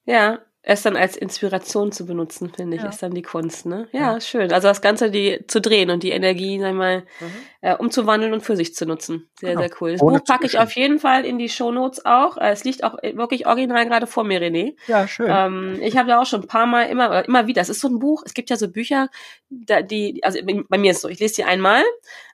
Ja, 0.05 0.39
es 0.69 0.81
dann 0.81 0.97
als 0.97 1.15
Inspiration 1.15 1.93
zu 1.93 2.05
benutzen, 2.05 2.51
finde 2.53 2.75
ich, 2.75 2.83
Ja. 2.83 2.89
ist 2.89 3.01
dann 3.01 3.13
die 3.13 3.21
Kunst, 3.21 3.65
ne? 3.65 3.87
Ja, 3.93 4.13
Ja. 4.15 4.19
schön. 4.19 4.51
Also 4.51 4.67
das 4.67 4.81
Ganze 4.81 5.09
die 5.09 5.45
zu 5.47 5.61
drehen 5.61 5.89
und 5.89 6.03
die 6.03 6.09
Energie, 6.11 6.59
sag 6.59 6.71
ich 6.71 6.75
mal, 6.75 7.03
äh, 7.61 7.73
umzuwandeln 7.75 8.33
und 8.33 8.41
für 8.41 8.57
sich 8.57 8.75
zu 8.75 8.85
nutzen. 8.85 9.29
Sehr, 9.39 9.51
Genau. 9.51 9.61
sehr 9.61 9.71
cool. 9.79 9.91
Das 9.93 10.01
Ohne 10.01 10.17
Buch 10.19 10.25
packe 10.25 10.45
ich 10.45 10.59
auf 10.59 10.73
jeden 10.73 10.99
Fall 10.99 11.23
in 11.23 11.37
die 11.39 11.47
Shownotes 11.47 12.05
auch. 12.05 12.35
Äh, 12.37 12.51
Es 12.51 12.65
liegt 12.65 12.83
auch 12.83 12.97
äh, 13.01 13.15
wirklich 13.15 13.47
original 13.47 13.85
gerade 13.87 14.07
vor 14.07 14.25
mir, 14.25 14.41
René. 14.41 14.75
Ja, 14.87 15.07
schön. 15.07 15.27
Ähm, 15.29 15.79
ich 15.81 15.95
habe 15.95 16.09
da 16.09 16.19
auch 16.21 16.25
schon 16.25 16.41
ein 16.41 16.47
paar 16.47 16.65
Mal 16.65 16.83
immer, 16.83 17.23
immer 17.25 17.47
wieder. 17.47 17.61
Es 17.61 17.69
ist 17.69 17.79
so 17.79 17.87
ein 17.87 17.99
Buch. 17.99 18.23
Es 18.25 18.33
gibt 18.33 18.49
ja 18.49 18.57
so 18.57 18.67
Bücher, 18.69 19.07
da, 19.49 19.81
die, 19.81 20.21
also 20.23 20.39
bei 20.67 20.77
mir 20.77 20.91
ist 20.91 20.97
es 20.97 21.01
so, 21.03 21.07
ich 21.07 21.19
lese 21.19 21.35
die 21.35 21.43
einmal 21.45 21.83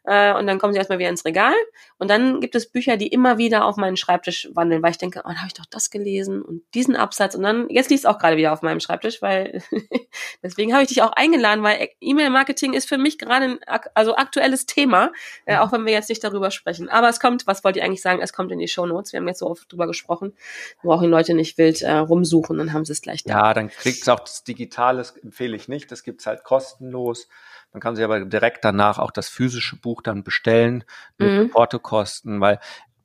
äh, 0.06 0.34
und 0.34 0.48
dann 0.48 0.60
kommen 0.60 0.74
sie 0.74 0.78
erstmal 0.78 1.00
wieder 1.00 1.10
ins 1.10 1.26
Regal. 1.26 1.54
Und 1.98 2.10
dann 2.10 2.42
gibt 2.42 2.56
es 2.56 2.70
Bücher, 2.70 2.98
die 2.98 3.08
immer 3.08 3.38
wieder 3.38 3.66
auf 3.66 3.78
meinen 3.78 3.96
Schreibtisch 3.96 4.50
wandeln, 4.54 4.84
weil 4.84 4.92
ich 4.92 4.98
denke, 4.98 5.22
oh, 5.24 5.28
dann 5.28 5.38
habe 5.38 5.48
ich 5.48 5.54
doch 5.54 5.66
das 5.66 5.90
gelesen 5.90 6.42
und 6.42 6.64
diesen 6.74 6.96
Absatz. 6.96 7.36
Und 7.36 7.44
dann, 7.44 7.70
jetzt 7.70 7.90
liest 7.90 8.04
es 8.04 8.10
auch 8.10 8.18
gerade 8.18 8.36
wieder 8.36 8.52
auf 8.52 8.62
meinem 8.62 8.80
Schreibtisch, 8.80 9.22
weil 9.22 9.62
deswegen 10.44 10.74
habe 10.74 10.84
ich 10.84 10.90
dich 10.90 11.02
auch 11.02 11.14
eingeladen, 11.14 11.64
weil 11.64 11.90
E-Mail-Marketing 12.02 12.74
ist 12.74 12.90
für 12.90 12.98
mich 12.98 13.18
gerade 13.18 13.46
ein 13.46 13.60
also 13.94 14.16
aktuelles 14.16 14.66
Thema, 14.66 15.12
äh, 15.46 15.58
auch 15.58 15.72
wenn 15.72 15.86
wir 15.86 15.94
jetzt 15.94 16.10
nicht 16.10 16.24
darüber 16.24 16.52
sprechen. 16.52 16.90
Aber 16.90 17.10
es 17.10 17.20
kommt, 17.20 17.48
was 17.48 17.64
wollte 17.64 17.80
ich 17.80 17.86
eigentlich 17.86 18.02
sagen, 18.02 18.22
es 18.22 18.34
kommt 18.34 18.52
in 18.52 18.60
die 18.60 18.68
Shownotes. 18.68 19.14
Wir 19.14 19.20
haben 19.20 19.28
jetzt 19.28 19.40
so 19.40 19.48
oft 19.48 19.72
drüber 19.72 19.88
gesprochen. 19.88 20.34
Wir 20.82 20.90
brauchen 20.90 21.04
die 21.04 21.10
Leute 21.10 21.34
nicht 21.34 21.58
wild 21.58 21.82
äh, 21.82 21.92
rumsuchen, 21.94 22.58
dann 22.58 22.74
haben 22.74 22.86
sie 22.86 22.92
es 22.92 23.02
gleich 23.02 23.24
da. 23.24 23.34
ja, 23.34 23.54
dann 23.54 23.70
kriegt's 23.70 24.08
auch 24.10 24.20
das 24.20 24.44
Digitale, 24.44 24.98
das 24.98 25.16
empfehle 25.18 25.56
ich 25.56 25.68
nicht. 25.68 25.92
Das 25.92 26.04
gibt's 26.04 26.26
halt 26.26 26.44
kostenlos. 26.44 27.28
Man 27.74 27.82
kann 27.82 27.96
sich 27.96 28.06
aber 28.06 28.24
direkt 28.26 28.64
danach 28.64 29.00
auch 29.00 29.12
das 29.12 29.30
physische 29.30 29.76
Buch 29.76 30.02
dann 30.02 30.24
bestellen 30.24 30.84
mit 31.18 31.30
Mhm. 31.32 31.50
Portokosten, 31.50 32.40
weil 32.40 32.60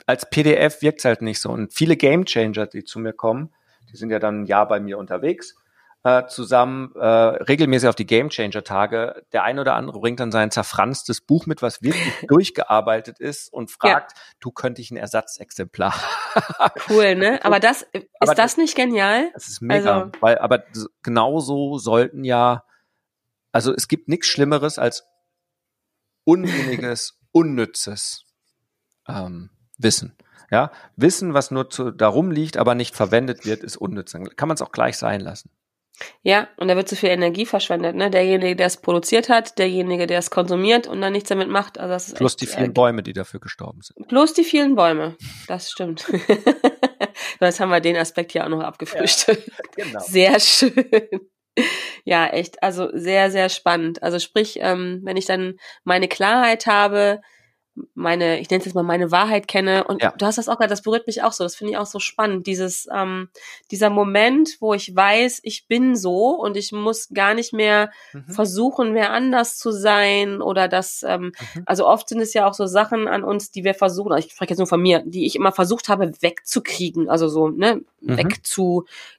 als 0.07 0.29
PDF 0.31 0.83
wirkt's 0.83 1.05
halt 1.05 1.23
nicht 1.23 1.41
so. 1.41 1.51
Und 1.51 1.73
viele 1.75 1.97
Gamechanger, 1.97 2.67
die 2.67 2.85
zu 2.85 2.99
mir 2.99 3.13
kommen, 3.13 3.53
die 3.91 3.97
sind 3.97 4.11
ja 4.11 4.19
dann 4.19 4.43
ein 4.43 4.47
Jahr 4.47 4.69
bei 4.69 4.79
mir 4.81 4.99
unterwegs, 4.99 5.55
äh, 6.05 6.27
zusammen 6.27 6.95
äh, 6.95 7.05
regelmäßig 7.07 7.89
auf 7.89 7.95
die 7.95 8.07
Gamechanger-Tage. 8.07 9.25
Der 9.33 9.43
eine 9.43 9.63
oder 9.63 9.75
andere 9.75 10.01
bringt 10.01 10.21
dann 10.21 10.31
sein 10.31 10.51
zerfranstes 10.51 11.21
Buch 11.23 11.47
mit, 11.47 11.61
was 11.61 11.83
wirklich 11.83 12.13
durchgearbeitet 12.29 13.19
ist 13.19 13.53
und 13.53 13.71
fragt, 13.71 14.13
du 14.41 14.51
könnte 14.53 14.81
ich 14.81 14.91
ein 14.91 14.97
Ersatzexemplar. 14.97 15.95
Cool, 16.89 17.17
ne? 17.17 17.41
Aber 17.45 17.59
das, 17.59 17.83
ist 17.93 18.07
Aber 18.21 18.35
das 18.35 18.57
nicht 18.59 18.77
genial? 18.77 19.31
Das 19.35 19.49
ist 19.49 19.61
mega, 19.61 20.03
Also- 20.03 20.13
weil 20.21 20.39
aber 20.39 20.63
genauso 21.03 21.79
sollten 21.79 22.23
ja, 22.23 22.63
also 23.53 23.75
es 23.75 23.89
gibt 23.89 24.09
nichts 24.09 24.27
Schlimmeres 24.27 24.79
als 24.79 25.05
unsinniges, 26.25 27.19
unnützes 27.33 28.25
ähm, 29.09 29.51
Wissen. 29.79 30.17
Ja, 30.51 30.73
Wissen, 30.97 31.35
was 31.35 31.51
nur 31.51 31.69
zu, 31.69 31.91
darum 31.91 32.31
liegt, 32.31 32.57
aber 32.57 32.75
nicht 32.75 32.97
verwendet 32.97 33.45
wird, 33.45 33.63
ist 33.63 33.77
unnütz. 33.77 34.13
Dann 34.13 34.25
kann 34.37 34.49
man 34.49 34.55
es 34.55 34.63
auch 34.63 34.73
gleich 34.73 34.97
sein 34.97 35.21
lassen. 35.21 35.51
Ja, 36.23 36.49
und 36.57 36.69
da 36.69 36.77
wird 36.77 36.89
zu 36.89 36.97
viel 36.97 37.09
Energie 37.09 37.45
verschwendet, 37.45 37.97
ne? 37.97 38.11
Derjenige, 38.11 38.55
der 38.55 38.67
es 38.67 38.77
produziert 38.77 39.29
hat, 39.29 39.59
derjenige, 39.59 40.07
der 40.07 40.21
es 40.21 40.31
konsumiert 40.31 40.87
und 40.87 41.01
dann 41.01 41.13
nichts 41.13 41.29
damit 41.29 41.49
macht. 41.49 41.79
Also 41.79 41.93
das 41.93 42.09
ist 42.09 42.17
Plus 42.17 42.37
die 42.37 42.47
vielen 42.47 42.71
äh, 42.71 42.73
Bäume, 42.73 43.03
die 43.03 43.13
dafür 43.13 43.41
gestorben 43.41 43.83
sind. 43.83 44.07
Plus 44.09 44.33
die 44.33 44.45
vielen 44.45 44.75
Bäume. 44.77 45.17
Das 45.49 45.71
stimmt. 45.71 46.07
Jetzt 47.41 47.61
haben 47.61 47.71
wir 47.71 47.81
den 47.81 47.97
Aspekt 47.97 48.33
hier 48.33 48.45
auch 48.45 48.49
noch 48.49 48.61
abgefrühstückt. 48.61 49.49
Ja, 49.49 49.55
genau. 49.85 50.01
Sehr 50.01 50.39
schön. 50.41 50.73
Ja, 52.05 52.27
echt. 52.29 52.63
Also 52.63 52.89
sehr, 52.93 53.31
sehr 53.31 53.49
spannend. 53.49 54.03
Also 54.03 54.19
sprich, 54.19 54.59
ähm, 54.63 55.01
wenn 55.05 55.17
ich 55.17 55.27
dann 55.27 55.59
meine 55.85 56.09
Klarheit 56.09 56.67
habe, 56.67 57.21
meine, 57.95 58.41
ich 58.41 58.51
nenne 58.51 58.61
es 58.61 58.67
jetzt 58.67 58.75
mal 58.75 58.83
meine 58.83 59.11
Wahrheit 59.11 59.49
kenne. 59.49 59.85
Und 59.85 60.03
ja. 60.03 60.13
du 60.17 60.27
hast 60.27 60.39
das 60.39 60.49
auch 60.49 60.57
gerade, 60.57 60.71
das 60.71 60.83
berührt 60.83 61.07
mich 61.07 61.23
auch 61.23 61.33
so. 61.33 61.45
Das 61.45 61.57
finde 61.57 61.73
ich 61.73 61.79
auch 61.79 61.87
so 61.87 61.99
spannend. 61.99 62.47
Dieses, 62.47 62.89
ähm, 62.95 63.29
dieser 63.71 63.91
Moment, 63.91 64.57
wo 64.61 64.75
ich 64.75 64.95
weiß, 64.95 65.41
ich 65.43 65.67
bin 65.67 65.97
so 65.97 66.31
und 66.31 66.57
ich 66.57 66.73
muss 66.73 67.09
gar 67.13 67.35
nicht 67.35 67.53
mehr 67.53 67.91
mhm. 68.13 68.29
versuchen, 68.29 68.95
wer 68.95 69.13
anders 69.13 69.59
zu 69.59 69.71
sein 69.71 70.43
oder 70.43 70.69
das, 70.69 71.05
ähm, 71.07 71.33
mhm. 71.55 71.63
also 71.67 71.87
oft 71.87 72.09
sind 72.09 72.21
es 72.21 72.35
ja 72.35 72.47
auch 72.47 72.55
so 72.55 72.67
Sachen 72.67 73.09
an 73.09 73.25
uns, 73.25 73.51
die 73.51 73.65
wir 73.65 73.75
versuchen, 73.75 74.13
also 74.13 74.27
ich 74.27 74.33
spreche 74.33 74.51
jetzt 74.51 74.59
nur 74.59 74.67
von 74.67 74.83
mir, 74.83 75.03
die 75.05 75.27
ich 75.27 75.37
immer 75.37 75.53
versucht 75.53 75.89
habe, 75.89 76.13
wegzukriegen, 76.21 77.09
also 77.09 77.29
so, 77.29 77.49
ne, 77.49 77.83
mhm. 78.01 78.19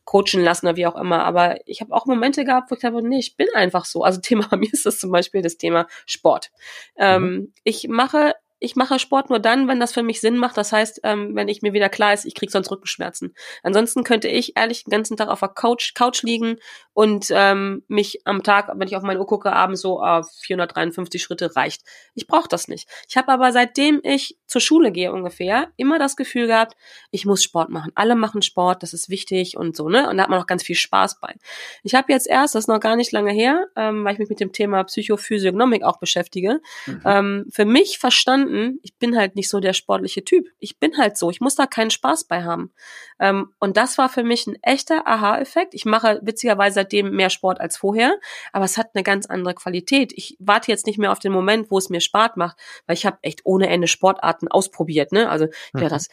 Wegzucoachen 0.09 0.43
lassen 0.43 0.67
oder 0.67 0.77
wie 0.77 0.87
auch 0.87 0.95
immer. 0.95 1.23
Aber 1.23 1.57
ich 1.65 1.81
habe 1.81 1.93
auch 1.93 2.05
Momente 2.05 2.45
gehabt, 2.45 2.71
wo 2.71 2.75
ich 2.75 2.81
dachte, 2.81 3.01
nee, 3.01 3.19
ich 3.19 3.35
bin 3.35 3.47
einfach 3.53 3.85
so. 3.85 4.03
Also 4.03 4.19
Thema 4.29 4.47
bei 4.49 4.57
mir 4.57 4.71
ist 4.71 4.85
das 4.85 4.99
zum 4.99 5.11
Beispiel 5.11 5.41
das 5.41 5.57
Thema 5.57 5.87
Sport. 6.05 6.51
Mhm. 6.95 7.03
Ähm, 7.03 7.53
ich 7.63 7.87
mache 7.87 8.33
ich 8.59 8.75
mache 8.75 8.99
Sport 8.99 9.29
nur 9.29 9.39
dann, 9.39 9.67
wenn 9.67 9.79
das 9.79 9.93
für 9.93 10.03
mich 10.03 10.19
Sinn 10.19 10.37
macht. 10.37 10.57
Das 10.57 10.71
heißt, 10.71 11.01
ähm, 11.03 11.35
wenn 11.35 11.47
ich 11.47 11.61
mir 11.61 11.73
wieder 11.73 11.89
klar 11.89 12.13
ist, 12.13 12.25
ich 12.25 12.35
krieg 12.35 12.51
sonst 12.51 12.69
Rückenschmerzen. 12.69 13.33
Ansonsten 13.63 14.03
könnte 14.03 14.27
ich 14.27 14.57
ehrlich 14.57 14.83
den 14.83 14.91
ganzen 14.91 15.17
Tag 15.17 15.29
auf 15.29 15.39
der 15.39 15.49
Couch, 15.49 15.93
Couch 15.93 16.23
liegen 16.23 16.57
und 16.93 17.27
ähm, 17.31 17.83
mich 17.87 18.21
am 18.25 18.43
Tag, 18.43 18.69
wenn 18.75 18.87
ich 18.87 18.95
auf 18.95 19.03
meine 19.03 19.19
Uhr 19.19 19.27
gucke, 19.27 19.53
abends 19.53 19.81
so 19.81 20.03
äh, 20.03 20.21
453 20.41 21.21
Schritte 21.21 21.55
reicht. 21.55 21.83
Ich 22.15 22.27
brauche 22.27 22.49
das 22.49 22.67
nicht. 22.67 22.89
Ich 23.07 23.15
habe 23.15 23.31
aber 23.31 23.51
seitdem 23.51 24.01
ich 24.03 24.37
zur 24.45 24.61
Schule 24.61 24.91
gehe 24.91 25.13
ungefähr 25.13 25.69
immer 25.77 25.99
das 25.99 26.15
Gefühl 26.15 26.47
gehabt, 26.47 26.75
ich 27.11 27.25
muss 27.25 27.43
Sport 27.43 27.69
machen. 27.69 27.91
Alle 27.95 28.15
machen 28.15 28.41
Sport, 28.41 28.83
das 28.83 28.93
ist 28.93 29.09
wichtig 29.09 29.55
und 29.55 29.77
so 29.77 29.87
ne. 29.87 30.09
Und 30.09 30.17
da 30.17 30.23
hat 30.23 30.29
man 30.29 30.41
auch 30.41 30.47
ganz 30.47 30.63
viel 30.63 30.75
Spaß 30.75 31.19
bei. 31.19 31.35
Ich 31.83 31.95
habe 31.95 32.11
jetzt 32.11 32.27
erst, 32.27 32.55
das 32.55 32.63
ist 32.63 32.67
noch 32.67 32.79
gar 32.79 32.95
nicht 32.95 33.11
lange 33.11 33.31
her, 33.31 33.67
ähm, 33.75 34.03
weil 34.03 34.13
ich 34.13 34.19
mich 34.19 34.29
mit 34.29 34.39
dem 34.39 34.51
Thema 34.51 34.83
Psychophysiognomik 34.83 35.83
auch 35.83 35.99
beschäftige, 35.99 36.61
mhm. 36.85 37.01
ähm, 37.05 37.45
für 37.51 37.65
mich 37.65 37.99
verstanden 37.99 38.48
verstanden, 38.49 38.79
ich 38.83 38.95
bin 38.97 39.17
halt 39.17 39.35
nicht 39.35 39.49
so 39.49 39.59
der 39.59 39.73
sportliche 39.73 40.23
Typ. 40.23 40.47
Ich 40.59 40.79
bin 40.79 40.97
halt 40.97 41.17
so, 41.17 41.29
ich 41.29 41.41
muss 41.41 41.55
da 41.55 41.65
keinen 41.65 41.91
Spaß 41.91 42.25
bei 42.25 42.43
haben. 42.43 42.71
Ähm, 43.19 43.53
und 43.59 43.77
das 43.77 43.97
war 43.97 44.09
für 44.09 44.23
mich 44.23 44.47
ein 44.47 44.57
echter 44.61 45.07
Aha-Effekt. 45.07 45.73
Ich 45.73 45.85
mache 45.85 46.19
witzigerweise 46.23 46.75
seitdem 46.75 47.11
mehr 47.11 47.29
Sport 47.29 47.59
als 47.59 47.77
vorher, 47.77 48.17
aber 48.53 48.65
es 48.65 48.77
hat 48.77 48.91
eine 48.93 49.03
ganz 49.03 49.25
andere 49.25 49.53
Qualität. 49.53 50.13
Ich 50.15 50.35
warte 50.39 50.71
jetzt 50.71 50.85
nicht 50.85 50.97
mehr 50.97 51.11
auf 51.11 51.19
den 51.19 51.31
Moment, 51.31 51.71
wo 51.71 51.77
es 51.77 51.89
mir 51.89 52.01
Spaß 52.01 52.31
macht, 52.35 52.57
weil 52.85 52.95
ich 52.95 53.05
habe 53.05 53.19
echt 53.21 53.41
ohne 53.45 53.69
Ende 53.69 53.87
Sportarten 53.87 54.47
ausprobiert. 54.47 55.11
Ne? 55.11 55.29
Also 55.29 55.45
mhm. 55.73 55.81
ja, 55.81 55.89
das 55.89 56.07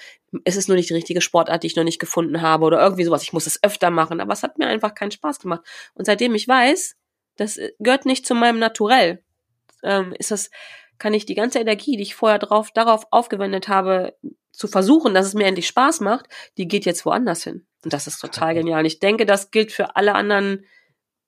es 0.44 0.57
ist 0.57 0.68
nur 0.68 0.77
nicht 0.77 0.90
die 0.90 0.94
richtige 0.94 1.20
Sportart, 1.20 1.62
die 1.62 1.68
ich 1.68 1.77
noch 1.77 1.85
nicht 1.85 1.99
gefunden 2.01 2.42
habe 2.42 2.64
oder 2.64 2.81
irgendwie 2.81 3.05
sowas. 3.05 3.22
Ich 3.22 3.33
muss 3.33 3.46
es 3.46 3.62
öfter 3.62 3.90
machen, 3.90 4.20
aber 4.20 4.33
es 4.33 4.42
hat 4.42 4.59
mir 4.59 4.66
einfach 4.66 4.94
keinen 4.94 5.12
Spaß 5.12 5.38
gemacht. 5.38 5.62
Und 5.94 6.05
seitdem 6.05 6.35
ich 6.35 6.46
weiß, 6.46 6.96
das 7.37 7.59
gehört 7.79 8.07
nicht 8.07 8.27
zu 8.27 8.35
meinem 8.35 8.59
Naturell, 8.59 9.22
ähm, 9.83 10.14
ist 10.18 10.31
das 10.31 10.51
kann 10.98 11.14
ich 11.14 11.26
die 11.26 11.35
ganze 11.35 11.59
Energie, 11.59 11.96
die 11.96 12.02
ich 12.02 12.14
vorher 12.14 12.38
drauf, 12.38 12.70
darauf 12.72 13.06
aufgewendet 13.11 13.68
habe, 13.68 14.14
zu 14.52 14.68
versuchen, 14.68 15.14
dass 15.14 15.26
es 15.26 15.35
mir 15.35 15.46
endlich 15.46 15.66
Spaß 15.66 16.00
macht, 16.00 16.26
die 16.56 16.66
geht 16.66 16.87
jetzt 16.87 17.04
woanders 17.04 17.44
hin. 17.44 17.66
Und 17.85 17.92
das 17.92 18.06
ist 18.06 18.20
total 18.20 18.54
genial. 18.54 18.80
Und 18.80 18.87
ich 18.87 18.98
denke, 18.98 19.26
das 19.26 19.50
gilt 19.50 19.70
für 19.70 19.96
alle 19.96 20.14
anderen 20.14 20.64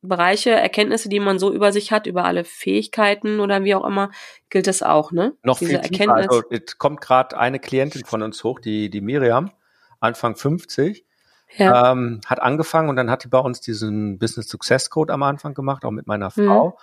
Bereiche, 0.00 0.50
Erkenntnisse, 0.50 1.08
die 1.08 1.20
man 1.20 1.38
so 1.38 1.52
über 1.52 1.72
sich 1.72 1.92
hat, 1.92 2.06
über 2.06 2.24
alle 2.24 2.44
Fähigkeiten 2.44 3.40
oder 3.40 3.64
wie 3.64 3.74
auch 3.74 3.84
immer, 3.84 4.10
gilt 4.48 4.66
das 4.66 4.82
auch, 4.82 5.10
ne? 5.12 5.34
Noch 5.42 5.58
Diese 5.58 5.72
viel 5.72 5.80
tiefer. 5.80 6.04
Erkenntnis. 6.04 6.28
Also, 6.28 6.42
es 6.50 6.78
kommt 6.78 7.00
gerade 7.00 7.36
eine 7.36 7.58
Klientin 7.58 8.04
von 8.04 8.22
uns 8.22 8.42
hoch, 8.44 8.60
die, 8.60 8.90
die 8.90 9.00
Miriam, 9.00 9.50
Anfang 10.00 10.36
50, 10.36 11.04
ja. 11.56 11.92
ähm, 11.92 12.20
hat 12.26 12.40
angefangen 12.40 12.88
und 12.88 12.96
dann 12.96 13.10
hat 13.10 13.24
die 13.24 13.28
bei 13.28 13.40
uns 13.40 13.60
diesen 13.60 14.18
Business 14.18 14.48
Success 14.48 14.88
Code 14.88 15.12
am 15.12 15.24
Anfang 15.24 15.54
gemacht, 15.54 15.84
auch 15.84 15.90
mit 15.90 16.06
meiner 16.06 16.30
mhm. 16.36 16.46
Frau. 16.46 16.68
Mhm. 16.68 16.74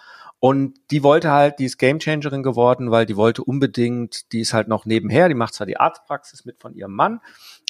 Und 0.45 0.75
die 0.91 1.01
wollte 1.01 1.31
halt, 1.31 1.57
die 1.57 1.65
ist 1.65 1.79
Gamechangerin 1.79 2.43
geworden, 2.43 2.91
weil 2.91 3.07
die 3.07 3.17
wollte 3.17 3.43
unbedingt, 3.43 4.31
die 4.31 4.41
ist 4.41 4.53
halt 4.53 4.67
noch 4.67 4.85
nebenher, 4.85 5.27
die 5.27 5.33
macht 5.33 5.55
zwar 5.55 5.65
die 5.65 5.77
Arztpraxis 5.77 6.45
mit 6.45 6.61
von 6.61 6.75
ihrem 6.75 6.93
Mann, 6.93 7.19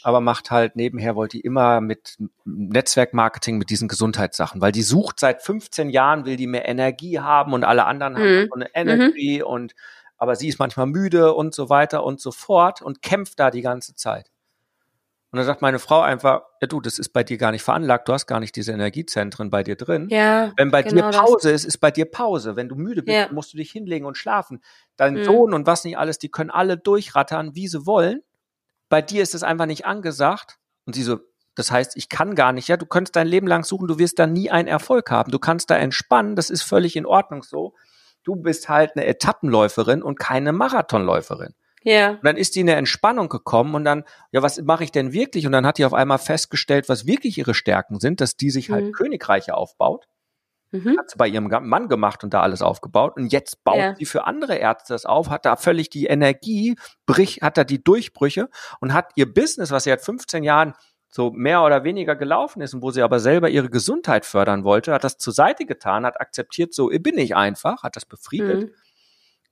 aber 0.04 0.20
macht 0.20 0.52
halt 0.52 0.76
nebenher, 0.76 1.16
wollte 1.16 1.38
die 1.38 1.42
immer 1.46 1.80
mit 1.80 2.18
Netzwerkmarketing, 2.44 3.58
mit 3.58 3.70
diesen 3.70 3.88
Gesundheitssachen, 3.88 4.60
weil 4.60 4.74
die 4.74 4.82
sucht 4.82 5.22
seit 5.22 5.42
15 5.42 5.90
Jahren, 5.90 6.26
will 6.26 6.36
die 6.36 6.48
mehr 6.48 6.68
Energie 6.68 7.22
haben 7.22 7.54
und 7.54 7.64
alle 7.64 7.86
anderen 7.86 8.16
mhm. 8.16 8.18
haben 8.18 8.48
so 8.50 8.56
eine 8.56 8.70
Energie 8.76 9.38
mhm. 9.38 9.46
und 9.46 9.76
aber 10.18 10.36
sie 10.36 10.50
ist 10.50 10.60
manchmal 10.60 10.88
müde 10.88 11.34
und 11.34 11.56
so 11.56 11.70
weiter 11.70 12.04
und 12.04 12.20
so 12.20 12.34
fort 12.34 12.82
und 12.82 13.02
kämpft 13.02 13.40
da 13.40 13.52
die 13.52 13.62
ganze 13.62 13.96
Zeit. 13.96 14.32
Und 15.36 15.40
dann 15.40 15.48
sagt 15.48 15.62
meine 15.62 15.80
Frau 15.80 16.00
einfach, 16.00 16.44
ja 16.62 16.68
du, 16.68 16.80
das 16.80 16.98
ist 16.98 17.10
bei 17.10 17.22
dir 17.22 17.36
gar 17.36 17.52
nicht 17.52 17.62
veranlagt, 17.62 18.08
du 18.08 18.14
hast 18.14 18.26
gar 18.26 18.40
nicht 18.40 18.56
diese 18.56 18.72
Energiezentren 18.72 19.50
bei 19.50 19.64
dir 19.64 19.76
drin. 19.76 20.08
Ja, 20.10 20.54
Wenn 20.56 20.72
bei 20.72 20.82
genau 20.82 21.12
dir 21.12 21.18
Pause 21.18 21.52
das. 21.52 21.64
ist, 21.64 21.66
ist 21.66 21.78
bei 21.80 21.92
dir 21.92 22.06
Pause. 22.06 22.56
Wenn 22.56 22.70
du 22.70 22.76
müde 22.76 23.04
bist, 23.04 23.18
ja. 23.18 23.28
musst 23.34 23.52
du 23.52 23.58
dich 23.58 23.70
hinlegen 23.70 24.06
und 24.06 24.18
schlafen. 24.18 24.64
Dein 24.96 25.16
mhm. 25.16 25.24
Sohn 25.26 25.54
und 25.54 25.68
was 25.68 25.84
nicht 25.84 25.98
alles, 25.98 26.20
die 26.20 26.30
können 26.30 26.52
alle 26.52 26.78
durchrattern, 26.78 27.54
wie 27.54 27.68
sie 27.68 27.86
wollen. 27.86 28.22
Bei 28.88 29.02
dir 29.02 29.22
ist 29.22 29.36
es 29.36 29.44
einfach 29.44 29.66
nicht 29.66 29.86
angesagt. 29.86 30.58
Und 30.86 30.96
sie 30.96 31.04
so, 31.04 31.20
das 31.54 31.70
heißt, 31.70 31.98
ich 31.98 32.08
kann 32.08 32.36
gar 32.36 32.54
nicht, 32.54 32.70
ja, 32.70 32.78
du 32.78 32.86
könntest 32.86 33.18
dein 33.18 33.28
Leben 33.28 33.48
lang 33.48 33.66
suchen, 33.66 33.90
du 33.90 34.00
wirst 34.00 34.18
da 34.20 34.28
nie 34.28 34.50
einen 34.50 34.70
Erfolg 34.70 35.12
haben. 35.12 35.34
Du 35.34 35.40
kannst 35.40 35.70
da 35.70 35.76
entspannen, 35.76 36.38
das 36.38 36.50
ist 36.50 36.62
völlig 36.62 36.96
in 36.96 37.06
Ordnung 37.06 37.44
so. 37.44 37.74
Du 38.24 38.38
bist 38.38 38.70
halt 38.70 38.92
eine 38.96 39.06
Etappenläuferin 39.06 40.02
und 40.02 40.18
keine 40.18 40.54
Marathonläuferin. 40.54 41.56
Ja. 41.86 42.12
Und 42.12 42.26
dann 42.26 42.36
ist 42.36 42.56
die 42.56 42.62
in 42.62 42.70
eine 42.70 42.78
Entspannung 42.78 43.30
gekommen 43.30 43.76
und 43.76 43.86
dann, 43.86 44.04
ja, 44.32 44.42
was 44.42 44.60
mache 44.62 44.84
ich 44.84 44.92
denn 44.92 45.14
wirklich? 45.14 45.46
Und 45.46 45.52
dann 45.52 45.66
hat 45.66 45.78
die 45.78 45.86
auf 45.86 45.94
einmal 45.94 46.18
festgestellt, 46.18 46.90
was 46.90 47.06
wirklich 47.06 47.38
ihre 47.38 47.54
Stärken 47.54 48.00
sind, 48.00 48.22
dass 48.22 48.36
die 48.36 48.50
sich 48.50 48.72
halt 48.72 48.86
mhm. 48.86 48.92
Königreiche 48.92 49.54
aufbaut. 49.54 50.08
Mhm. 50.72 50.98
Hat 50.98 51.12
sie 51.12 51.18
bei 51.18 51.28
ihrem 51.28 51.48
Mann 51.48 51.88
gemacht 51.88 52.24
und 52.24 52.34
da 52.34 52.42
alles 52.42 52.64
aufgebaut. 52.64 53.18
Und 53.18 53.32
jetzt 53.32 53.64
baut 53.64 53.78
ja. 53.78 53.96
sie 53.96 54.06
für 54.06 54.26
andere 54.26 54.56
Ärzte 54.56 54.94
das 54.94 55.06
auf, 55.06 55.30
hat 55.30 55.46
da 55.46 55.56
völlig 55.58 55.92
die 55.92 56.08
Energie, 56.08 56.76
brich, 57.06 57.42
hat 57.44 57.56
da 57.56 57.64
die 57.64 57.84
Durchbrüche 57.84 58.50
und 58.82 58.92
hat 58.92 59.12
ihr 59.16 59.32
Business, 59.32 59.70
was 59.70 59.84
sie 59.84 59.92
seit 59.92 60.02
15 60.02 60.44
Jahren 60.44 60.74
so 61.08 61.30
mehr 61.32 61.62
oder 61.62 61.84
weniger 61.84 62.16
gelaufen 62.16 62.62
ist 62.62 62.74
und 62.74 62.82
wo 62.82 62.90
sie 62.90 63.04
aber 63.04 63.20
selber 63.20 63.48
ihre 63.50 63.70
Gesundheit 63.70 64.26
fördern 64.26 64.64
wollte, 64.64 64.92
hat 64.92 65.04
das 65.04 65.18
zur 65.18 65.34
Seite 65.34 65.66
getan, 65.66 66.04
hat 66.04 66.20
akzeptiert, 66.20 66.74
so 66.74 66.88
bin 66.88 67.18
ich 67.20 67.36
einfach, 67.36 67.84
hat 67.84 67.96
das 67.96 68.06
befriedet 68.06 68.64
mhm 68.64 68.74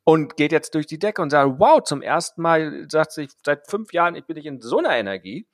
und 0.04 0.36
geht 0.36 0.52
jetzt 0.52 0.76
durch 0.76 0.88
die 0.88 1.00
Decke 1.00 1.22
und 1.22 1.30
sagt, 1.30 1.60
wow, 1.60 1.82
zum 1.82 2.02
ersten 2.02 2.42
Mal 2.42 2.88
sagt 2.89 3.13
sich 3.13 3.30
seit 3.46 3.68
fünf 3.70 3.94
Jahren, 3.94 4.16
ich 4.16 4.26
bin 4.26 4.36
nicht 4.36 4.46
in 4.46 4.62
so 4.62 4.80
einer 4.80 4.96
Energie. 4.96 5.48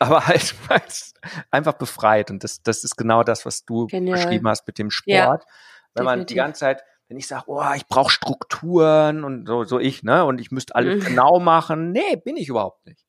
Aber 0.00 0.26
halt 0.26 0.54
einfach 1.50 1.74
befreit. 1.74 2.30
Und 2.30 2.44
das, 2.44 2.62
das 2.62 2.84
ist 2.84 2.96
genau 2.96 3.24
das, 3.24 3.44
was 3.44 3.64
du 3.64 3.86
Genial. 3.86 4.16
beschrieben 4.16 4.48
hast 4.48 4.66
mit 4.66 4.78
dem 4.78 4.90
Sport. 4.90 5.42
Ja, 5.42 5.46
wenn 5.94 6.04
man 6.04 6.26
die 6.26 6.34
ganze 6.34 6.60
Zeit, 6.60 6.82
wenn 7.08 7.16
ich 7.16 7.26
sage, 7.26 7.44
oh, 7.48 7.72
ich 7.74 7.86
brauche 7.86 8.10
Strukturen 8.10 9.24
und 9.24 9.46
so, 9.46 9.64
so 9.64 9.80
ich, 9.80 10.02
ne? 10.02 10.24
Und 10.24 10.40
ich 10.40 10.50
müsste 10.50 10.74
alles 10.76 11.02
mhm. 11.02 11.08
genau 11.08 11.40
machen. 11.40 11.90
Nee, 11.90 12.16
bin 12.16 12.36
ich 12.36 12.48
überhaupt 12.48 12.86
nicht. 12.86 13.04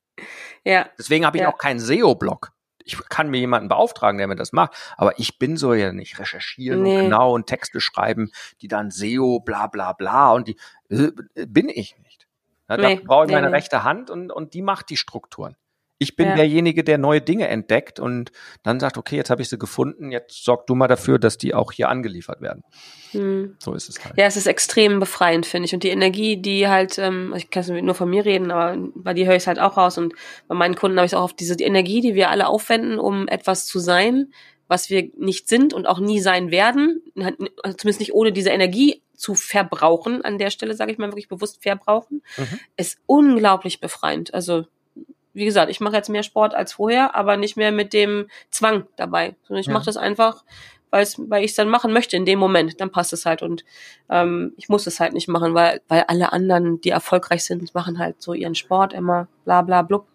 Ja. 0.63 0.89
Deswegen 0.97 1.25
habe 1.25 1.37
ich 1.37 1.43
ja. 1.43 1.49
auch 1.53 1.57
keinen 1.57 1.79
SEO-Blog 1.79 2.51
ich 2.93 3.09
kann 3.09 3.29
mir 3.29 3.39
jemanden 3.39 3.69
beauftragen, 3.69 4.17
der 4.17 4.27
mir 4.27 4.35
das 4.35 4.51
macht, 4.51 4.73
aber 4.97 5.17
ich 5.19 5.37
bin 5.37 5.57
so 5.57 5.73
ja 5.73 5.93
nicht 5.93 6.19
recherchieren 6.19 6.83
nee. 6.83 6.97
und 6.97 7.03
genau 7.05 7.33
und 7.33 7.45
Texte 7.45 7.81
schreiben, 7.81 8.31
die 8.61 8.67
dann 8.67 8.91
SEO, 8.91 9.39
bla 9.39 9.67
bla 9.67 9.93
bla 9.93 10.31
und 10.31 10.47
die 10.47 10.57
äh, 10.89 11.11
bin 11.47 11.69
ich 11.69 11.97
nicht. 11.99 12.27
Ja, 12.67 12.77
nee, 12.77 12.97
da 12.97 13.01
brauche 13.05 13.25
ich 13.25 13.29
nee, 13.29 13.35
meine 13.35 13.51
rechte 13.51 13.83
Hand 13.83 14.09
und, 14.09 14.31
und 14.31 14.53
die 14.53 14.61
macht 14.61 14.89
die 14.89 14.97
Strukturen. 14.97 15.55
Ich 16.01 16.15
bin 16.15 16.29
ja. 16.29 16.35
derjenige, 16.35 16.85
der 16.85 16.97
neue 16.97 17.19
Dinge 17.19 17.49
entdeckt 17.49 17.99
und 17.99 18.31
dann 18.63 18.79
sagt, 18.79 18.97
okay, 18.97 19.17
jetzt 19.17 19.29
habe 19.29 19.41
ich 19.41 19.49
sie 19.49 19.57
gefunden, 19.57 20.11
jetzt 20.11 20.45
sorg 20.45 20.65
du 20.65 20.73
mal 20.73 20.87
dafür, 20.87 21.19
dass 21.19 21.37
die 21.37 21.53
auch 21.53 21.73
hier 21.73 21.89
angeliefert 21.89 22.41
werden. 22.41 22.63
Hm. 23.11 23.57
So 23.59 23.73
ist 23.73 23.89
es 23.89 24.03
halt. 24.03 24.17
Ja, 24.17 24.25
es 24.25 24.37
ist 24.37 24.47
extrem 24.47 24.99
befreiend, 24.99 25.45
finde 25.45 25.65
ich. 25.65 25.73
Und 25.73 25.83
die 25.83 25.89
Energie, 25.89 26.37
die 26.37 26.69
halt, 26.69 26.97
ähm, 26.97 27.33
ich 27.35 27.49
kann 27.49 27.65
nur 27.83 27.95
von 27.95 28.09
mir 28.09 28.23
reden, 28.23 28.49
aber 28.49 28.77
bei 28.95 29.13
dir 29.13 29.25
höre 29.25 29.35
ich 29.35 29.43
es 29.43 29.47
halt 29.47 29.59
auch 29.59 29.75
raus. 29.75 29.97
Und 29.97 30.13
bei 30.47 30.55
meinen 30.55 30.75
Kunden 30.75 30.97
habe 30.97 31.05
ich 31.05 31.15
auch 31.15 31.23
auf 31.23 31.33
diese 31.33 31.57
die 31.57 31.65
Energie, 31.65 31.99
die 31.99 32.15
wir 32.15 32.29
alle 32.29 32.47
aufwenden, 32.47 32.97
um 32.97 33.27
etwas 33.27 33.65
zu 33.65 33.79
sein, 33.79 34.31
was 34.69 34.89
wir 34.89 35.09
nicht 35.17 35.49
sind 35.49 35.73
und 35.73 35.85
auch 35.85 35.99
nie 35.99 36.21
sein 36.21 36.51
werden, 36.51 37.01
zumindest 37.15 37.99
nicht 37.99 38.13
ohne 38.13 38.31
diese 38.31 38.51
Energie 38.51 39.01
zu 39.15 39.35
verbrauchen, 39.35 40.23
an 40.23 40.37
der 40.37 40.49
Stelle 40.49 40.75
sage 40.75 40.93
ich 40.93 40.97
mal 40.97 41.09
wirklich 41.09 41.27
bewusst 41.27 41.61
verbrauchen, 41.61 42.21
mhm. 42.37 42.59
ist 42.77 42.99
unglaublich 43.05 43.81
befreiend. 43.81 44.33
Also 44.33 44.65
wie 45.33 45.45
gesagt, 45.45 45.69
ich 45.69 45.79
mache 45.79 45.95
jetzt 45.95 46.09
mehr 46.09 46.23
Sport 46.23 46.53
als 46.53 46.73
vorher, 46.73 47.15
aber 47.15 47.37
nicht 47.37 47.57
mehr 47.57 47.71
mit 47.71 47.93
dem 47.93 48.27
Zwang 48.49 48.87
dabei, 48.95 49.35
sondern 49.43 49.61
ich 49.61 49.67
ja. 49.67 49.73
mache 49.73 49.85
das 49.85 49.97
einfach, 49.97 50.43
weil 50.91 51.43
ich 51.43 51.51
es 51.51 51.55
dann 51.55 51.69
machen 51.69 51.93
möchte 51.93 52.17
in 52.17 52.25
dem 52.25 52.39
Moment. 52.39 52.81
Dann 52.81 52.91
passt 52.91 53.13
es 53.13 53.25
halt 53.25 53.41
und 53.43 53.63
ähm, 54.09 54.53
ich 54.57 54.69
muss 54.69 54.87
es 54.87 54.99
halt 54.99 55.13
nicht 55.13 55.27
machen, 55.27 55.53
weil 55.53 55.81
weil 55.87 56.03
alle 56.07 56.33
anderen, 56.33 56.81
die 56.81 56.89
erfolgreich 56.89 57.43
sind, 57.43 57.73
machen 57.75 57.99
halt 57.99 58.21
so 58.21 58.33
ihren 58.33 58.55
Sport 58.55 58.93
immer, 58.93 59.27
bla 59.45 59.61
bla 59.61 59.83
blub. 59.83 60.07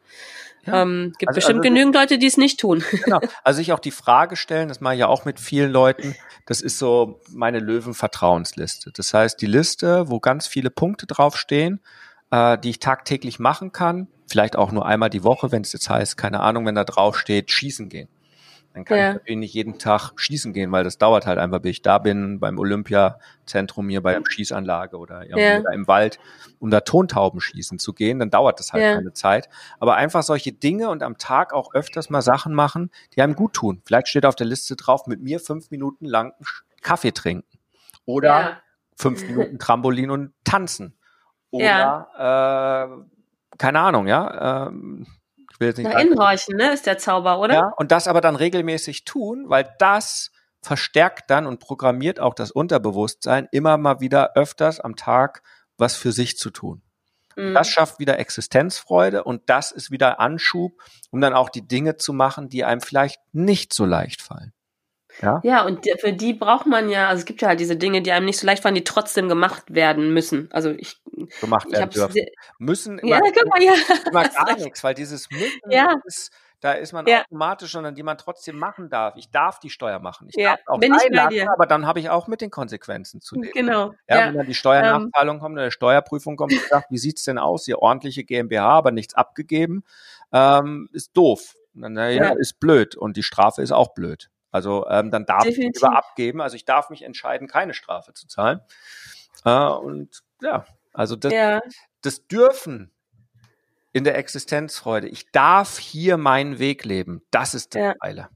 Ja. 0.67 0.83
Ähm, 0.83 1.13
gibt 1.19 1.29
also, 1.29 1.39
bestimmt 1.39 1.59
also, 1.59 1.69
genügend 1.69 1.95
Leute, 1.95 2.19
die 2.19 2.27
es 2.27 2.37
nicht 2.37 2.59
tun. 2.59 2.83
Genau. 3.05 3.21
Also 3.43 3.59
sich 3.59 3.73
auch 3.73 3.79
die 3.79 3.91
Frage 3.91 4.37
stellen, 4.37 4.69
das 4.69 4.81
mache 4.81 4.95
ich 4.95 5.01
ja 5.01 5.09
auch 5.09 5.25
mit 5.25 5.39
vielen 5.39 5.71
Leuten, 5.71 6.15
das 6.47 6.63
ist 6.63 6.79
so 6.79 7.21
meine 7.31 7.59
Löwen-Vertrauensliste. 7.59 8.91
Das 8.95 9.13
heißt, 9.13 9.41
die 9.41 9.47
Liste, 9.47 10.09
wo 10.09 10.21
ganz 10.21 10.47
viele 10.47 10.71
Punkte 10.71 11.07
draufstehen, 11.07 11.81
äh, 12.35 12.59
die 12.59 12.71
ich 12.71 12.81
tagtäglich 12.81 13.39
machen 13.39 13.71
kann, 13.71 14.09
vielleicht 14.27 14.57
auch 14.57 14.73
nur 14.73 14.87
einmal 14.87 15.11
die 15.11 15.23
Woche, 15.23 15.53
wenn 15.53 15.63
es 15.63 15.73
jetzt 15.73 15.89
heißt, 15.89 16.17
keine 16.17 16.41
Ahnung, 16.41 16.67
wenn 16.67 16.75
da 16.75 16.85
drauf 16.85 17.17
steht, 17.17 17.53
schießen 17.53 17.89
gehen. 17.89 18.09
Dann 18.73 18.85
kann 18.85 18.99
ja. 18.99 19.09
ich 19.11 19.15
natürlich 19.15 19.39
nicht 19.39 19.55
jeden 19.55 19.79
Tag 19.79 20.15
schießen 20.17 20.53
gehen, 20.53 20.73
weil 20.73 20.83
das 20.83 20.99
dauert 20.99 21.27
halt 21.27 21.39
einfach, 21.39 21.61
bis 21.61 21.71
ich 21.71 21.83
da 21.83 21.99
bin, 21.99 22.41
beim 22.41 22.59
Olympiazentrum 22.59 23.89
hier 23.89 24.03
bei 24.03 24.15
der 24.15 24.23
Schießanlage 24.29 24.97
oder, 24.97 25.25
ja. 25.29 25.61
oder 25.61 25.73
im 25.73 25.87
Wald, 25.87 26.19
um 26.59 26.71
da 26.71 26.81
Tontauben 26.81 27.41
schießen 27.41 27.79
zu 27.79 27.93
gehen, 27.93 28.19
dann 28.19 28.31
dauert 28.31 28.59
das 28.59 28.73
halt 28.73 28.83
ja. 28.83 28.95
keine 28.97 29.13
Zeit. 29.13 29.49
Aber 29.79 29.95
einfach 29.95 30.25
solche 30.25 30.51
Dinge 30.51 30.89
und 30.89 31.05
am 31.05 31.19
Tag 31.19 31.53
auch 31.53 31.73
öfters 31.73 32.11
mal 32.11 32.23
Sachen 32.23 32.53
machen, 32.53 32.91
die 33.15 33.23
einem 33.23 33.37
gut 33.37 33.53
tun. 33.53 33.81
Vielleicht 33.85 34.09
steht 34.09 34.27
auf 34.27 34.35
der 34.35 34.49
Liste 34.49 34.75
drauf, 34.75 35.07
mit 35.07 35.23
mir 35.23 35.39
fünf 35.39 35.71
Minuten 35.71 36.05
lang 36.05 36.33
Kaffee 36.83 37.13
trinken. 37.13 37.47
Oder 38.07 38.61
fünf 38.97 39.23
Minuten 39.23 39.61
Trampolin 39.61 40.11
und 40.11 40.33
tanzen. 40.43 40.97
Oder 41.57 43.05
äh, 43.53 43.57
keine 43.59 43.81
Ahnung, 43.81 44.07
ja. 44.07 44.67
Ähm, 44.69 45.07
ich 45.53 45.61
will 45.61 45.69
jetzt 45.69 45.79
nicht 45.79 45.93
Nach 45.93 46.01
innen 46.01 46.19
horchen, 46.19 46.57
ne, 46.57 46.73
ist 46.73 46.87
der 46.87 46.99
Zauber, 46.99 47.39
oder? 47.39 47.55
Ja, 47.55 47.73
und 47.77 47.93
das 47.93 48.09
aber 48.09 48.21
dann 48.21 48.37
regelmäßig 48.37 49.05
tun, 49.05 49.45
weil 49.49 49.73
das 49.79 50.33
verstärkt 50.63 51.31
dann 51.31 51.47
und 51.47 51.61
programmiert 51.61 52.19
auch 52.19 52.35
das 52.35 52.51
Unterbewusstsein, 52.51 53.49
immer 53.53 53.77
mal 53.77 54.01
wieder 54.01 54.35
öfters 54.35 54.81
am 54.81 54.97
Tag 54.97 55.43
was 55.77 55.97
für 55.97 56.13
sich 56.13 56.39
zu 56.39 56.51
tun. 56.51 56.83
Mhm. 57.37 57.55
Das 57.55 57.69
schafft 57.69 57.99
wieder 57.99 58.19
Existenzfreude 58.19 59.25
und 59.25 59.43
das 59.47 59.73
ist 59.73 59.91
wieder 59.91 60.21
Anschub, 60.21 60.81
um 61.11 61.21
dann 61.21 61.35
auch 61.35 61.49
die 61.49 61.67
Dinge 61.67 61.97
zu 61.97 62.13
machen, 62.13 62.49
die 62.49 62.65
einem 62.65 62.81
vielleicht 62.81 63.21
nicht 63.33 63.73
so 63.73 63.85
leicht 63.85 64.23
fallen. 64.23 64.53
Ja? 65.23 65.41
ja, 65.45 65.65
und 65.65 65.87
für 66.01 66.13
die 66.13 66.33
braucht 66.33 66.67
man 66.67 66.89
ja, 66.89 67.09
also 67.09 67.21
es 67.21 67.25
gibt 67.25 67.43
ja 67.43 67.49
halt 67.49 67.61
diese 67.61 67.77
Dinge, 67.77 68.03
die 68.03 68.13
einem 68.13 68.27
nicht 68.27 68.39
so 68.39 68.47
leicht 68.47 68.63
fallen, 68.63 68.75
die 68.75 68.85
trotzdem 68.85 69.29
gemacht 69.29 69.63
werden 69.69 70.13
müssen. 70.13 70.49
Also 70.53 70.71
ich 70.71 71.01
gemacht 71.41 71.71
werden 71.71 71.91
ich 71.91 71.95
dürfen. 71.95 72.27
Müssen 72.59 72.99
immer, 72.99 73.17
ja, 73.17 73.45
mal, 73.47 73.63
ja. 73.63 73.75
immer 74.11 74.29
gar 74.29 74.57
nichts, 74.57 74.83
weil 74.83 74.95
dieses 74.95 75.31
müssen 75.31 75.71
ja. 75.71 75.95
ist, 76.05 76.33
da 76.61 76.73
ist 76.73 76.93
man 76.93 77.07
ja. 77.07 77.23
automatisch, 77.23 77.73
sondern 77.73 77.95
die 77.95 78.03
man 78.03 78.19
trotzdem 78.19 78.59
machen 78.59 78.89
darf. 78.89 79.15
Ich 79.17 79.31
darf 79.31 79.61
die 79.61 79.71
Steuer 79.71 80.01
machen. 80.01 80.29
Ich 80.31 80.37
ja, 80.37 80.57
darf 80.57 80.61
auch 80.67 80.81
bin 80.81 80.97
dir. 81.31 81.53
aber 81.53 81.67
dann 81.67 81.87
habe 81.87 82.01
ich 82.01 82.11
auch 82.11 82.27
mit 82.27 82.41
den 82.41 82.51
Konsequenzen 82.51 83.21
zu 83.21 83.37
leben. 83.37 83.53
Genau. 83.53 83.93
Ja, 84.09 84.19
ja. 84.19 84.27
wenn 84.29 84.35
dann 84.35 84.47
die 84.47 84.55
Steuernachzahlung 84.55 85.37
ähm, 85.37 85.41
kommt, 85.43 85.59
eine 85.59 85.71
Steuerprüfung 85.71 86.37
kommt 86.37 86.53
und 86.53 86.63
sagt, 86.63 86.91
wie 86.91 86.99
sieht's 86.99 87.25
denn 87.25 87.39
aus? 87.39 87.69
Ihr 87.69 87.81
ordentliche 87.81 88.25
GmbH, 88.25 88.67
aber 88.67 88.93
nichts 88.93 89.15
abgegeben, 89.15 89.85
ähm, 90.33 90.89
ist 90.93 91.17
doof. 91.17 91.55
Naja, 91.75 92.25
ja. 92.25 92.33
ist 92.33 92.61
blöd 92.61 92.97
und 92.97 93.17
die 93.17 93.23
Strafe 93.23 93.61
ist 93.61 93.73
auch 93.73 93.95
blöd. 93.95 94.31
Also 94.55 94.87
ähm, 94.89 95.11
dann 95.11 95.27
darf 95.27 95.43
Definitiv. 95.43 95.73
ich 95.75 95.83
lieber 95.83 95.97
abgeben. 95.97 96.41
Also 96.41 96.55
ich 96.55 96.65
darf 96.65 96.89
mich 96.89 97.03
entscheiden, 97.03 97.49
keine 97.49 97.75
Strafe 97.75 98.13
zu 98.13 98.29
zahlen. 98.29 98.61
Äh, 99.45 99.51
und 99.51 100.23
ja, 100.41 100.65
also 100.93 101.17
das, 101.17 101.33
ja. 101.33 101.61
das 102.03 102.29
dürfen 102.29 102.93
in 103.93 104.05
der 104.05 104.17
Existenzfreude. 104.17 105.09
Ich 105.09 105.33
darf 105.33 105.81
hier 105.81 106.19
meinen 106.19 106.61
Weg 106.61 106.85
leben. 106.85 107.23
Das 107.33 107.55
ist 107.55 107.75
das 107.75 107.83
ja. 107.83 107.95
Geile. 107.95 108.29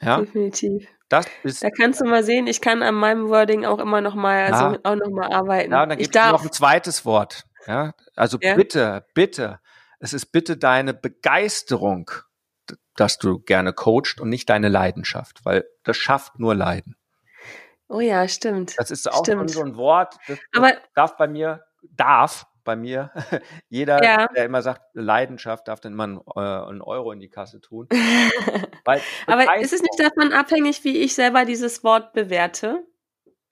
Ja? 0.00 0.20
Definitiv. 0.20 0.88
Das 1.10 1.26
ist, 1.42 1.62
da 1.62 1.68
kannst 1.68 2.00
du 2.00 2.06
mal 2.06 2.24
sehen, 2.24 2.46
ich 2.46 2.62
kann 2.62 2.82
an 2.82 2.94
meinem 2.94 3.28
Wording 3.28 3.66
auch 3.66 3.78
immer 3.78 4.00
noch 4.00 4.14
mal, 4.14 4.50
also 4.50 4.76
ja. 4.76 4.80
auch 4.84 4.96
noch 4.96 5.10
mal 5.10 5.30
arbeiten. 5.30 5.72
Ja, 5.72 5.82
und 5.82 5.90
dann 5.90 5.98
gibt 5.98 6.16
es 6.16 6.22
noch 6.30 6.44
ein 6.44 6.52
zweites 6.52 7.04
Wort. 7.04 7.44
Ja, 7.66 7.92
also 8.16 8.38
ja. 8.40 8.54
bitte, 8.54 9.04
bitte, 9.12 9.60
es 9.98 10.14
ist 10.14 10.32
bitte 10.32 10.56
deine 10.56 10.94
Begeisterung 10.94 12.10
dass 13.00 13.18
du 13.18 13.38
gerne 13.38 13.72
coacht 13.72 14.20
und 14.20 14.28
nicht 14.28 14.50
deine 14.50 14.68
Leidenschaft, 14.68 15.44
weil 15.44 15.64
das 15.84 15.96
schafft 15.96 16.38
nur 16.38 16.54
Leiden. 16.54 16.96
Oh 17.88 18.00
ja, 18.00 18.28
stimmt. 18.28 18.78
Das 18.78 18.90
ist 18.90 19.10
auch 19.10 19.24
stimmt. 19.24 19.50
so 19.50 19.62
ein 19.62 19.76
Wort, 19.76 20.16
das, 20.28 20.38
Aber, 20.54 20.74
darf 20.94 21.16
bei 21.16 21.26
mir, 21.26 21.64
darf 21.82 22.46
bei 22.62 22.76
mir, 22.76 23.10
jeder, 23.68 24.04
ja. 24.04 24.28
der 24.28 24.44
immer 24.44 24.62
sagt, 24.62 24.82
Leidenschaft, 24.92 25.66
darf 25.66 25.80
dann 25.80 25.94
immer 25.94 26.04
einen, 26.04 26.20
äh, 26.36 26.68
einen 26.68 26.82
Euro 26.82 27.10
in 27.12 27.20
die 27.20 27.30
Kasse 27.30 27.60
tun. 27.60 27.88
Aber 29.26 29.56
ist 29.56 29.72
es 29.72 29.82
nicht 29.82 29.98
davon 29.98 30.32
abhängig, 30.32 30.84
wie 30.84 30.98
ich 30.98 31.14
selber 31.14 31.44
dieses 31.44 31.82
Wort 31.82 32.12
bewerte? 32.12 32.84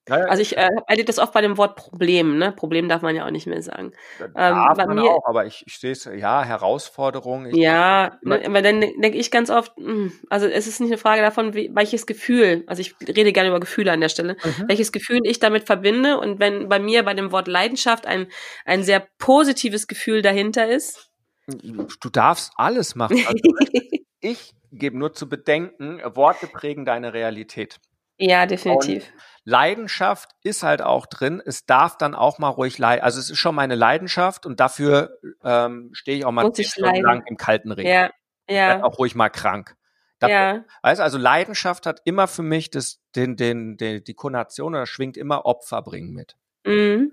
Ja, 0.09 0.19
ja. 0.21 0.25
Also 0.27 0.43
ich 0.43 0.57
äh, 0.57 0.69
erlebe 0.87 1.07
das 1.07 1.19
oft 1.19 1.33
bei 1.33 1.41
dem 1.41 1.57
Wort 1.57 1.77
Problem, 1.77 2.39
ne? 2.39 2.53
Problem 2.53 2.89
darf 2.89 3.03
man 3.03 3.15
ja 3.15 3.27
auch 3.27 3.31
nicht 3.31 3.47
mehr 3.47 3.63
sagen. 3.63 3.93
Ähm, 4.21 4.33
darf 4.35 4.77
bei 4.77 4.87
man 4.87 4.97
mir, 4.97 5.11
auch, 5.11 5.27
aber 5.27 5.47
ich, 5.47 5.65
ich 5.67 5.79
sehe 5.79 5.93
es, 5.93 6.05
ja, 6.05 6.43
Herausforderung. 6.43 7.47
Ich, 7.47 7.57
ja, 7.57 8.19
ne, 8.23 8.43
aber 8.47 8.63
dann 8.63 8.81
denke 8.81 9.19
ich 9.19 9.31
ganz 9.31 9.51
oft, 9.51 9.77
hm, 9.77 10.13
also 10.31 10.47
es 10.47 10.67
ist 10.67 10.81
nicht 10.81 10.91
eine 10.91 10.99
Frage 10.99 11.23
davon, 11.23 11.55
wie, 11.55 11.71
welches 11.75 12.07
Gefühl, 12.07 12.65
also 12.67 12.81
ich 12.81 12.95
rede 13.07 13.33
gerne 13.33 13.51
über 13.51 13.61
Gefühle 13.61 13.93
an 13.93 14.01
der 14.01 14.09
Stelle, 14.09 14.37
mhm. 14.43 14.65
welches 14.69 14.93
Gefühl 14.93 15.21
ich 15.25 15.39
damit 15.39 15.65
verbinde 15.65 16.19
und 16.19 16.41
wenn 16.41 16.69
bei 16.69 16.79
mir 16.79 17.03
bei 17.05 17.15
dem 17.15 17.33
Wort 17.33 17.49
Leidenschaft 17.49 18.07
ein, 18.07 18.27
ein 18.65 18.83
sehr 18.83 19.07
positives 19.19 19.87
Gefühl 19.87 20.23
dahinter 20.23 20.69
ist. 20.69 21.11
Du 21.47 22.11
darfst 22.11 22.53
alles 22.57 22.95
machen. 22.95 23.19
Also 23.27 23.43
ich 24.21 24.55
gebe 24.73 24.99
nur 24.99 25.13
zu 25.15 25.29
bedenken, 25.29 26.01
Worte 26.15 26.47
prägen 26.47 26.85
deine 26.85 27.15
Realität. 27.15 27.81
Ja, 28.19 28.47
definitiv. 28.47 29.05
Und 29.05 29.23
Leidenschaft 29.45 30.31
ist 30.43 30.63
halt 30.63 30.83
auch 30.83 31.07
drin. 31.07 31.41
Es 31.45 31.65
darf 31.65 31.97
dann 31.97 32.15
auch 32.15 32.39
mal 32.39 32.51
ruhig 32.51 32.77
leiden. 32.79 33.03
Also 33.03 33.19
es 33.19 33.31
ist 33.31 33.39
schon 33.39 33.55
meine 33.55 33.77
Leidenschaft 33.77 34.45
und 34.45 34.61
dafür 34.61 35.19
ähm, 35.43 35.91
stehe 35.93 36.19
ich 36.19 36.25
auch 36.25 36.33
mal 36.33 36.53
zehn 36.53 36.67
Stunden 36.67 37.03
lang 37.03 37.23
im 37.27 37.37
kalten 37.37 37.73
Regen. 37.73 37.89
Ja, 37.89 38.11
ja. 38.49 38.83
Auch 38.83 38.99
ruhig 38.99 39.15
mal 39.15 39.31
krank. 39.31 39.75
Dafür, 40.19 40.37
ja. 40.37 40.65
Weißt, 40.83 41.01
also 41.01 41.17
Leidenschaft 41.17 41.87
hat 41.87 42.03
immer 42.05 42.27
für 42.27 42.43
mich 42.43 42.71
das, 42.71 43.01
den, 43.15 43.37
den, 43.37 43.77
den, 43.77 44.03
die 44.03 44.15
Konnotation 44.15 44.75
oder 44.75 44.87
schwingt 44.87 45.17
immer 45.17 45.47
Opfer 45.47 45.81
bringen 45.81 46.13
mit. 46.13 46.37
Mhm. 46.67 47.13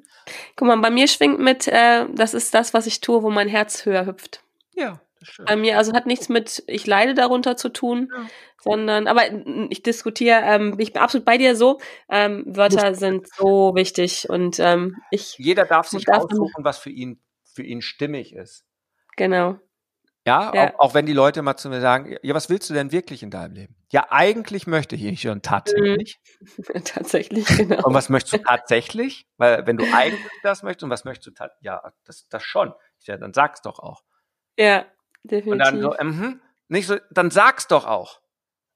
Guck 0.56 0.68
mal, 0.68 0.78
bei 0.78 0.90
mir 0.90 1.08
schwingt 1.08 1.40
mit, 1.40 1.68
äh, 1.68 2.06
das 2.14 2.34
ist 2.34 2.54
das, 2.54 2.74
was 2.74 2.88
ich 2.88 3.00
tue, 3.00 3.22
wo 3.22 3.30
mein 3.30 3.48
Herz 3.48 3.86
höher 3.86 4.06
hüpft. 4.08 4.42
Ja. 4.74 5.00
Bei 5.46 5.56
mir, 5.56 5.78
also 5.78 5.94
hat 5.94 6.06
nichts 6.06 6.30
mit, 6.30 6.64
ich 6.68 6.86
leide 6.86 7.14
darunter 7.14 7.58
zu 7.58 7.70
tun, 7.70 8.12
ja. 8.12 8.28
sondern, 8.64 9.08
aber 9.08 9.24
ich 9.70 9.82
diskutiere, 9.82 10.42
ähm, 10.44 10.76
ich 10.78 10.94
bin 10.94 11.02
absolut 11.02 11.26
bei 11.26 11.38
dir 11.38 11.56
so, 11.56 11.80
ähm, 12.10 12.44
Wörter 12.48 12.94
sind 12.96 13.28
so 13.36 13.74
wichtig 13.76 14.30
und 14.30 14.60
ähm, 14.60 14.98
ich. 15.12 15.36
Jeder 15.38 15.66
darf 15.66 15.88
sich 15.88 16.06
darf 16.06 16.26
aussuchen, 16.26 16.64
was 16.64 16.78
für 16.78 16.90
ihn, 16.90 17.22
für 17.44 17.64
ihn 17.64 17.82
stimmig 17.82 18.34
ist. 18.34 18.66
Genau. 19.16 19.58
Ja, 20.28 20.52
ja. 20.56 20.74
Auch, 20.74 20.80
auch, 20.80 20.94
wenn 20.96 21.06
die 21.06 21.14
Leute 21.14 21.44
mal 21.44 21.56
zu 21.56 21.70
mir 21.70 21.82
sagen, 21.82 22.18
ja, 22.24 22.34
was 22.34 22.50
willst 22.50 22.68
du 22.70 22.74
denn 22.74 22.92
wirklich 22.92 23.22
in 23.22 23.30
deinem 23.30 23.54
Leben? 23.54 23.76
Ja, 23.92 24.08
eigentlich 24.10 24.66
möchte 24.66 24.96
ich 24.96 25.22
schon 25.22 25.44
tatsächlich. 25.44 26.20
Mhm. 26.58 26.84
tatsächlich, 26.84 27.46
genau. 27.46 27.86
Und 27.86 27.94
was 27.94 28.10
möchtest 28.10 28.34
du 28.34 28.38
tatsächlich? 28.40 29.28
Weil 29.38 29.68
wenn 29.68 29.78
du 29.78 29.86
eigentlich 29.94 30.20
das 30.42 30.64
möchtest 30.64 30.84
und 30.84 30.90
was 30.90 31.06
möchtest 31.06 31.28
du 31.28 31.32
tatsächlich? 31.32 31.66
Ja, 31.66 31.94
das, 32.06 32.28
das 32.28 32.44
schon. 32.44 32.74
Ja, 33.02 33.18
dann 33.18 33.34
sag's 33.34 33.62
doch 33.62 33.78
auch. 33.78 34.04
Ja. 34.58 34.86
Definitiv. 35.26 35.52
Und 35.52 35.60
dann 35.60 35.82
so, 35.82 35.96
mhm, 36.02 36.42
nicht 36.68 36.88
so, 36.88 36.98
dann 37.12 37.32
sag's 37.32 37.68
doch 37.68 37.86
auch. 37.86 38.22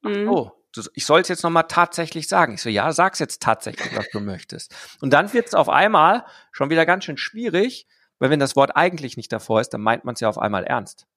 Mhm. 0.01 0.29
Oh, 0.29 0.51
ich 0.93 1.05
soll 1.05 1.21
es 1.21 1.27
jetzt 1.27 1.43
nochmal 1.43 1.65
tatsächlich 1.67 2.27
sagen. 2.27 2.53
Ich 2.53 2.61
so, 2.61 2.69
ja, 2.69 2.91
sag's 2.91 3.19
jetzt 3.19 3.41
tatsächlich, 3.41 3.95
was 3.97 4.09
du 4.09 4.19
möchtest. 4.19 4.75
Und 5.01 5.13
dann 5.13 5.33
wird's 5.33 5.53
auf 5.53 5.69
einmal 5.69 6.25
schon 6.51 6.69
wieder 6.69 6.85
ganz 6.85 7.05
schön 7.05 7.17
schwierig, 7.17 7.87
weil 8.19 8.29
wenn 8.29 8.39
das 8.39 8.55
Wort 8.55 8.75
eigentlich 8.75 9.17
nicht 9.17 9.31
davor 9.31 9.61
ist, 9.61 9.69
dann 9.69 9.81
meint 9.81 10.05
man 10.05 10.13
es 10.13 10.19
ja 10.19 10.29
auf 10.29 10.37
einmal 10.37 10.63
ernst. 10.63 11.07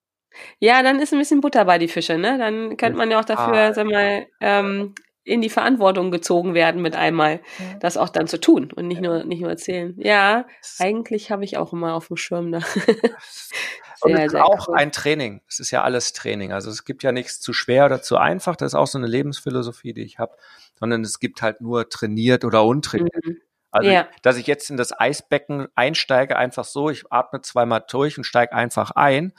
Ja, 0.59 0.83
dann 0.83 0.99
ist 0.99 1.13
ein 1.13 1.19
bisschen 1.19 1.43
Butter 1.43 1.67
bei 1.67 1.79
die 1.79 1.89
Fische, 1.89 2.17
ne? 2.17 2.39
Dann 2.39 2.79
könnte 2.79 2.97
man 2.97 3.11
ja 3.11 3.21
auch 3.21 3.25
dafür, 3.25 3.55
ah, 3.55 3.75
sag 3.75 3.87
mal, 3.87 4.27
ähm, 4.41 4.95
in 5.25 5.41
die 5.41 5.51
Verantwortung 5.51 6.11
gezogen 6.11 6.55
werden 6.55 6.83
mit 6.83 6.97
einmal, 6.97 7.41
das 7.81 7.97
auch 7.97 8.09
dann 8.09 8.27
zu 8.27 8.41
tun 8.41 8.73
und 8.75 8.89
nicht 8.89 9.01
nur 9.01 9.25
nicht 9.25 9.41
nur 9.41 9.51
erzählen. 9.51 9.95
Ja, 9.99 10.47
eigentlich 10.79 11.31
habe 11.31 11.45
ich 11.45 11.59
auch 11.59 11.73
immer 11.73 11.95
auf 11.95 12.09
dem 12.09 12.17
Schirm 12.17 12.51
da. 12.51 12.61
und 14.03 14.15
es 14.15 14.33
ist 14.33 14.41
auch 14.41 14.69
cool. 14.69 14.77
ein 14.77 14.93
Training. 14.93 15.41
Es 15.49 15.61
ist 15.61 15.71
ja 15.71 15.83
alles 15.83 16.13
Training. 16.13 16.53
Also 16.53 16.71
es 16.71 16.85
gibt 16.85 17.03
ja 17.03 17.13
nichts 17.13 17.41
zu 17.41 17.53
schwer 17.53 17.87
oder 17.87 18.03
zu 18.03 18.17
einfach. 18.17 18.57
Das 18.57 18.73
ist 18.73 18.75
auch 18.75 18.87
so 18.87 18.99
eine 18.99 19.07
Lebensphilosophie, 19.07 19.93
die 19.93 20.03
ich 20.03 20.19
habe, 20.19 20.37
sondern 20.79 21.03
es 21.03 21.21
gibt 21.21 21.43
halt 21.43 21.61
nur 21.61 21.89
trainiert 21.89 22.45
oder 22.45 22.65
untrainiert. 22.65 23.25
Mhm. 23.25 23.39
Also, 23.71 23.91
ja. 23.91 24.07
dass 24.21 24.37
ich 24.37 24.47
jetzt 24.47 24.69
in 24.71 24.77
das 24.77 24.93
Eisbecken 24.93 25.67
einsteige, 25.75 26.37
einfach 26.37 26.65
so, 26.65 26.91
ich 26.91 27.05
atme 27.11 27.41
zweimal 27.41 27.83
durch 27.89 28.19
und 28.19 28.25
steige 28.25 28.53
einfach 28.53 28.91
ein, 28.91 29.33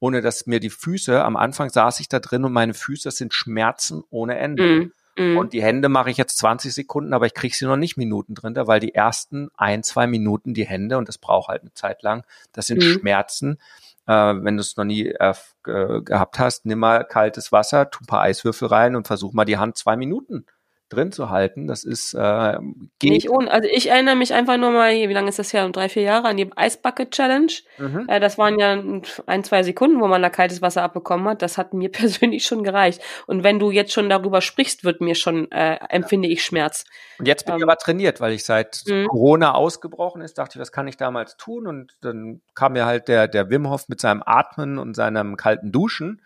ohne 0.00 0.22
dass 0.22 0.46
mir 0.46 0.58
die 0.58 0.70
Füße, 0.70 1.24
am 1.24 1.36
Anfang 1.36 1.70
saß 1.70 2.00
ich 2.00 2.08
da 2.08 2.18
drin 2.18 2.44
und 2.44 2.52
meine 2.52 2.74
Füße 2.74 3.10
sind 3.12 3.32
Schmerzen 3.32 4.02
ohne 4.10 4.38
Ende. 4.38 4.90
Mhm. 5.16 5.36
Und 5.36 5.52
die 5.54 5.62
Hände 5.62 5.88
mache 5.88 6.10
ich 6.10 6.18
jetzt 6.18 6.36
20 6.38 6.74
Sekunden, 6.74 7.14
aber 7.14 7.26
ich 7.26 7.32
kriege 7.32 7.54
sie 7.54 7.64
noch 7.64 7.76
nicht 7.76 7.96
Minuten 7.96 8.34
drin, 8.34 8.52
da, 8.52 8.66
weil 8.66 8.80
die 8.80 8.94
ersten 8.94 9.48
ein, 9.56 9.82
zwei 9.82 10.06
Minuten 10.06 10.52
die 10.52 10.66
Hände, 10.66 10.98
und 10.98 11.08
das 11.08 11.16
braucht 11.16 11.48
halt 11.48 11.62
eine 11.62 11.72
Zeit 11.72 12.02
lang, 12.02 12.24
das 12.52 12.66
sind 12.66 12.82
mhm. 12.82 12.98
Schmerzen. 12.98 13.58
Äh, 14.06 14.12
wenn 14.12 14.56
du 14.56 14.60
es 14.60 14.76
noch 14.76 14.84
nie 14.84 15.06
äh, 15.08 15.34
gehabt 15.64 16.38
hast, 16.38 16.66
nimm 16.66 16.78
mal 16.78 17.04
kaltes 17.04 17.52
Wasser, 17.52 17.90
tu 17.90 18.00
ein 18.02 18.06
paar 18.06 18.22
Eiswürfel 18.22 18.68
rein 18.68 18.96
und 18.96 19.06
versuch 19.06 19.32
mal 19.32 19.44
die 19.44 19.58
Hand 19.58 19.76
zwei 19.76 19.96
Minuten 19.96 20.46
drin 20.88 21.12
zu 21.12 21.30
halten. 21.30 21.66
Das 21.66 21.84
ist 21.84 22.14
äh, 22.14 22.58
geht. 22.98 23.10
Nicht 23.10 23.30
ohne. 23.30 23.50
Also 23.50 23.68
ich 23.72 23.90
erinnere 23.90 24.16
mich 24.16 24.32
einfach 24.32 24.56
nur 24.56 24.70
mal, 24.70 24.92
wie 24.92 25.12
lange 25.12 25.28
ist 25.28 25.38
das 25.38 25.52
her? 25.52 25.64
Um 25.64 25.72
drei, 25.72 25.88
vier 25.88 26.02
Jahre 26.02 26.28
an 26.28 26.36
die 26.36 26.50
Ice 26.58 26.78
Bucket 26.82 27.10
Challenge. 27.10 27.52
Mhm. 27.78 28.06
Äh, 28.08 28.20
das 28.20 28.38
waren 28.38 28.58
ja 28.58 28.80
ein, 29.26 29.44
zwei 29.44 29.62
Sekunden, 29.62 30.00
wo 30.00 30.06
man 30.06 30.22
da 30.22 30.30
kaltes 30.30 30.62
Wasser 30.62 30.82
abbekommen 30.82 31.26
hat. 31.28 31.42
Das 31.42 31.58
hat 31.58 31.74
mir 31.74 31.88
persönlich 31.92 32.44
schon 32.44 32.62
gereicht. 32.62 33.00
Und 33.26 33.42
wenn 33.42 33.58
du 33.58 33.70
jetzt 33.70 33.92
schon 33.92 34.08
darüber 34.08 34.40
sprichst, 34.40 34.84
wird 34.84 35.00
mir 35.00 35.14
schon, 35.14 35.50
äh, 35.50 35.78
empfinde 35.88 36.28
ich 36.28 36.44
Schmerz. 36.44 36.84
Und 37.18 37.26
jetzt 37.26 37.44
bin 37.44 37.54
ähm, 37.54 37.58
ich 37.58 37.64
aber 37.64 37.76
trainiert, 37.76 38.20
weil 38.20 38.32
ich 38.32 38.44
seit 38.44 38.82
mhm. 38.86 39.06
Corona 39.06 39.54
ausgebrochen 39.54 40.22
ist, 40.22 40.38
dachte 40.38 40.58
ich, 40.58 40.60
was 40.60 40.72
kann 40.72 40.88
ich 40.88 40.96
damals 40.96 41.36
tun? 41.36 41.66
Und 41.66 41.96
dann 42.00 42.42
kam 42.54 42.74
mir 42.74 42.86
halt 42.86 43.08
der, 43.08 43.28
der 43.28 43.50
Wim 43.50 43.68
Hof 43.68 43.88
mit 43.88 44.00
seinem 44.00 44.22
Atmen 44.24 44.78
und 44.78 44.94
seinem 44.94 45.36
kalten 45.36 45.72
Duschen 45.72 46.20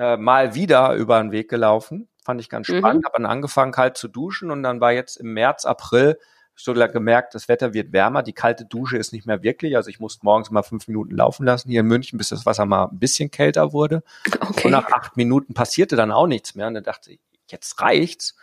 äh, 0.00 0.16
mal 0.16 0.54
wieder 0.54 0.94
über 0.94 1.20
den 1.20 1.30
Weg 1.30 1.50
gelaufen. 1.50 2.08
Fand 2.24 2.40
ich 2.40 2.48
ganz 2.48 2.68
mhm. 2.68 2.78
spannend. 2.78 3.02
Mhm. 3.02 3.06
Habe 3.06 3.16
dann 3.18 3.26
angefangen, 3.26 3.70
kalt 3.70 3.98
zu 3.98 4.08
duschen 4.08 4.50
und 4.50 4.62
dann 4.62 4.80
war 4.80 4.92
jetzt 4.92 5.16
im 5.16 5.34
März, 5.34 5.66
April 5.66 6.18
so 6.56 6.74
gemerkt, 6.74 7.34
das 7.34 7.48
Wetter 7.48 7.72
wird 7.72 7.92
wärmer, 7.92 8.22
die 8.22 8.34
kalte 8.34 8.66
Dusche 8.66 8.98
ist 8.98 9.12
nicht 9.12 9.26
mehr 9.26 9.42
wirklich. 9.42 9.76
Also 9.76 9.88
ich 9.88 9.98
musste 9.98 10.24
morgens 10.24 10.50
mal 10.50 10.62
fünf 10.62 10.88
Minuten 10.88 11.16
laufen 11.16 11.46
lassen 11.46 11.70
hier 11.70 11.80
in 11.80 11.86
München, 11.86 12.18
bis 12.18 12.28
das 12.28 12.44
Wasser 12.44 12.66
mal 12.66 12.88
ein 12.88 12.98
bisschen 12.98 13.30
kälter 13.30 13.72
wurde. 13.72 14.02
Okay. 14.40 14.66
Und 14.66 14.72
nach 14.72 14.90
acht 14.90 15.16
Minuten 15.16 15.54
passierte 15.54 15.94
dann 15.96 16.10
auch 16.10 16.26
nichts 16.26 16.54
mehr. 16.54 16.66
Und 16.66 16.74
dann 16.74 16.82
dachte 16.82 17.12
ich, 17.12 17.20
jetzt 17.48 17.80
reicht's. 17.80 18.36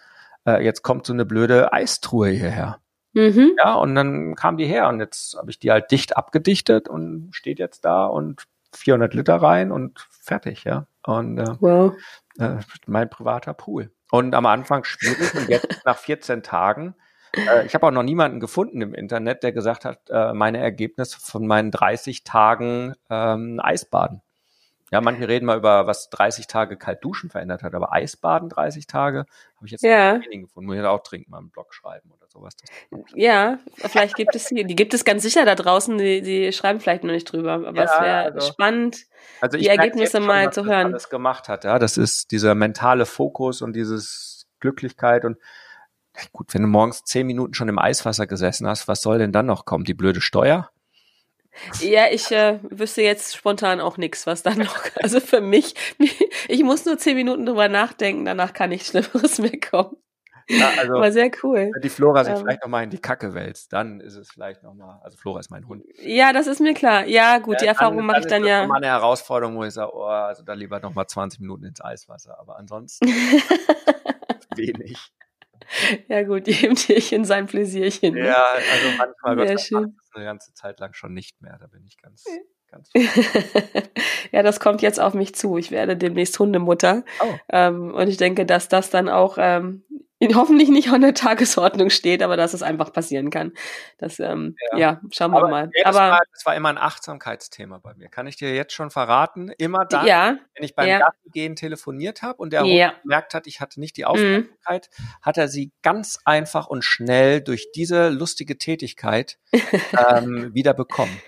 Äh, 0.46 0.64
jetzt 0.64 0.82
kommt 0.82 1.06
so 1.06 1.12
eine 1.12 1.26
blöde 1.26 1.74
Eistruhe 1.74 2.30
hierher. 2.30 2.80
Mhm. 3.14 3.52
Ja, 3.58 3.76
und 3.76 3.94
dann 3.94 4.36
kam 4.36 4.58
die 4.58 4.66
her 4.66 4.88
und 4.88 5.00
jetzt 5.00 5.38
habe 5.38 5.52
ich 5.52 5.60
die 5.60 5.70
halt 5.70 5.92
dicht 5.92 6.16
abgedichtet 6.16 6.88
und 6.88 7.30
steht 7.34 7.60
jetzt 7.60 7.84
da 7.84 8.06
und 8.06 8.48
400 8.78 9.14
Liter 9.14 9.36
rein 9.36 9.72
und 9.72 10.08
fertig, 10.10 10.64
ja. 10.64 10.88
Und 11.06 11.38
äh, 11.38 11.56
wow. 11.60 11.94
äh, 12.40 12.58
mein 12.86 13.10
privater 13.10 13.54
Pool. 13.54 13.92
Und 14.12 14.36
am 14.36 14.46
Anfang 14.46 14.84
schwierig 14.84 15.34
und 15.36 15.50
jetzt 15.50 15.68
nach 15.86 15.98
14 15.98 16.44
Tagen 16.44 16.96
äh, 17.36 17.66
ich 17.66 17.74
habe 17.76 17.88
auch 17.88 17.92
noch 17.92 18.04
niemanden 18.04 18.40
gefunden 18.40 18.82
im 18.82 18.94
Internet, 18.94 19.44
der 19.44 19.52
gesagt 19.52 19.86
hat, 19.86 20.10
äh, 20.10 20.34
meine 20.34 20.60
Ergebnisse 20.60 21.20
von 21.20 21.46
meinen 21.46 21.72
30 21.72 22.24
Tagen 22.24 22.94
ähm, 23.10 23.60
Eisbaden. 23.62 24.22
Ja, 24.92 25.02
manche 25.02 25.28
reden 25.28 25.46
mal 25.46 25.58
über, 25.58 25.86
was 25.86 26.10
30 26.10 26.48
Tage 26.48 26.78
kalt 26.78 27.04
duschen 27.04 27.30
verändert 27.30 27.62
hat, 27.62 27.76
aber 27.76 27.92
Eisbaden 27.92 28.48
30 28.48 28.88
Tage 28.88 29.26
habe 29.58 29.66
ich 29.66 29.72
jetzt 29.72 29.84
ja. 29.84 30.18
nicht 30.18 30.30
gefunden. 30.30 30.68
Muss 30.68 30.78
ich 30.78 30.84
auch 30.84 31.04
trinken, 31.04 31.30
mal 31.30 31.40
einen 31.40 31.50
Blog 31.50 31.74
schreiben 31.74 32.10
oder 32.12 32.28
sowas. 32.30 32.54
Ja, 33.14 33.60
vielleicht 33.76 34.16
gibt 34.16 34.34
es 34.36 34.46
die, 34.46 34.64
die 34.64 34.76
gibt 34.76 34.94
es 34.94 35.04
ganz 35.04 35.24
sicher 35.24 35.44
da 35.44 35.56
draußen, 35.56 35.98
die, 35.98 36.22
die 36.22 36.54
schreiben 36.54 36.80
vielleicht 36.80 37.04
noch 37.04 37.12
nicht 37.12 37.30
drüber, 37.30 37.54
aber 37.54 37.74
ja, 37.76 37.84
es 37.84 38.02
wäre 38.02 38.18
also, 38.34 38.48
spannend, 38.48 39.06
also 39.42 39.58
die 39.58 39.68
Ergebnisse 39.68 40.22
mal 40.22 40.46
schon, 40.46 40.54
zu 40.54 40.66
hören. 40.66 40.94
Was 40.94 41.04
das 41.04 41.10
gemacht 41.10 41.50
hat, 41.50 41.66
ja, 41.66 41.80
das 41.80 41.98
ist 41.98 42.32
dieser 42.32 42.56
mentale 42.56 43.06
Fokus 43.06 43.62
und 43.62 43.76
dieses 43.76 44.48
Glücklichkeit 44.62 45.26
und 45.26 45.38
gut, 46.32 46.54
wenn 46.54 46.62
du 46.62 46.68
morgens 46.68 47.04
zehn 47.04 47.28
Minuten 47.28 47.54
schon 47.54 47.68
im 47.68 47.78
Eiswasser 47.78 48.26
gesessen 48.26 48.68
hast, 48.68 48.88
was 48.88 49.02
soll 49.02 49.20
denn 49.20 49.34
dann 49.34 49.46
noch 49.46 49.66
kommen? 49.66 49.84
Die 49.84 49.94
blöde 49.94 50.22
Steuer? 50.22 50.70
Ja, 51.82 52.06
ich 52.12 52.32
äh, 52.32 52.60
wüsste 52.64 53.02
jetzt 53.02 53.36
spontan 53.36 53.80
auch 53.80 53.98
nichts, 53.98 54.28
was 54.28 54.44
dann 54.44 54.60
noch. 54.60 54.78
Also 55.02 55.20
für 55.20 55.42
mich, 55.42 55.76
ich 56.48 56.64
muss 56.64 56.86
nur 56.86 56.98
zehn 56.98 57.16
Minuten 57.16 57.46
drüber 57.46 57.70
nachdenken, 57.70 58.26
danach 58.26 58.54
kann 58.54 58.70
nichts 58.70 58.90
Schlimmeres 58.90 59.40
mehr 59.40 59.60
kommen. 59.60 59.96
Ja, 60.50 60.72
also, 60.78 60.94
War 60.94 61.12
sehr 61.12 61.30
cool. 61.44 61.72
Wenn 61.74 61.82
die 61.82 61.90
Flora 61.90 62.24
sich 62.24 62.34
ähm, 62.34 62.40
vielleicht 62.40 62.64
nochmal 62.64 62.84
in 62.84 62.90
die 62.90 63.00
Kacke 63.00 63.34
wälzt, 63.34 63.74
dann 63.74 64.00
ist 64.00 64.16
es 64.16 64.32
vielleicht 64.32 64.64
nochmal, 64.64 65.00
also 65.04 65.18
Flora 65.18 65.42
ist 65.42 65.52
mein 65.52 65.68
Hund. 65.68 65.84
Ja, 66.00 66.32
das 66.32 66.48
ist 66.48 66.62
mir 66.62 66.74
klar. 66.74 67.06
Ja, 67.06 67.40
gut, 67.40 67.56
ja, 67.56 67.60
die 67.60 67.66
Erfahrung 67.66 68.06
mache 68.06 68.22
ich 68.22 68.28
dann 68.28 68.46
ja. 68.46 68.60
Das 68.60 68.64
ist 68.64 68.70
mal 68.70 68.78
eine 68.78 68.88
Herausforderung, 68.88 69.58
wo 69.58 69.64
ich 69.66 69.74
sage, 69.74 69.92
oh, 69.94 70.04
also 70.04 70.44
da 70.44 70.54
lieber 70.54 70.80
nochmal 70.80 71.06
20 71.06 71.42
Minuten 71.42 71.66
ins 71.66 71.82
Eiswasser, 71.82 72.40
aber 72.40 72.58
ansonsten 72.58 73.08
wenig. 74.56 74.98
Ja 76.08 76.24
gut, 76.24 76.48
jedem 76.48 76.76
Tierchen 76.76 77.26
sein 77.26 77.48
Pläsierchen. 77.48 78.14
Ne? 78.14 78.28
Ja, 78.28 78.46
also 78.54 78.88
manchmal 78.98 79.36
Gott 79.36 79.50
das 79.50 79.72
eine 79.74 80.26
ganze 80.26 80.54
Zeit 80.54 80.80
lang 80.80 80.94
schon 80.94 81.14
nicht 81.14 81.42
mehr. 81.42 81.58
Da 81.60 81.68
bin 81.68 81.86
ich 81.86 81.98
ganz, 81.98 82.26
ganz. 82.70 82.90
ja, 84.32 84.44
das 84.44 84.60
kommt 84.60 84.82
jetzt 84.82 85.00
auf 85.00 85.14
mich 85.14 85.36
zu. 85.36 85.58
Ich 85.58 85.72
werde 85.72 85.98
demnächst 85.98 86.40
Hundemutter. 86.40 87.04
Oh. 87.20 87.34
Ähm, 87.50 87.94
und 87.94 88.08
ich 88.08 88.18
denke, 88.18 88.46
dass 88.46 88.68
das 88.68 88.90
dann 88.90 89.10
auch 89.10 89.38
ähm, 89.40 89.84
hoffentlich 90.34 90.70
nicht 90.70 90.90
an 90.90 91.02
der 91.02 91.14
Tagesordnung 91.14 91.90
steht, 91.90 92.24
aber 92.24 92.38
dass 92.38 92.54
es 92.54 92.64
einfach 92.64 92.92
passieren 92.92 93.30
kann. 93.30 93.54
Das, 93.98 94.20
ähm, 94.20 94.56
ja. 94.72 94.78
ja 94.78 95.02
schauen 95.12 95.32
wir 95.32 95.38
aber 95.38 95.50
mal. 95.50 95.70
Aber 95.84 96.10
mal, 96.10 96.22
das 96.34 96.46
war 96.46 96.56
immer 96.56 96.70
ein 96.70 96.78
Achtsamkeitsthema 96.78 97.78
bei 97.78 97.94
mir. 97.94 98.10
Kann 98.10 98.28
ich 98.28 98.36
dir 98.36 98.54
jetzt 98.56 98.74
schon 98.74 98.90
verraten? 98.90 99.50
Immer 99.58 99.86
dann, 99.86 100.08
ja. 100.08 100.38
wenn 100.56 100.64
ich 100.64 100.76
beim 100.76 100.88
ja. 100.88 101.10
gehen 101.32 101.56
telefoniert 101.56 102.24
habe 102.24 102.42
und 102.42 102.52
der 102.52 102.66
ja. 102.66 102.92
Hund 102.92 103.02
gemerkt 103.04 103.34
hat, 103.34 103.48
ich 103.48 103.62
hatte 103.62 103.80
nicht 103.80 103.98
die 103.98 104.06
Aufmerksamkeit, 104.06 104.90
mhm. 104.98 105.04
hat 105.22 105.38
er 105.38 105.48
sie 105.48 105.72
ganz 105.84 106.20
einfach 106.26 106.68
und 106.68 106.84
schnell 106.84 107.42
durch 107.42 107.72
diese 107.74 108.10
lustige 108.10 108.58
Tätigkeit 108.58 109.38
ähm, 109.54 110.54
wieder 110.54 110.74
bekommen. 110.74 111.22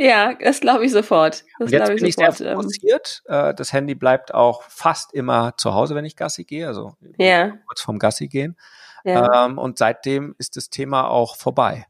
Ja, 0.00 0.32
das 0.32 0.60
glaube 0.60 0.86
ich 0.86 0.92
sofort. 0.92 1.44
Das 1.58 1.70
jetzt 1.70 1.90
ich 1.90 1.96
bin 1.96 2.06
ich 2.06 2.14
sofort. 2.14 2.36
sehr 2.38 2.52
ähm. 2.52 2.56
fokussiert. 2.56 3.22
Äh, 3.26 3.52
das 3.52 3.74
Handy 3.74 3.94
bleibt 3.94 4.32
auch 4.32 4.62
fast 4.62 5.12
immer 5.12 5.52
zu 5.58 5.74
Hause, 5.74 5.94
wenn 5.94 6.06
ich 6.06 6.16
Gassi 6.16 6.44
gehe, 6.44 6.66
also 6.66 6.96
ja. 7.18 7.58
kurz 7.66 7.82
vorm 7.82 7.98
Gassi 7.98 8.28
gehen. 8.28 8.56
Ja. 9.04 9.44
Ähm, 9.44 9.58
und 9.58 9.76
seitdem 9.76 10.34
ist 10.38 10.56
das 10.56 10.70
Thema 10.70 11.08
auch 11.08 11.36
vorbei. 11.36 11.86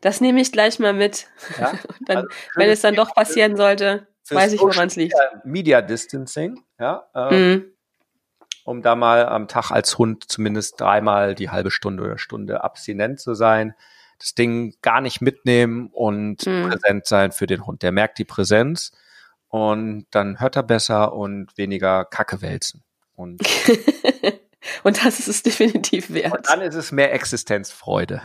Das 0.00 0.22
nehme 0.22 0.40
ich 0.40 0.50
gleich 0.50 0.78
mal 0.78 0.94
mit. 0.94 1.26
Ja? 1.58 1.72
dann, 2.06 2.16
also 2.16 2.28
wenn 2.56 2.70
es 2.70 2.80
dann 2.80 2.94
doch 2.94 3.14
passieren 3.14 3.54
sollte, 3.58 4.06
weiß 4.30 4.54
ich, 4.54 4.60
woran 4.60 4.86
es 4.86 4.96
liegt. 4.96 5.14
Media 5.44 5.82
Distancing, 5.82 6.64
ja. 6.80 7.06
Ähm, 7.14 7.50
mhm. 7.50 7.64
Um 8.64 8.80
da 8.80 8.94
mal 8.94 9.26
am 9.26 9.46
Tag 9.46 9.70
als 9.70 9.98
Hund 9.98 10.24
zumindest 10.26 10.80
dreimal 10.80 11.34
die 11.34 11.50
halbe 11.50 11.70
Stunde 11.70 12.02
oder 12.02 12.16
Stunde 12.16 12.64
abstinent 12.64 13.20
zu 13.20 13.34
sein 13.34 13.74
das 14.22 14.34
Ding 14.34 14.74
gar 14.82 15.00
nicht 15.00 15.20
mitnehmen 15.20 15.88
und 15.92 16.46
mhm. 16.46 16.70
präsent 16.70 17.06
sein 17.06 17.32
für 17.32 17.46
den 17.46 17.66
Hund. 17.66 17.82
Der 17.82 17.90
merkt 17.90 18.18
die 18.18 18.24
Präsenz 18.24 18.92
und 19.48 20.06
dann 20.12 20.38
hört 20.38 20.54
er 20.54 20.62
besser 20.62 21.12
und 21.12 21.58
weniger 21.58 22.04
Kacke 22.04 22.40
wälzen. 22.40 22.84
Und, 23.16 23.42
und 24.84 25.04
das 25.04 25.18
ist 25.18 25.26
es 25.26 25.42
definitiv 25.42 26.12
wert. 26.12 26.32
Und 26.32 26.48
dann 26.48 26.60
ist 26.60 26.76
es 26.76 26.92
mehr 26.92 27.12
Existenzfreude. 27.12 28.22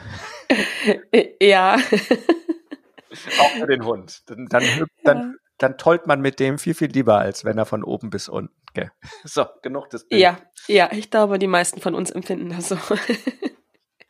ja. 1.41 1.77
Auch 3.39 3.49
für 3.59 3.67
den 3.67 3.83
Hund. 3.83 4.21
Dann, 4.27 4.45
dann, 4.45 4.85
dann, 5.03 5.37
dann 5.57 5.77
tollt 5.79 6.05
man 6.05 6.21
mit 6.21 6.39
dem 6.39 6.59
viel, 6.59 6.75
viel 6.75 6.91
lieber, 6.91 7.17
als 7.17 7.43
wenn 7.43 7.57
er 7.57 7.65
von 7.65 7.83
oben 7.83 8.11
bis 8.11 8.29
unten. 8.29 8.53
Okay. 8.69 8.91
So, 9.23 9.45
genug 9.63 9.89
des 9.89 10.07
Bildes. 10.07 10.21
Ja, 10.21 10.37
ja, 10.67 10.91
ich 10.91 11.09
glaube, 11.09 11.39
die 11.39 11.47
meisten 11.47 11.81
von 11.81 11.95
uns 11.95 12.11
empfinden 12.11 12.51
das 12.51 12.69
so. 12.69 12.77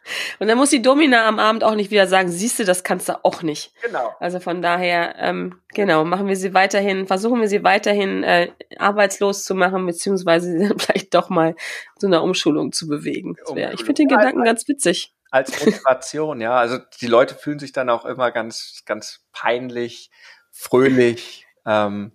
Und 0.39 0.47
dann 0.47 0.58
muss 0.58 0.70
die 0.70 0.82
Domina 0.82 1.28
am 1.28 1.39
Abend 1.39 1.64
auch 1.64 1.76
nicht 1.76 1.91
wieder 1.91 2.08
sagen, 2.08 2.30
siehst 2.30 2.60
du, 2.60 2.66
das 2.66 2.84
kannst 2.84 3.10
du 3.10 3.24
auch 3.24 3.43
nicht. 3.43 3.74
Genau. 3.84 4.16
Also 4.20 4.39
von 4.39 4.62
daher, 4.62 5.16
ähm, 5.18 5.60
genau, 5.74 6.03
machen 6.03 6.28
wir 6.28 6.36
sie 6.36 6.53
weiterhin, 6.53 7.08
versuchen 7.08 7.41
wir 7.41 7.47
sie 7.47 7.64
weiterhin 7.64 8.24
äh, 8.24 8.51
arbeitslos 8.78 9.43
zu 9.43 9.55
machen, 9.55 9.86
beziehungsweise 9.86 10.51
sie 10.51 10.60
dann 10.68 10.80
vielleicht 10.80 11.14
doch 11.14 11.30
mal 11.30 11.55
zu 11.97 12.08
einer 12.08 12.24
Umschulung 12.24 12.72
zu 12.72 12.88
bewegen. 12.88 13.36
Wär, 13.53 13.74
ich 13.74 13.80
finde 13.80 14.03
den 14.03 14.10
Gedanken 14.10 14.43
ganz 14.43 14.68
witzig. 14.68 15.14
Als 15.30 15.64
Motivation, 15.64 16.39
ja. 16.39 16.58
Also 16.58 16.78
die 17.01 17.08
Leute 17.08 17.36
fühlen 17.36 17.60
sich 17.60 17.74
dann 17.74 17.89
auch 17.89 18.05
immer 18.05 18.32
ganz, 18.32 18.84
ganz 18.86 19.26
peinlich, 19.34 20.10
fröhlich, 20.51 21.45
ähm, 21.66 22.14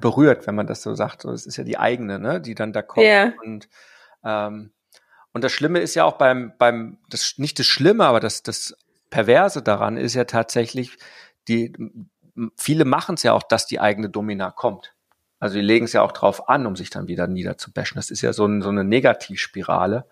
berührt, 0.00 0.46
wenn 0.46 0.54
man 0.54 0.66
das 0.66 0.82
so 0.82 0.94
sagt. 0.94 1.22
So, 1.22 1.30
das 1.30 1.46
ist 1.46 1.56
ja 1.56 1.64
die 1.64 1.78
eigene, 1.78 2.18
ne, 2.18 2.40
die 2.40 2.54
dann 2.54 2.72
da 2.72 2.82
kommt. 2.82 3.06
Ja. 3.06 3.32
Und 3.44 3.68
ähm, 4.24 4.72
und 5.38 5.44
das 5.44 5.52
Schlimme 5.52 5.78
ist 5.78 5.94
ja 5.94 6.02
auch 6.02 6.18
beim, 6.18 6.52
beim, 6.58 6.98
das, 7.08 7.34
nicht 7.36 7.60
das 7.60 7.66
Schlimme, 7.66 8.06
aber 8.06 8.18
das, 8.18 8.42
das 8.42 8.76
Perverse 9.08 9.62
daran 9.62 9.96
ist 9.96 10.14
ja 10.14 10.24
tatsächlich, 10.24 10.98
die, 11.46 11.72
viele 12.56 12.84
machen 12.84 13.14
es 13.14 13.22
ja 13.22 13.34
auch, 13.34 13.44
dass 13.44 13.64
die 13.64 13.78
eigene 13.78 14.10
Domina 14.10 14.50
kommt. 14.50 14.96
Also 15.38 15.54
die 15.54 15.60
legen 15.60 15.84
es 15.84 15.92
ja 15.92 16.02
auch 16.02 16.10
drauf 16.10 16.48
an, 16.48 16.66
um 16.66 16.74
sich 16.74 16.90
dann 16.90 17.06
wieder 17.06 17.28
niederzubashen. 17.28 17.94
Das 17.94 18.10
ist 18.10 18.20
ja 18.20 18.32
so, 18.32 18.46
ein, 18.46 18.62
so 18.62 18.68
eine 18.68 18.82
Negativspirale. 18.82 20.06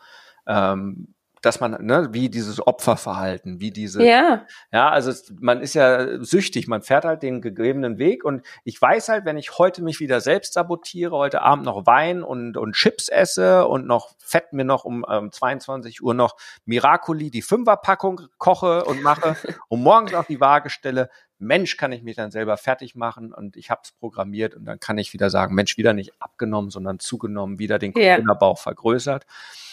Ähm, 0.47 1.16
dass 1.43 1.61
man, 1.61 1.85
ne, 1.85 2.09
wie 2.13 2.29
dieses 2.29 2.67
Opferverhalten, 2.67 3.61
wie 3.61 3.71
diese, 3.71 4.05
ja, 4.05 4.47
ja 4.73 4.89
also 4.89 5.11
es, 5.11 5.33
man 5.39 5.61
ist 5.61 5.75
ja 5.75 6.23
süchtig, 6.25 6.67
man 6.67 6.83
fährt 6.83 7.05
halt 7.05 7.23
den 7.23 7.41
gegebenen 7.41 7.99
Weg 7.99 8.25
und 8.25 8.45
ich 8.65 8.81
weiß 8.81 9.09
halt, 9.09 9.25
wenn 9.25 9.37
ich 9.37 9.59
heute 9.59 9.83
mich 9.83 10.01
wieder 10.01 10.21
selbst 10.21 10.55
sabotiere, 10.55 11.17
heute 11.17 11.43
Abend 11.43 11.65
noch 11.65 11.87
Wein 11.87 12.23
und, 12.23 12.57
und 12.57 12.75
Chips 12.75 13.09
esse 13.09 13.67
und 13.67 13.87
noch 13.87 14.15
fett 14.19 14.53
mir 14.53 14.65
noch 14.65 14.85
um 14.85 15.05
ähm, 15.09 15.31
22 15.31 16.03
Uhr 16.03 16.15
noch 16.15 16.37
Miracoli, 16.65 17.31
die 17.31 17.43
Fünferpackung 17.43 18.23
koche 18.39 18.85
und 18.85 19.03
mache 19.03 19.37
und 19.69 19.83
morgens 19.83 20.15
auf 20.15 20.27
die 20.27 20.41
Waage 20.41 20.71
stelle, 20.71 21.11
Mensch, 21.39 21.77
kann 21.77 21.93
ich 21.93 22.03
mich 22.03 22.17
dann 22.17 22.31
selber 22.31 22.57
fertig 22.57 22.95
machen 22.95 23.33
und 23.33 23.57
ich 23.57 23.71
habe 23.71 23.83
es 23.85 23.93
programmiert 23.93 24.55
und 24.55 24.65
dann 24.65 24.81
kann 24.81 24.97
ich 24.97 25.13
wieder 25.13 25.29
sagen, 25.29 25.55
Mensch, 25.55 25.77
wieder 25.77 25.93
nicht 25.93 26.15
abgenommen, 26.19 26.71
sondern 26.71 26.99
zugenommen, 26.99 27.59
wieder 27.59 27.79
den 27.79 27.93
Corona-Bauch 27.93 28.59
vergrößert. 28.59 29.27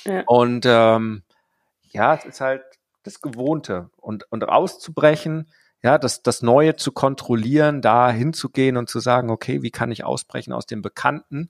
Ja. 0.03 0.24
Und 0.26 0.66
ähm, 0.68 1.24
ja, 1.94 2.16
es 2.16 2.26
ist 2.26 2.41
halt 2.41 2.64
das 3.04 3.22
Gewohnte 3.22 3.89
und, 3.98 4.32
und 4.32 4.44
rauszubrechen, 4.44 5.52
ja, 5.82 5.98
das, 5.98 6.24
das 6.24 6.41
Neue 6.41 6.76
zu 6.78 6.91
kontrollieren, 6.91 7.82
da 7.82 8.10
hinzugehen 8.10 8.78
und 8.78 8.89
zu 8.89 9.00
sagen, 9.00 9.30
okay, 9.30 9.62
wie 9.62 9.72
kann 9.72 9.91
ich 9.91 10.06
ausbrechen 10.06 10.54
aus 10.54 10.66
dem 10.66 10.82
Bekannten? 10.82 11.50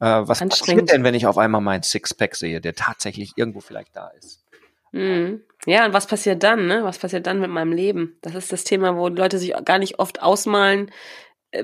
Äh, 0.00 0.06
was 0.06 0.40
passiert 0.40 0.90
denn, 0.90 1.04
wenn 1.04 1.14
ich 1.14 1.26
auf 1.26 1.36
einmal 1.36 1.60
meinen 1.60 1.82
Sixpack 1.82 2.36
sehe, 2.36 2.60
der 2.60 2.74
tatsächlich 2.74 3.32
irgendwo 3.36 3.60
vielleicht 3.60 3.94
da 3.94 4.08
ist? 4.18 4.42
Mhm. 4.92 5.42
Ja, 5.66 5.84
und 5.84 5.92
was 5.92 6.06
passiert 6.06 6.42
dann, 6.42 6.66
ne? 6.66 6.84
Was 6.84 6.98
passiert 6.98 7.26
dann 7.26 7.40
mit 7.40 7.50
meinem 7.50 7.72
Leben? 7.72 8.16
Das 8.22 8.34
ist 8.34 8.52
das 8.52 8.64
Thema, 8.64 8.96
wo 8.96 9.08
Leute 9.08 9.38
sich 9.38 9.52
gar 9.64 9.78
nicht 9.78 9.98
oft 9.98 10.22
ausmalen, 10.22 10.90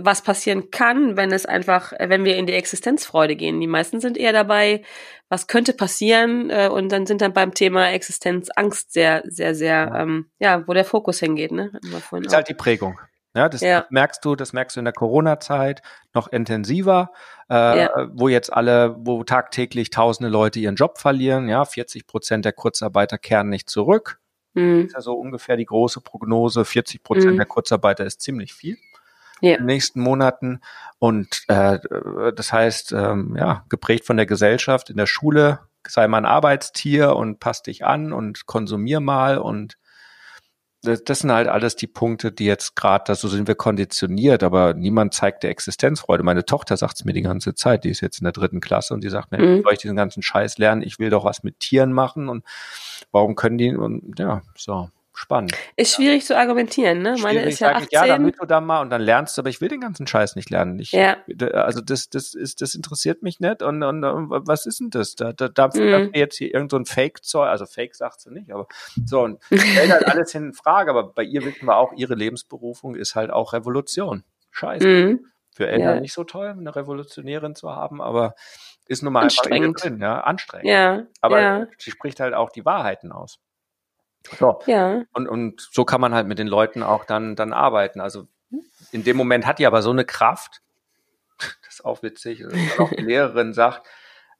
was 0.01 0.22
passieren 0.22 0.70
kann, 0.70 1.16
wenn 1.16 1.32
es 1.32 1.47
einfach, 1.47 1.93
äh, 1.93 2.09
wenn 2.09 2.24
wir 2.24 2.36
in 2.36 2.47
die 2.47 2.53
Existenzfreude 2.53 3.36
gehen. 3.36 3.61
Die 3.61 3.66
meisten 3.66 4.01
sind 4.01 4.16
eher 4.16 4.32
dabei, 4.32 4.82
was 5.28 5.47
könnte 5.47 5.72
passieren, 5.72 6.51
äh, 6.51 6.68
und 6.68 6.90
dann 6.90 7.07
sind 7.07 7.20
dann 7.20 7.32
beim 7.32 7.55
Thema 7.55 7.90
Existenzangst 7.90 8.93
sehr, 8.93 9.22
sehr, 9.26 9.55
sehr, 9.55 9.90
ja, 9.93 10.03
ähm, 10.03 10.30
ja 10.38 10.66
wo 10.66 10.74
der 10.74 10.84
Fokus 10.84 11.20
hingeht, 11.20 11.53
ne? 11.53 11.72
Das 11.90 12.12
ist 12.12 12.34
halt 12.34 12.49
die 12.49 12.55
Prägung. 12.55 12.99
Ja, 13.34 13.49
das 13.49 13.62
ja. 13.62 13.86
merkst 13.88 14.22
du, 14.24 14.36
das 14.36 14.53
merkst 14.53 14.76
du 14.76 14.80
in 14.80 14.84
der 14.84 14.93
Corona-Zeit 14.93 15.80
noch 16.12 16.28
intensiver, 16.28 17.12
äh, 17.49 17.80
ja. 17.80 18.09
wo 18.12 18.28
jetzt 18.28 18.53
alle, 18.53 18.95
wo 18.99 19.24
tagtäglich 19.24 19.88
tausende 19.88 20.28
Leute 20.28 20.61
ihren 20.61 20.74
Job 20.74 20.99
verlieren, 20.99 21.49
ja, 21.49 21.64
40 21.64 22.07
Prozent 22.07 22.45
der 22.45 22.53
Kurzarbeiter 22.53 23.16
kehren 23.16 23.49
nicht 23.49 23.70
zurück. 23.70 24.20
Mhm. 24.53 24.82
Das 24.82 24.86
ist 24.88 24.95
ja 24.95 25.01
so 25.01 25.14
ungefähr 25.14 25.57
die 25.57 25.64
große 25.64 26.03
Prognose. 26.03 26.66
40 26.66 27.03
Prozent 27.03 27.32
mhm. 27.32 27.38
der 27.38 27.47
Kurzarbeiter 27.47 28.05
ist 28.05 28.20
ziemlich 28.20 28.53
viel 28.53 28.76
ja. 29.43 29.53
in 29.53 29.59
den 29.59 29.66
nächsten 29.66 30.01
Monaten. 30.01 30.61
Und 30.99 31.43
äh, 31.49 31.78
das 32.34 32.53
heißt, 32.53 32.93
ähm, 32.93 33.36
ja, 33.38 33.64
geprägt 33.68 34.07
von 34.07 34.16
der 34.16 34.26
Gesellschaft 34.26 34.88
in 34.88 34.97
der 34.97 35.07
Schule, 35.07 35.61
sei 35.86 36.09
mal 36.09 36.18
ein 36.18 36.26
Arbeitstier 36.26 37.16
und 37.16 37.40
passt 37.40 37.66
dich 37.66 37.84
an 37.84 38.12
und 38.12 38.47
konsumier 38.47 39.01
mal 39.01 39.36
und 39.36 39.76
das, 40.82 41.05
das 41.05 41.20
sind 41.20 41.32
halt 41.32 41.49
alles 41.49 41.76
die 41.76 41.86
Punkte, 41.86 42.32
die 42.32 42.45
jetzt 42.45 42.74
gerade, 42.74 43.14
so 43.14 43.28
sind 43.28 43.47
wir 43.47 43.55
konditioniert, 43.55 44.43
aber 44.43 44.74
niemand 44.74 45.14
zeigt 45.14 45.45
der 45.45 45.51
Existenzfreude. 45.51 46.24
Meine 46.24 46.45
Tochter 46.45 46.76
sagt 46.76 46.97
es 46.97 47.05
mir 47.05 47.12
die 47.12 47.22
ganze 47.22 47.55
Zeit, 47.55 47.84
die 47.84 47.90
ist 47.90 48.01
jetzt 48.01 48.18
in 48.18 48.24
der 48.24 48.32
dritten 48.32 48.61
Klasse 48.61 48.93
und 48.93 49.05
die 49.05 49.09
sagt, 49.09 49.30
mir, 49.30 49.38
mhm. 49.38 49.62
soll 49.62 49.72
ich 49.72 49.78
diesen 49.78 49.97
ganzen 49.97 50.22
Scheiß 50.22 50.59
lernen? 50.59 50.82
Ich 50.82 50.99
will 50.99 51.11
doch 51.11 51.24
was 51.24 51.45
mit 51.45 51.61
Tieren 51.61 51.93
machen 51.93 52.28
und 52.28 52.45
warum 53.12 53.36
können 53.36 53.59
die 53.59 53.74
und 53.74 54.18
ja, 54.18 54.43
so 54.57 54.90
spannend. 55.15 55.53
Ist 55.77 55.95
schwierig 55.95 56.25
zu 56.25 56.37
argumentieren, 56.37 57.03
ne? 57.03 57.17
Meine 57.21 57.43
ist 57.43 57.61
ja 57.61 57.73
18. 57.73 57.89
ja, 57.91 58.07
damit 58.07 58.37
du 58.41 58.47
da 58.47 58.61
mal 58.61 58.81
und 58.81 58.91
dann 58.91 59.03
lernst 59.03 59.37
du, 59.37 59.43
aber 59.43 59.51
ich 59.51 59.61
will 59.61 59.69
den 59.69 59.81
ganzen 59.81 60.07
Scheiß 60.07 60.37
nicht 60.37 60.51
lernen. 60.51 60.79
Ich, 60.79 60.93
ja. 60.93 61.17
Also 61.53 61.81
das, 61.81 62.09
das 62.09 62.35
ist, 62.35 62.61
das 62.61 62.75
interessiert 62.75 63.23
mich 63.23 63.41
nicht 63.41 63.63
und, 63.63 63.83
und, 63.83 64.05
und 64.05 64.31
was 64.47 64.67
ist 64.67 64.81
denn 64.81 64.91
das? 64.91 65.15
Da, 65.15 65.33
da, 65.33 65.49
da 65.49 65.69
mhm. 65.75 66.11
jetzt 66.15 66.39
hier 66.39 66.53
irgend 66.53 66.71
so 66.71 66.79
ein 66.79 66.87
Fake-Zeug, 66.87 67.49
also 67.49 67.67
Fake 67.67 67.95
sagt 67.95 68.21
sie 68.21 68.31
nicht, 68.31 68.51
aber 68.51 68.67
so 69.05 69.21
und 69.21 69.43
stellt 69.53 69.93
halt 69.93 70.07
alles 70.07 70.35
in 70.35 70.53
Frage, 70.53 70.91
aber 70.91 71.13
bei 71.13 71.23
ihr 71.23 71.45
wissen 71.45 71.67
wir 71.67 71.77
auch, 71.77 71.93
ihre 71.93 72.15
Lebensberufung 72.15 72.95
ist 72.95 73.15
halt 73.15 73.31
auch 73.31 73.53
Revolution. 73.53 74.25
Scheiße. 74.51 74.87
Mhm. 74.87 75.27
Für 75.55 75.69
Eltern 75.69 75.97
ja. 75.97 76.01
nicht 76.01 76.15
so 76.15 76.25
toll, 76.25 76.49
eine 76.49 76.75
Revolutionärin 76.75 77.55
zu 77.55 77.71
haben, 77.71 78.01
aber 78.01 78.35
ist 78.87 79.03
nun 79.03 79.13
mal 79.13 79.25
einfach 79.25 79.43
drin, 79.45 80.01
ja, 80.01 80.21
anstrengend. 80.21 80.67
Ja. 80.67 81.03
Aber 81.21 81.41
ja. 81.41 81.67
sie 81.79 81.91
spricht 81.91 82.21
halt 82.21 82.33
auch 82.35 82.51
die 82.51 82.65
Wahrheiten 82.65 83.13
aus. 83.13 83.39
So. 84.39 84.61
Ja. 84.66 85.03
Und, 85.12 85.29
und 85.29 85.68
so 85.73 85.85
kann 85.85 86.01
man 86.01 86.14
halt 86.14 86.27
mit 86.27 86.39
den 86.39 86.47
Leuten 86.47 86.83
auch 86.83 87.05
dann, 87.05 87.37
dann 87.37 87.53
arbeiten. 87.53 88.01
Also 88.01 88.29
in 88.91 89.05
dem 89.05 89.16
Moment 89.16 89.47
hat 89.47 89.59
die 89.59 89.66
aber 89.66 89.83
so 89.83 89.91
eine 89.91 90.05
Kraft, 90.05 90.62
das 91.39 91.75
ist 91.75 91.85
auch 91.85 92.03
witzig, 92.03 92.45
auch 92.79 92.91
die 92.91 93.03
Lehrerin 93.03 93.53
sagt, 93.53 93.87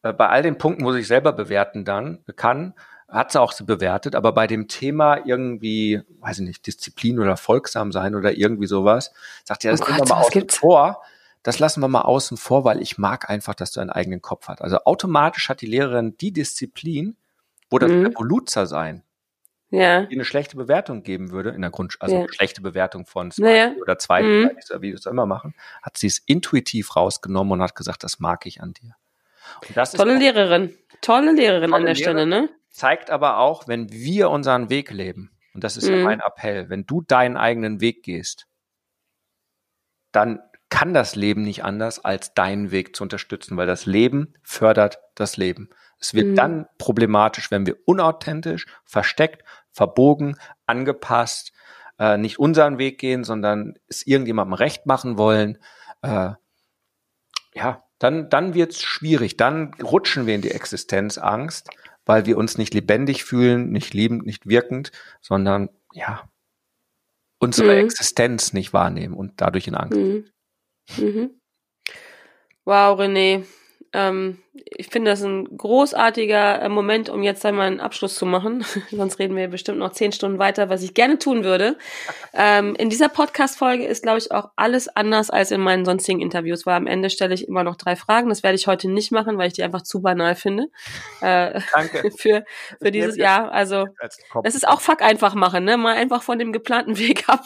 äh, 0.03 0.13
bei 0.13 0.29
all 0.29 0.43
den 0.43 0.59
Punkten, 0.59 0.85
wo 0.85 0.93
sich 0.93 1.07
selber 1.07 1.33
bewerten 1.33 1.85
dann 1.85 2.25
kann, 2.37 2.75
hat 3.09 3.33
sie 3.33 3.41
auch 3.41 3.53
sie 3.53 3.65
bewertet, 3.65 4.15
aber 4.15 4.33
bei 4.33 4.47
dem 4.47 4.69
Thema 4.69 5.27
irgendwie, 5.27 6.01
weiß 6.21 6.39
ich 6.39 6.47
nicht, 6.47 6.67
Disziplin 6.67 7.19
oder 7.19 7.37
folgsam 7.37 7.93
sein 7.93 8.15
oder 8.15 8.33
irgendwie 8.33 8.67
sowas, 8.67 9.13
sagt 9.45 9.65
ja, 9.65 9.71
das 9.71 9.83
oh 9.83 9.85
Gott, 9.85 9.99
wir 9.99 10.09
mal 10.09 10.23
außen 10.23 10.49
vor. 10.49 11.03
Das 11.43 11.59
lassen 11.59 11.81
wir 11.81 11.89
mal 11.89 12.03
außen 12.03 12.37
vor, 12.37 12.65
weil 12.65 12.81
ich 12.81 12.99
mag 12.99 13.29
einfach, 13.29 13.55
dass 13.55 13.73
du 13.73 13.81
einen 13.81 13.91
eigenen 13.91 14.23
Kopf 14.23 14.47
hast. 14.47 14.63
Also 14.63 14.79
automatisch 14.85 15.49
hat 15.49 15.61
die 15.61 15.67
Lehrerin 15.67 16.17
die 16.17 16.33
Disziplin, 16.33 17.17
wo 17.69 17.79
das 17.79 17.91
mhm. 17.91 18.07
Revoluzer 18.07 18.67
sein 18.67 19.03
ja. 19.73 20.03
die 20.03 20.15
eine 20.15 20.25
schlechte 20.25 20.57
Bewertung 20.57 21.03
geben 21.03 21.31
würde, 21.31 21.51
in 21.51 21.63
der 21.63 21.71
Grund, 21.71 21.97
also 21.99 22.21
ja. 22.21 22.27
schlechte 22.31 22.61
Bewertung 22.61 23.07
von 23.07 23.31
zwei 23.31 23.43
naja. 23.43 23.73
oder 23.81 23.99
zwei, 23.99 24.23
mhm. 24.23 24.51
wie 24.79 24.89
wir 24.91 24.95
es 24.95 25.07
immer 25.07 25.27
machen, 25.27 25.55
hat 25.83 25.97
sie 25.97 26.07
es 26.07 26.19
intuitiv 26.19 26.95
rausgenommen 26.95 27.55
und 27.55 27.63
hat 27.63 27.75
gesagt, 27.75 28.05
das 28.05 28.21
mag 28.21 28.47
ich 28.47 28.61
an 28.61 28.75
dir. 28.75 28.95
tolle 29.97 30.19
Lehrerin, 30.19 30.77
tolle 31.01 31.33
Lehrerin 31.33 31.71
tolle 31.71 31.81
an 31.81 31.87
der 31.87 31.95
Lehrerin, 31.95 32.19
Stelle, 32.19 32.27
ne? 32.27 32.49
Zeigt 32.71 33.11
aber 33.11 33.39
auch, 33.39 33.67
wenn 33.67 33.91
wir 33.91 34.31
unseren 34.31 34.71
Weg 34.71 34.91
leben, 34.91 35.31
und 35.55 35.65
das 35.65 35.77
ist 35.77 35.89
mhm. 35.89 35.97
ja 35.97 36.05
mein 36.05 36.21
Appell, 36.21 36.71
wenn 36.71 36.87
du 36.87 37.03
deinen 37.03 37.37
eigenen 37.37 37.81
Weg 37.81 38.03
gehst, 38.03 38.47
dann 40.13 40.41
kann 40.69 40.95
das 40.95 41.17
Leben 41.17 41.43
nicht 41.43 41.65
anders, 41.65 42.03
als 42.03 42.33
deinen 42.33 42.71
Weg 42.71 42.97
zu 42.97 43.03
unterstützen, 43.03 43.59
weil 43.59 43.67
das 43.67 43.85
Leben 43.85 44.35
fördert 44.43 44.99
das 45.15 45.37
Leben. 45.37 45.69
Es 46.03 46.15
wird 46.15 46.29
mhm. 46.29 46.35
dann 46.35 46.67
problematisch, 46.79 47.51
wenn 47.51 47.67
wir 47.67 47.77
unauthentisch, 47.85 48.67
versteckt, 48.85 49.45
verbogen, 49.73 50.37
angepasst, 50.67 51.53
äh, 51.99 52.17
nicht 52.17 52.39
unseren 52.39 52.79
Weg 52.79 52.99
gehen, 52.99 53.25
sondern 53.25 53.75
es 53.89 54.07
irgendjemandem 54.07 54.55
recht 54.55 54.87
machen 54.87 55.19
wollen. 55.19 55.59
Äh, 56.03 56.33
ja, 57.55 57.85
dann, 57.99 58.29
dann 58.29 58.55
wird's 58.55 58.83
schwierig. 58.83 59.37
Dann 59.37 59.75
rutschen 59.75 60.27
wir 60.27 60.35
in 60.35 60.43
die 60.43 60.51
Existenzangst, 60.51 61.71
weil 62.05 62.27
wir 62.27 62.37
uns 62.37 62.59
nicht 62.59 62.75
lebendig 62.75 63.25
fühlen, 63.25 63.71
nicht 63.71 63.95
liebend, 63.95 64.27
nicht 64.27 64.47
wirkend, 64.47 64.91
sondern 65.21 65.69
ja, 65.93 66.29
unsere 67.39 67.75
mhm. 67.75 67.85
Existenz 67.85 68.53
nicht 68.53 68.73
wahrnehmen 68.73 69.15
und 69.15 69.41
dadurch 69.41 69.69
in 69.69 69.75
Angst. 69.75 69.99
Mhm. 69.99 70.25
Mhm. 70.97 71.31
Wow, 72.65 72.99
René, 72.99 73.45
ähm, 73.93 74.42
ich 74.55 74.89
finde 74.89 75.11
das 75.11 75.23
ein 75.23 75.57
großartiger 75.57 76.61
äh, 76.61 76.69
Moment, 76.69 77.09
um 77.09 77.23
jetzt 77.23 77.45
einmal 77.47 77.69
einen 77.69 77.81
Abschluss 77.81 78.15
zu 78.15 78.27
machen. 78.27 78.65
Sonst 78.91 79.19
reden 79.19 79.35
wir 79.35 79.49
bestimmt 79.49 79.79
noch 79.79 79.93
zehn 79.93 80.13
Stunden 80.13 80.39
weiter, 80.39 80.69
was 80.69 80.83
ich 80.83 80.93
gerne 80.93 81.19
tun 81.19 81.43
würde. 81.43 81.79
Ähm, 82.35 82.75
in 82.77 82.91
dieser 82.91 83.09
Podcast-Folge 83.09 83.87
ist, 83.87 84.03
glaube 84.03 84.19
ich, 84.19 84.31
auch 84.31 84.51
alles 84.57 84.89
anders 84.89 85.31
als 85.31 85.53
in 85.53 85.61
meinen 85.63 85.87
sonstigen 85.87 86.21
Interviews, 86.21 86.67
weil 86.67 86.75
am 86.75 86.87
Ende 86.87 87.09
stelle 87.09 87.33
ich 87.33 87.49
immer 87.49 87.65
noch 87.65 87.77
drei 87.77 87.97
Fragen. 87.97 88.29
Das 88.29 88.43
werde 88.43 88.57
ich 88.57 88.67
heute 88.67 88.91
nicht 88.91 89.11
machen, 89.11 89.39
weil 89.39 89.49
ich 89.49 89.55
die 89.55 89.63
einfach 89.63 89.83
zu 89.83 90.03
banal 90.03 90.35
finde. 90.35 90.67
Äh, 91.23 91.61
Danke. 91.73 92.11
für, 92.19 92.45
für 92.81 92.91
dieses 92.91 93.17
Jahr. 93.17 93.53
Also, 93.53 93.87
das 94.43 94.55
ist 94.55 94.69
auch 94.69 94.83
fuck 94.83 95.01
einfach 95.01 95.35
machen, 95.35 95.65
ne? 95.65 95.79
Mal 95.79 95.97
einfach 95.97 96.23
von 96.23 96.39
dem 96.39 96.53
geplanten 96.53 96.99
Weg 96.99 97.27
ab, 97.29 97.45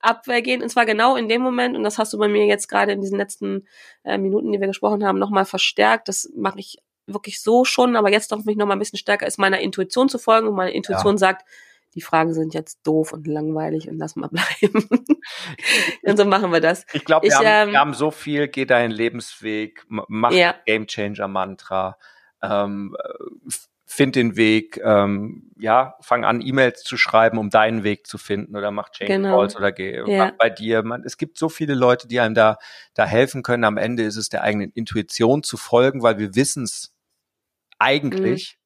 abgehen. 0.00 0.62
Und 0.62 0.68
zwar 0.68 0.84
genau 0.84 1.16
in 1.16 1.30
dem 1.30 1.40
Moment, 1.40 1.78
und 1.78 1.82
das 1.82 1.98
hast 1.98 2.12
du 2.12 2.18
bei 2.18 2.28
mir 2.28 2.44
jetzt 2.44 2.68
gerade 2.68 2.92
in 2.92 3.00
diesen 3.00 3.16
letzten 3.16 3.66
äh, 4.04 4.18
Minuten, 4.18 4.52
die 4.52 4.60
wir 4.60 4.66
gesprochen 4.66 5.04
haben, 5.04 5.18
nochmal 5.18 5.46
verstärkt. 5.46 6.08
Das 6.08 6.28
mache 6.42 6.58
ich 6.58 6.78
wirklich 7.06 7.40
so 7.40 7.64
schon, 7.64 7.96
aber 7.96 8.10
jetzt 8.10 8.32
doch 8.32 8.44
mich 8.44 8.56
noch 8.56 8.66
mal 8.66 8.74
ein 8.74 8.78
bisschen 8.78 8.98
stärker 8.98 9.26
ist, 9.26 9.38
meiner 9.38 9.60
Intuition 9.60 10.08
zu 10.08 10.18
folgen 10.18 10.48
und 10.48 10.54
meine 10.54 10.72
Intuition 10.72 11.14
ja. 11.14 11.18
sagt, 11.18 11.46
die 11.94 12.00
Fragen 12.00 12.32
sind 12.32 12.54
jetzt 12.54 12.86
doof 12.86 13.12
und 13.12 13.26
langweilig 13.26 13.88
und 13.88 13.98
lass 13.98 14.16
mal 14.16 14.28
bleiben. 14.28 14.88
und 16.02 16.16
so 16.16 16.24
machen 16.24 16.52
wir 16.52 16.60
das. 16.60 16.86
Ich 16.92 17.04
glaube, 17.04 17.28
wir, 17.28 17.38
ähm, 17.42 17.72
wir, 17.72 17.78
haben 17.78 17.94
so 17.94 18.10
viel, 18.10 18.48
geh 18.48 18.64
deinen 18.64 18.90
Lebensweg, 18.90 19.84
mach 19.88 20.32
ja. 20.32 20.54
Game 20.64 20.86
Changer 20.86 21.28
Mantra, 21.28 21.98
ähm, 22.42 22.96
find 23.92 24.16
den 24.16 24.36
Weg, 24.36 24.80
ähm, 24.82 25.50
ja, 25.58 25.96
fang 26.00 26.24
an, 26.24 26.40
E-Mails 26.40 26.82
zu 26.82 26.96
schreiben, 26.96 27.36
um 27.36 27.50
deinen 27.50 27.84
Weg 27.84 28.06
zu 28.06 28.16
finden 28.16 28.56
oder 28.56 28.70
mach 28.70 28.88
Change 28.88 29.12
genau. 29.12 29.36
Calls 29.36 29.54
oder 29.54 29.70
geh 29.70 30.02
ja. 30.06 30.32
bei 30.38 30.48
dir. 30.48 30.82
Man, 30.82 31.04
es 31.04 31.18
gibt 31.18 31.36
so 31.36 31.50
viele 31.50 31.74
Leute, 31.74 32.08
die 32.08 32.18
einem 32.18 32.34
da, 32.34 32.56
da 32.94 33.04
helfen 33.04 33.42
können. 33.42 33.64
Am 33.64 33.76
Ende 33.76 34.02
ist 34.02 34.16
es 34.16 34.30
der 34.30 34.42
eigenen 34.42 34.70
Intuition 34.70 35.42
zu 35.42 35.58
folgen, 35.58 36.02
weil 36.02 36.16
wir 36.18 36.34
wissen 36.34 36.64
es 36.64 36.94
eigentlich. 37.78 38.58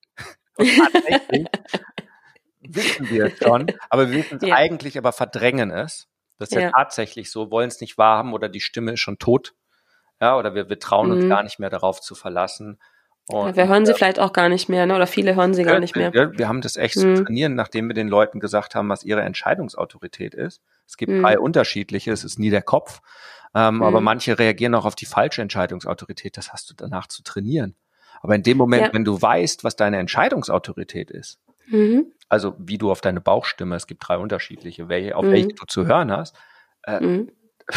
Mhm. 0.58 0.66
wissen 2.60 3.10
wir 3.10 3.26
es 3.26 3.38
schon, 3.38 3.66
aber 3.90 4.10
wir 4.10 4.18
wissen 4.18 4.38
es 4.40 4.48
ja. 4.48 4.54
eigentlich, 4.54 4.96
aber 4.96 5.12
verdrängen 5.12 5.72
es. 5.72 6.06
Das 6.38 6.50
ist 6.50 6.54
ja, 6.54 6.60
ja 6.62 6.70
tatsächlich 6.70 7.32
so, 7.32 7.50
wollen 7.50 7.68
es 7.68 7.80
nicht 7.80 7.98
wahrhaben 7.98 8.32
oder 8.32 8.48
die 8.48 8.60
Stimme 8.60 8.92
ist 8.92 9.00
schon 9.00 9.18
tot. 9.18 9.54
Ja, 10.20 10.38
oder 10.38 10.54
wir, 10.54 10.68
wir 10.68 10.78
trauen 10.78 11.08
mhm. 11.08 11.14
uns 11.14 11.28
gar 11.28 11.42
nicht 11.42 11.58
mehr 11.58 11.70
darauf 11.70 12.00
zu 12.00 12.14
verlassen. 12.14 12.78
Und, 13.28 13.56
wir 13.56 13.66
hören 13.66 13.84
sie 13.84 13.92
vielleicht 13.92 14.20
auch 14.20 14.32
gar 14.32 14.48
nicht 14.48 14.68
mehr, 14.68 14.86
ne? 14.86 14.94
oder 14.94 15.08
viele 15.08 15.34
hören 15.34 15.52
sie 15.52 15.64
gar 15.64 15.80
nicht 15.80 15.96
mehr. 15.96 16.12
Ja, 16.14 16.38
wir 16.38 16.46
haben 16.46 16.60
das 16.60 16.76
echt 16.76 16.96
mhm. 16.96 17.16
zu 17.16 17.24
trainieren, 17.24 17.56
nachdem 17.56 17.88
wir 17.88 17.94
den 17.94 18.06
Leuten 18.06 18.38
gesagt 18.38 18.76
haben, 18.76 18.88
was 18.88 19.02
ihre 19.02 19.22
Entscheidungsautorität 19.22 20.32
ist. 20.32 20.62
Es 20.86 20.96
gibt 20.96 21.10
mhm. 21.10 21.22
drei 21.22 21.38
unterschiedliche, 21.38 22.12
es 22.12 22.22
ist 22.22 22.38
nie 22.38 22.50
der 22.50 22.62
Kopf, 22.62 23.00
ähm, 23.52 23.76
mhm. 23.76 23.82
aber 23.82 24.00
manche 24.00 24.38
reagieren 24.38 24.76
auch 24.76 24.84
auf 24.84 24.94
die 24.94 25.06
falsche 25.06 25.42
Entscheidungsautorität. 25.42 26.36
Das 26.36 26.52
hast 26.52 26.70
du 26.70 26.74
danach 26.76 27.08
zu 27.08 27.24
trainieren. 27.24 27.74
Aber 28.22 28.36
in 28.36 28.44
dem 28.44 28.58
Moment, 28.58 28.86
ja. 28.86 28.94
wenn 28.94 29.04
du 29.04 29.20
weißt, 29.20 29.64
was 29.64 29.74
deine 29.74 29.98
Entscheidungsautorität 29.98 31.10
ist, 31.10 31.40
mhm. 31.66 32.12
also 32.28 32.54
wie 32.58 32.78
du 32.78 32.92
auf 32.92 33.00
deine 33.00 33.20
Bauchstimme, 33.20 33.74
es 33.74 33.88
gibt 33.88 34.06
drei 34.06 34.18
unterschiedliche, 34.18 34.88
welche, 34.88 35.16
auf 35.16 35.24
mhm. 35.24 35.32
welche 35.32 35.48
du 35.48 35.64
zu 35.66 35.86
hören 35.86 36.12
hast, 36.12 36.36
äh, 36.84 37.24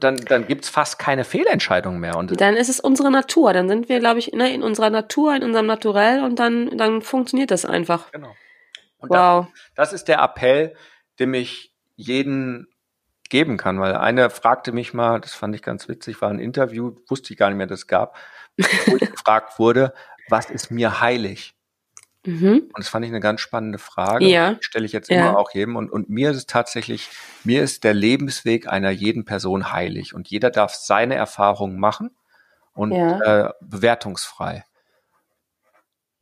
dann, 0.00 0.16
dann 0.16 0.46
gibt's 0.46 0.68
fast 0.68 0.98
keine 0.98 1.24
Fehlentscheidung 1.24 1.98
mehr. 1.98 2.16
Und 2.16 2.40
dann 2.40 2.56
ist 2.56 2.68
es 2.68 2.80
unsere 2.80 3.10
Natur. 3.10 3.52
Dann 3.52 3.68
sind 3.68 3.88
wir, 3.88 4.00
glaube 4.00 4.18
ich, 4.18 4.32
ne, 4.32 4.52
in 4.52 4.62
unserer 4.62 4.90
Natur, 4.90 5.34
in 5.34 5.42
unserem 5.42 5.66
Naturell 5.66 6.22
und 6.22 6.38
dann, 6.38 6.76
dann 6.76 7.02
funktioniert 7.02 7.50
das 7.50 7.64
einfach. 7.64 8.10
Genau. 8.12 8.34
Und 8.98 9.10
wow. 9.10 9.46
Das, 9.74 9.90
das 9.90 9.92
ist 9.92 10.08
der 10.08 10.20
Appell, 10.20 10.74
dem 11.18 11.34
ich 11.34 11.72
jeden 11.96 12.68
geben 13.30 13.56
kann, 13.56 13.80
weil 13.80 13.96
eine 13.96 14.30
fragte 14.30 14.72
mich 14.72 14.94
mal, 14.94 15.20
das 15.20 15.34
fand 15.34 15.54
ich 15.54 15.62
ganz 15.62 15.88
witzig, 15.88 16.20
war 16.20 16.30
ein 16.30 16.38
Interview, 16.38 16.94
wusste 17.08 17.32
ich 17.32 17.38
gar 17.38 17.48
nicht 17.48 17.56
mehr, 17.56 17.66
dass 17.66 17.80
es 17.80 17.86
gab, 17.86 18.16
wo 18.86 18.96
ich 18.96 19.10
gefragt 19.10 19.58
wurde, 19.58 19.92
was 20.28 20.50
ist 20.50 20.70
mir 20.70 21.00
heilig? 21.00 21.54
Mhm. 22.26 22.62
Und 22.72 22.78
das 22.78 22.88
fand 22.88 23.04
ich 23.04 23.10
eine 23.10 23.20
ganz 23.20 23.40
spannende 23.40 23.78
Frage. 23.78 24.26
Ja. 24.26 24.56
Stelle 24.60 24.86
ich 24.86 24.92
jetzt 24.92 25.10
ja. 25.10 25.30
immer 25.30 25.38
auch 25.38 25.50
jedem. 25.52 25.76
Und, 25.76 25.90
und 25.90 26.08
mir 26.08 26.30
ist 26.30 26.36
es 26.36 26.46
tatsächlich, 26.46 27.08
mir 27.44 27.62
ist 27.62 27.84
der 27.84 27.94
Lebensweg 27.94 28.66
einer 28.66 28.90
jeden 28.90 29.24
Person 29.24 29.72
heilig. 29.72 30.14
Und 30.14 30.28
jeder 30.28 30.50
darf 30.50 30.74
seine 30.74 31.14
Erfahrungen 31.14 31.78
machen 31.78 32.10
und 32.72 32.92
ja. 32.92 33.46
äh, 33.46 33.52
bewertungsfrei. 33.60 34.64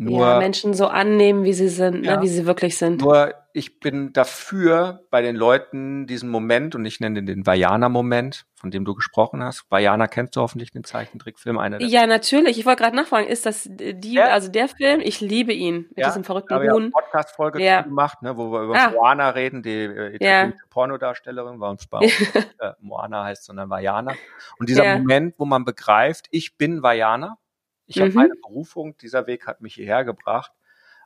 Nur, 0.04 0.26
ja, 0.26 0.38
Menschen 0.38 0.74
so 0.74 0.86
annehmen, 0.86 1.44
wie 1.44 1.52
sie 1.52 1.68
sind, 1.68 2.02
ne, 2.02 2.06
ja, 2.06 2.16
ne, 2.16 2.22
wie 2.22 2.28
sie 2.28 2.46
wirklich 2.46 2.76
sind. 2.76 3.00
Nur 3.00 3.34
ich 3.54 3.80
bin 3.80 4.12
dafür, 4.12 5.04
bei 5.10 5.20
den 5.20 5.36
Leuten 5.36 6.06
diesen 6.06 6.30
Moment, 6.30 6.74
und 6.74 6.84
ich 6.84 7.00
nenne 7.00 7.22
den 7.22 7.46
Vajana-Moment, 7.46 8.46
von 8.54 8.70
dem 8.70 8.84
du 8.84 8.94
gesprochen 8.94 9.42
hast. 9.42 9.66
Vajana 9.70 10.06
kennst 10.06 10.36
du 10.36 10.40
hoffentlich 10.40 10.70
den 10.70 10.84
Zeichentrickfilm. 10.84 11.58
Einer 11.58 11.80
ja, 11.82 12.06
natürlich. 12.06 12.58
Ich 12.58 12.64
wollte 12.64 12.82
gerade 12.82 12.96
nachfragen, 12.96 13.26
ist 13.26 13.44
das 13.44 13.68
die, 13.70 14.14
ja. 14.14 14.28
also 14.28 14.50
der 14.50 14.68
Film? 14.68 15.00
Ich 15.00 15.20
liebe 15.20 15.52
ihn 15.52 15.86
mit 15.90 15.98
ja, 15.98 16.06
diesem 16.06 16.24
verrückten 16.24 16.54
Huhn. 16.54 16.68
Haben 16.68 16.82
eine 16.82 16.90
Podcast-Folge 16.90 17.62
ja. 17.62 17.82
gemacht, 17.82 18.22
ne, 18.22 18.36
wo 18.36 18.52
wir 18.52 18.62
über 18.62 18.78
ah. 18.78 18.90
Moana 18.90 19.30
reden, 19.30 19.62
die 19.62 19.70
äh, 19.70 20.16
ja. 20.20 20.52
Pornodarstellerin, 20.70 21.60
warum 21.60 21.76
es 21.76 21.86
bei 21.86 21.98
uns 21.98 22.34
äh, 22.58 22.72
Moana 22.80 23.24
heißt, 23.24 23.44
sondern 23.44 23.68
Vajana. 23.68 24.14
Und 24.58 24.68
dieser 24.68 24.98
Moment, 24.98 25.34
wo 25.38 25.44
man 25.44 25.64
begreift, 25.64 26.26
ich 26.30 26.56
bin 26.56 26.82
Vajana, 26.82 27.36
ich 27.96 28.02
mhm. 28.02 28.06
habe 28.06 28.14
meine 28.14 28.34
Berufung, 28.40 28.96
dieser 28.98 29.26
Weg 29.26 29.46
hat 29.46 29.60
mich 29.60 29.74
hierher 29.74 30.04
gebracht 30.04 30.52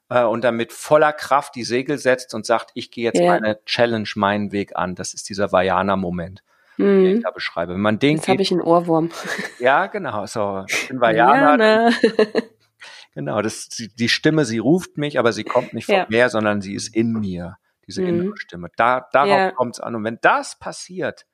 äh, 0.09 0.23
und 0.23 0.45
damit 0.45 0.73
voller 0.73 1.13
Kraft 1.13 1.55
die 1.55 1.65
Segel 1.65 1.99
setzt 1.99 2.35
und 2.35 2.47
sagt, 2.47 2.71
ich 2.75 2.91
gehe 2.91 3.05
jetzt 3.05 3.21
ja. 3.21 3.27
meine 3.27 3.59
Challenge, 3.65 4.09
meinen 4.15 4.53
Weg 4.53 4.77
an. 4.77 4.95
Das 4.95 5.15
ist 5.15 5.29
dieser 5.29 5.53
Vajana-Moment, 5.53 6.43
mhm. 6.77 7.05
den 7.05 7.17
ich 7.19 7.23
da 7.23 7.31
beschreibe. 7.31 7.75
Wenn 7.75 7.81
man 7.81 7.99
den 7.99 8.17
jetzt 8.17 8.29
habe 8.29 8.43
ich 8.43 8.53
einen 8.53 8.63
Ohrwurm. 8.63 9.11
Ja, 9.59 9.87
genau. 9.87 10.27
So, 10.27 10.65
ich 10.69 10.89
bin 10.89 11.01
Vajana. 11.01 11.91
Genau, 13.15 13.41
das, 13.41 13.71
die, 13.71 13.89
die 13.89 14.11
Stimme, 14.11 14.45
sie 14.45 14.59
ruft 14.59 14.99
mich, 14.99 15.19
aber 15.19 15.33
sie 15.33 15.43
kommt 15.43 15.73
nicht 15.73 15.87
von 15.87 15.95
ja. 15.95 16.07
mir, 16.11 16.29
sondern 16.29 16.61
sie 16.61 16.75
ist 16.75 16.95
in 16.95 17.15
mir, 17.15 17.57
diese 17.87 18.03
mhm. 18.03 18.09
innere 18.09 18.37
Stimme. 18.37 18.69
Da, 18.77 19.09
darauf 19.11 19.31
ja. 19.31 19.51
kommt 19.53 19.77
es 19.77 19.81
an. 19.81 19.95
Und 19.95 20.05
wenn 20.05 20.19
das 20.21 20.59
passiert, 20.59 21.25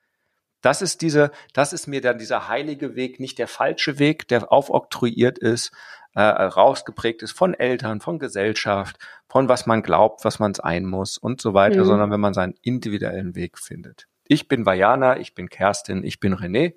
das 0.63 0.81
ist 0.81 1.01
diese, 1.01 1.31
das 1.53 1.73
ist 1.73 1.87
mir 1.87 2.01
dann 2.01 2.17
dieser 2.17 2.47
heilige 2.47 2.95
Weg, 2.95 3.19
nicht 3.19 3.37
der 3.37 3.47
falsche 3.47 3.99
Weg, 3.99 4.27
der 4.27 4.51
aufoktroyiert 4.51 5.37
ist, 5.37 5.71
äh, 6.15 6.21
rausgeprägt 6.21 7.21
ist 7.21 7.33
von 7.33 7.53
Eltern, 7.53 7.99
von 7.99 8.17
Gesellschaft, 8.17 8.97
von 9.27 9.49
was 9.49 9.65
man 9.65 9.83
glaubt, 9.83 10.25
was 10.25 10.39
man 10.39 10.53
sein 10.53 10.85
muss 10.85 11.17
und 11.17 11.41
so 11.41 11.53
weiter, 11.53 11.81
mhm. 11.81 11.85
sondern 11.85 12.11
wenn 12.11 12.19
man 12.19 12.33
seinen 12.33 12.55
individuellen 12.61 13.35
Weg 13.35 13.59
findet. 13.59 14.07
Ich 14.27 14.47
bin 14.47 14.65
Vajana, 14.65 15.19
ich 15.19 15.35
bin 15.35 15.49
Kerstin, 15.49 16.03
ich 16.03 16.19
bin 16.19 16.33
René. 16.33 16.73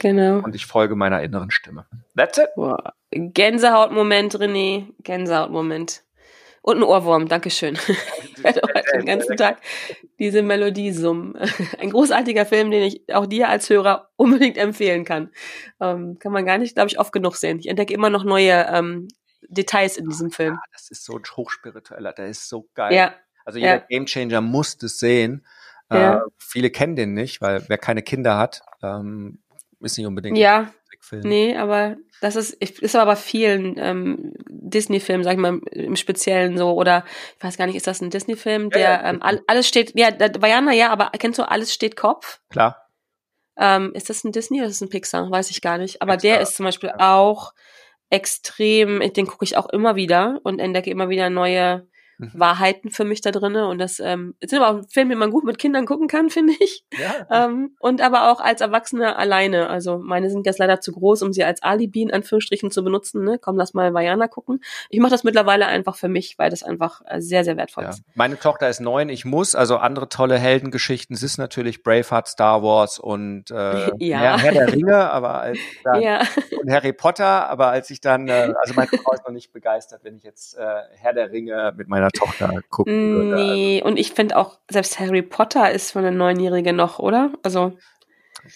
Genau. 0.00 0.38
Und 0.38 0.54
ich 0.54 0.66
folge 0.66 0.94
meiner 0.96 1.22
inneren 1.22 1.50
Stimme. 1.50 1.86
That's 2.16 2.38
it. 2.38 2.48
Wow. 2.56 2.78
Gänsehautmoment, 3.10 4.34
René. 4.36 4.86
Gänsehautmoment. 5.02 6.02
Und 6.62 6.76
ein 6.76 6.82
Ohrwurm, 6.82 7.26
Dankeschön. 7.26 7.78
ich 8.34 8.44
werde 8.44 8.60
heute 8.62 8.98
den 8.98 9.06
ganzen 9.06 9.36
Tag 9.36 9.60
diese 10.18 10.42
Melodie 10.42 10.92
summen. 10.92 11.34
Ein 11.78 11.90
großartiger 11.90 12.44
Film, 12.44 12.70
den 12.70 12.82
ich 12.82 13.02
auch 13.12 13.26
dir 13.26 13.48
als 13.48 13.70
Hörer 13.70 14.10
unbedingt 14.16 14.58
empfehlen 14.58 15.04
kann. 15.04 15.30
Ähm, 15.80 16.18
kann 16.18 16.32
man 16.32 16.44
gar 16.44 16.58
nicht, 16.58 16.74
glaube 16.74 16.88
ich, 16.88 16.98
oft 16.98 17.12
genug 17.12 17.36
sehen. 17.36 17.58
Ich 17.58 17.68
entdecke 17.68 17.94
immer 17.94 18.10
noch 18.10 18.24
neue 18.24 18.66
ähm, 18.70 19.08
Details 19.48 19.96
in 19.96 20.08
diesem 20.08 20.30
Film. 20.30 20.54
Ja, 20.54 20.62
das 20.72 20.90
ist 20.90 21.04
so 21.04 21.16
ein 21.16 21.22
hochspiritueller, 21.24 22.12
der 22.12 22.26
ist 22.26 22.48
so 22.48 22.68
geil. 22.74 22.92
Ja. 22.94 23.14
Also 23.44 23.58
jeder 23.58 23.76
ja. 23.76 23.86
Gamechanger 23.88 24.42
muss 24.42 24.76
das 24.76 24.98
sehen. 24.98 25.46
Ja. 25.90 26.18
Äh, 26.18 26.20
viele 26.38 26.70
kennen 26.70 26.94
den 26.94 27.14
nicht, 27.14 27.40
weil 27.40 27.64
wer 27.68 27.78
keine 27.78 28.02
Kinder 28.02 28.36
hat, 28.36 28.62
ähm, 28.82 29.42
ist 29.80 29.96
nicht 29.96 30.06
unbedingt. 30.06 30.36
Ja, 30.36 30.72
nee, 31.12 31.56
aber 31.56 31.96
das 32.20 32.36
ist, 32.36 32.52
ist 32.54 32.96
aber 32.96 33.12
bei 33.12 33.16
vielen 33.16 33.76
ähm, 33.78 34.34
Disney-Filmen, 34.48 35.24
sag 35.24 35.32
ich 35.32 35.38
mal, 35.38 35.60
im 35.72 35.96
Speziellen 35.96 36.58
so, 36.58 36.72
oder 36.74 37.04
ich 37.36 37.44
weiß 37.44 37.56
gar 37.56 37.66
nicht, 37.66 37.76
ist 37.76 37.86
das 37.86 38.00
ein 38.00 38.10
Disney-Film, 38.10 38.70
der 38.70 38.80
ja, 38.80 39.02
ja. 39.02 39.08
Ähm, 39.08 39.22
alles 39.46 39.66
steht, 39.66 39.98
ja, 39.98 40.10
Vajana, 40.10 40.72
ja, 40.72 40.90
aber 40.90 41.10
kennst 41.18 41.38
du 41.38 41.48
Alles 41.48 41.72
steht 41.72 41.96
Kopf? 41.96 42.40
Klar. 42.50 42.86
Ähm, 43.56 43.92
ist 43.94 44.08
das 44.08 44.24
ein 44.24 44.32
Disney 44.32 44.58
oder 44.58 44.68
ist 44.68 44.80
das 44.80 44.86
ein 44.86 44.90
Pixar? 44.90 45.30
Weiß 45.30 45.50
ich 45.50 45.60
gar 45.60 45.78
nicht. 45.78 46.00
Aber 46.00 46.12
Pixar. 46.12 46.30
der 46.30 46.40
ist 46.40 46.56
zum 46.56 46.64
Beispiel 46.64 46.92
auch 46.98 47.52
extrem, 48.10 49.00
den 49.12 49.26
gucke 49.26 49.44
ich 49.44 49.56
auch 49.56 49.68
immer 49.68 49.96
wieder 49.96 50.40
und 50.42 50.58
entdecke 50.58 50.90
immer 50.90 51.08
wieder 51.08 51.30
neue. 51.30 51.86
Wahrheiten 52.32 52.90
für 52.90 53.04
mich 53.04 53.20
da 53.20 53.30
drinne 53.30 53.68
und 53.68 53.78
das 53.78 54.00
ähm, 54.00 54.34
sind 54.44 54.60
aber 54.60 54.80
auch 54.80 54.84
Filme, 54.88 55.14
die 55.14 55.18
man 55.18 55.30
gut 55.30 55.44
mit 55.44 55.58
Kindern 55.58 55.86
gucken 55.86 56.08
kann, 56.08 56.30
finde 56.30 56.54
ich. 56.58 56.84
Ja. 56.98 57.46
Ähm, 57.46 57.76
und 57.80 58.00
aber 58.00 58.30
auch 58.30 58.40
als 58.40 58.60
Erwachsene 58.60 59.16
alleine. 59.16 59.68
Also 59.68 59.98
meine 59.98 60.30
sind 60.30 60.46
jetzt 60.46 60.58
leider 60.58 60.80
zu 60.80 60.92
groß, 60.92 61.22
um 61.22 61.32
sie 61.32 61.44
als 61.44 61.62
Alibi 61.62 62.02
in 62.02 62.12
Anführungsstrichen 62.12 62.70
zu 62.70 62.84
benutzen. 62.84 63.24
Ne? 63.24 63.38
Komm, 63.40 63.56
lass 63.56 63.74
mal 63.74 63.94
Vajana 63.94 64.28
gucken. 64.28 64.60
Ich 64.88 65.00
mache 65.00 65.10
das 65.10 65.24
mittlerweile 65.24 65.66
einfach 65.66 65.96
für 65.96 66.08
mich, 66.08 66.38
weil 66.38 66.50
das 66.50 66.62
einfach 66.62 67.02
äh, 67.06 67.20
sehr, 67.20 67.44
sehr 67.44 67.56
wertvoll 67.56 67.84
ja. 67.84 67.90
ist. 67.90 68.02
Meine 68.14 68.38
Tochter 68.38 68.68
ist 68.68 68.80
neun, 68.80 69.08
ich 69.08 69.24
muss. 69.24 69.54
Also 69.54 69.76
andere 69.76 70.08
tolle 70.08 70.38
Heldengeschichten. 70.38 71.14
Es 71.14 71.22
ist 71.22 71.38
natürlich 71.38 71.82
Braveheart, 71.82 72.28
Star 72.28 72.62
Wars 72.62 72.98
und 72.98 73.50
äh, 73.50 73.54
ja. 73.98 74.18
Herr, 74.20 74.38
Herr 74.38 74.52
der 74.52 74.72
Ringe, 74.72 75.10
aber 75.10 75.40
als 75.40 75.58
dann, 75.84 76.02
ja. 76.02 76.22
und 76.60 76.70
Harry 76.70 76.92
Potter, 76.92 77.48
aber 77.48 77.68
als 77.68 77.90
ich 77.90 78.00
dann, 78.00 78.28
äh, 78.28 78.52
also 78.60 78.74
meine 78.74 78.88
Frau 78.88 79.12
ist 79.12 79.24
noch 79.24 79.32
nicht 79.32 79.52
begeistert, 79.52 80.04
wenn 80.04 80.16
ich 80.16 80.22
jetzt 80.22 80.56
äh, 80.56 80.64
Herr 80.96 81.12
der 81.12 81.30
Ringe 81.30 81.72
mit 81.76 81.88
meiner 81.88 82.09
Tochter 82.12 82.60
gucken 82.68 83.14
würde. 83.14 83.36
Nee, 83.36 83.80
also. 83.80 83.88
und 83.88 83.98
ich 83.98 84.12
finde 84.12 84.36
auch, 84.36 84.58
selbst 84.70 84.98
Harry 84.98 85.22
Potter 85.22 85.70
ist 85.70 85.92
von 85.92 86.02
der 86.02 86.12
Neunjährige 86.12 86.72
noch, 86.72 86.98
oder? 86.98 87.32
Also. 87.42 87.76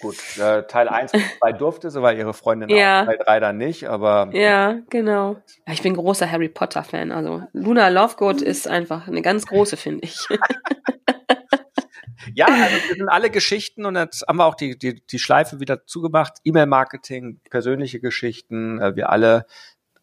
Gut, 0.01 0.17
äh, 0.39 0.67
Teil 0.67 0.89
1 0.89 1.13
und 1.13 1.23
2 1.41 1.53
durfte 1.53 1.91
sie, 1.91 2.01
weil 2.01 2.17
ihre 2.17 2.33
Freundin 2.33 2.71
ja. 2.71 3.03
auch, 3.03 3.07
Teil 3.07 3.19
3 3.19 3.41
dann 3.41 3.59
nicht, 3.59 3.89
aber. 3.89 4.31
Ja, 4.33 4.79
genau. 4.89 5.37
Ich 5.71 5.83
bin 5.83 5.95
großer 5.95 6.31
Harry 6.31 6.49
Potter-Fan. 6.49 7.13
Also 7.13 7.43
Luna 7.53 7.89
Lovegood 7.89 8.41
ist 8.41 8.67
einfach 8.67 9.07
eine 9.07 9.23
ganz 9.23 9.47
große, 9.47 9.77
finde 9.77 10.05
ich. 10.05 10.27
ja, 12.35 12.47
also 12.47 12.77
wir 12.89 12.97
sind 12.97 13.09
alle 13.09 13.31
Geschichten 13.31 13.85
und 13.85 13.97
jetzt 13.97 14.25
haben 14.27 14.39
wir 14.39 14.47
auch 14.47 14.55
die, 14.55 14.79
die, 14.79 15.05
die 15.07 15.19
Schleife 15.19 15.61
wieder 15.61 15.87
zugemacht. 15.87 16.39
E-Mail-Marketing, 16.45 17.41
persönliche 17.51 18.01
Geschichten, 18.01 18.81
äh, 18.81 18.97
wir 18.97 19.11
alle 19.11 19.47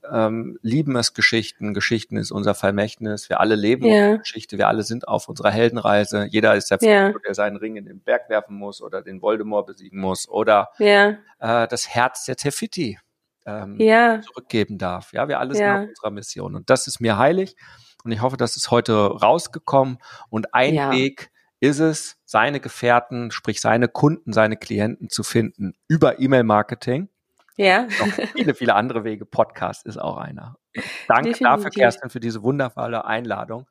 ähm, 0.10 0.58
lieben 0.62 0.96
es 0.96 1.14
Geschichten. 1.14 1.74
Geschichten 1.74 2.18
ist 2.18 2.32
unser 2.32 2.56
Vermächtnis. 2.56 3.30
Wir 3.30 3.40
alle 3.40 3.56
leben 3.56 3.86
ja. 3.86 4.16
Geschichte. 4.18 4.58
Wir 4.58 4.68
alle 4.68 4.84
sind 4.84 5.08
auf 5.08 5.28
unserer 5.28 5.52
Heldenreise. 5.52 6.26
Jeder 6.30 6.56
ist 6.56 6.72
der, 6.72 6.80
ja. 6.82 7.12
der 7.12 7.36
seinen 7.36 7.58
Ring 7.58 7.76
in 7.76 7.86
den 7.86 8.02
Berg 8.02 8.30
werfen 8.30 8.58
muss 8.58 8.82
oder 8.82 9.02
den 9.02 9.22
Voldemort 9.22 9.68
besiegen 9.68 10.00
muss 10.00 10.28
oder 10.28 10.70
ja. 10.80 11.18
äh, 11.40 11.68
das 11.68 11.90
Herz 11.90 12.26
der 12.26 12.36
Tefiti 12.36 13.00
ähm, 13.46 13.76
ja. 13.80 14.22
zurückgeben 14.22 14.78
darf. 14.78 15.14
Ja, 15.14 15.28
wir 15.28 15.40
alle 15.40 15.56
sind 15.56 15.68
auf 15.68 15.88
unserer 15.88 16.12
Mission. 16.12 16.56
Und 16.56 16.70
das 16.70 16.88
ist 16.88 17.00
mir 17.00 17.18
heilig. 17.18 17.56
Und 18.04 18.12
ich 18.12 18.22
hoffe, 18.22 18.38
das 18.38 18.56
ist 18.56 18.72
heute 18.72 18.94
rausgekommen. 18.94 19.98
Und 20.30 20.54
ein 20.54 20.76
Weg 20.92 21.32
ist 21.60 21.80
es, 21.80 22.18
seine 22.26 22.60
Gefährten, 22.60 23.30
sprich 23.32 23.62
seine 23.62 23.88
Kunden, 23.88 24.34
seine 24.34 24.58
Klienten 24.58 25.10
zu 25.10 25.24
finden 25.24 25.76
über 25.88 26.20
E-Mail-Marketing. 26.20 27.10
Ja. 27.62 27.84
Noch 27.84 28.08
viele, 28.34 28.56
viele 28.56 28.74
andere 28.74 29.04
Wege. 29.04 29.24
Podcast 29.26 29.86
ist 29.86 29.98
auch 29.98 30.18
einer. 30.18 30.56
Danke 31.08 31.30
Definitiv. 31.30 31.40
dafür, 31.42 31.70
Kerstin, 31.70 32.10
für 32.10 32.20
diese 32.20 32.42
wundervolle 32.42 33.06
Einladung. 33.06 33.68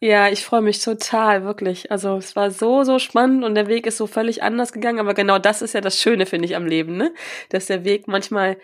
Ja, 0.00 0.28
ich 0.28 0.44
freue 0.44 0.62
mich 0.62 0.80
total, 0.80 1.42
wirklich. 1.44 1.90
Also 1.90 2.16
es 2.16 2.36
war 2.36 2.52
so, 2.52 2.84
so 2.84 3.00
spannend 3.00 3.44
und 3.44 3.56
der 3.56 3.66
Weg 3.66 3.86
ist 3.86 3.96
so 3.96 4.06
völlig 4.06 4.44
anders 4.44 4.72
gegangen, 4.72 5.00
aber 5.00 5.14
genau 5.14 5.40
das 5.40 5.60
ist 5.60 5.74
ja 5.74 5.80
das 5.80 6.00
Schöne, 6.00 6.26
finde 6.26 6.46
ich, 6.46 6.54
am 6.54 6.66
Leben, 6.66 6.96
ne? 6.96 7.12
Dass 7.50 7.66
der 7.66 7.84
Weg 7.84 8.06
manchmal 8.06 8.58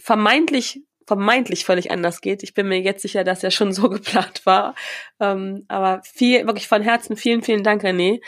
vermeintlich 0.00 0.85
vermeintlich 1.06 1.64
völlig 1.64 1.90
anders 1.90 2.20
geht. 2.20 2.42
Ich 2.42 2.54
bin 2.54 2.68
mir 2.68 2.80
jetzt 2.80 3.02
sicher, 3.02 3.24
dass 3.24 3.44
er 3.44 3.50
schon 3.50 3.72
so 3.72 3.88
geplant 3.90 4.44
war. 4.44 4.74
Ähm, 5.20 5.64
aber 5.68 6.02
viel, 6.02 6.46
wirklich 6.46 6.68
von 6.68 6.82
Herzen 6.82 7.16
vielen, 7.16 7.42
vielen 7.42 7.62
Dank, 7.62 7.84
René. 7.84 8.20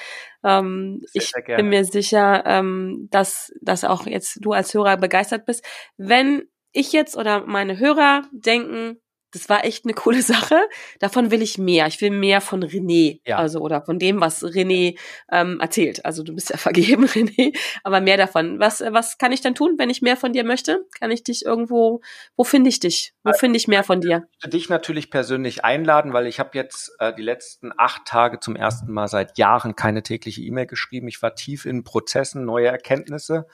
Ähm, 0.44 1.00
sehr, 1.04 1.22
ich 1.22 1.30
sehr 1.30 1.56
bin 1.56 1.68
mir 1.68 1.84
sicher, 1.84 2.44
ähm, 2.46 3.08
dass, 3.10 3.52
dass 3.60 3.84
auch 3.84 4.06
jetzt 4.06 4.38
du 4.40 4.52
als 4.52 4.72
Hörer 4.72 4.96
begeistert 4.96 5.46
bist. 5.46 5.64
Wenn 5.96 6.44
ich 6.72 6.92
jetzt 6.92 7.16
oder 7.16 7.44
meine 7.46 7.78
Hörer 7.78 8.22
denken, 8.32 9.00
das 9.32 9.48
war 9.48 9.64
echt 9.64 9.84
eine 9.84 9.94
coole 9.94 10.22
Sache. 10.22 10.56
Davon 11.00 11.30
will 11.30 11.42
ich 11.42 11.58
mehr. 11.58 11.86
Ich 11.86 12.00
will 12.00 12.10
mehr 12.10 12.40
von 12.40 12.64
René, 12.64 13.20
ja. 13.26 13.36
also 13.36 13.60
oder 13.60 13.82
von 13.82 13.98
dem, 13.98 14.20
was 14.20 14.42
René 14.42 14.98
ähm, 15.30 15.60
erzählt. 15.60 16.04
Also 16.04 16.22
du 16.22 16.34
bist 16.34 16.50
ja 16.50 16.56
vergeben, 16.58 17.04
René, 17.04 17.56
aber 17.84 18.00
mehr 18.00 18.16
davon. 18.16 18.58
Was 18.58 18.80
was 18.80 19.18
kann 19.18 19.32
ich 19.32 19.40
dann 19.40 19.54
tun, 19.54 19.74
wenn 19.78 19.90
ich 19.90 20.02
mehr 20.02 20.16
von 20.16 20.32
dir 20.32 20.44
möchte? 20.44 20.86
Kann 20.98 21.10
ich 21.10 21.22
dich 21.22 21.44
irgendwo? 21.44 22.00
Wo 22.36 22.44
finde 22.44 22.70
ich 22.70 22.80
dich? 22.80 23.12
Wo 23.22 23.30
also, 23.30 23.40
finde 23.40 23.58
ich 23.58 23.68
mehr 23.68 23.84
von 23.84 24.00
dir? 24.00 24.28
Ich 24.42 24.50
dich 24.50 24.68
natürlich 24.68 25.10
persönlich 25.10 25.64
einladen, 25.64 26.12
weil 26.12 26.26
ich 26.26 26.40
habe 26.40 26.50
jetzt 26.54 26.92
äh, 26.98 27.12
die 27.14 27.22
letzten 27.22 27.72
acht 27.76 28.06
Tage 28.06 28.40
zum 28.40 28.56
ersten 28.56 28.92
Mal 28.92 29.08
seit 29.08 29.38
Jahren 29.38 29.76
keine 29.76 30.02
tägliche 30.02 30.40
E-Mail 30.40 30.66
geschrieben. 30.66 31.08
Ich 31.08 31.20
war 31.22 31.34
tief 31.34 31.66
in 31.66 31.84
Prozessen, 31.84 32.44
neue 32.44 32.68
Erkenntnisse 32.68 33.46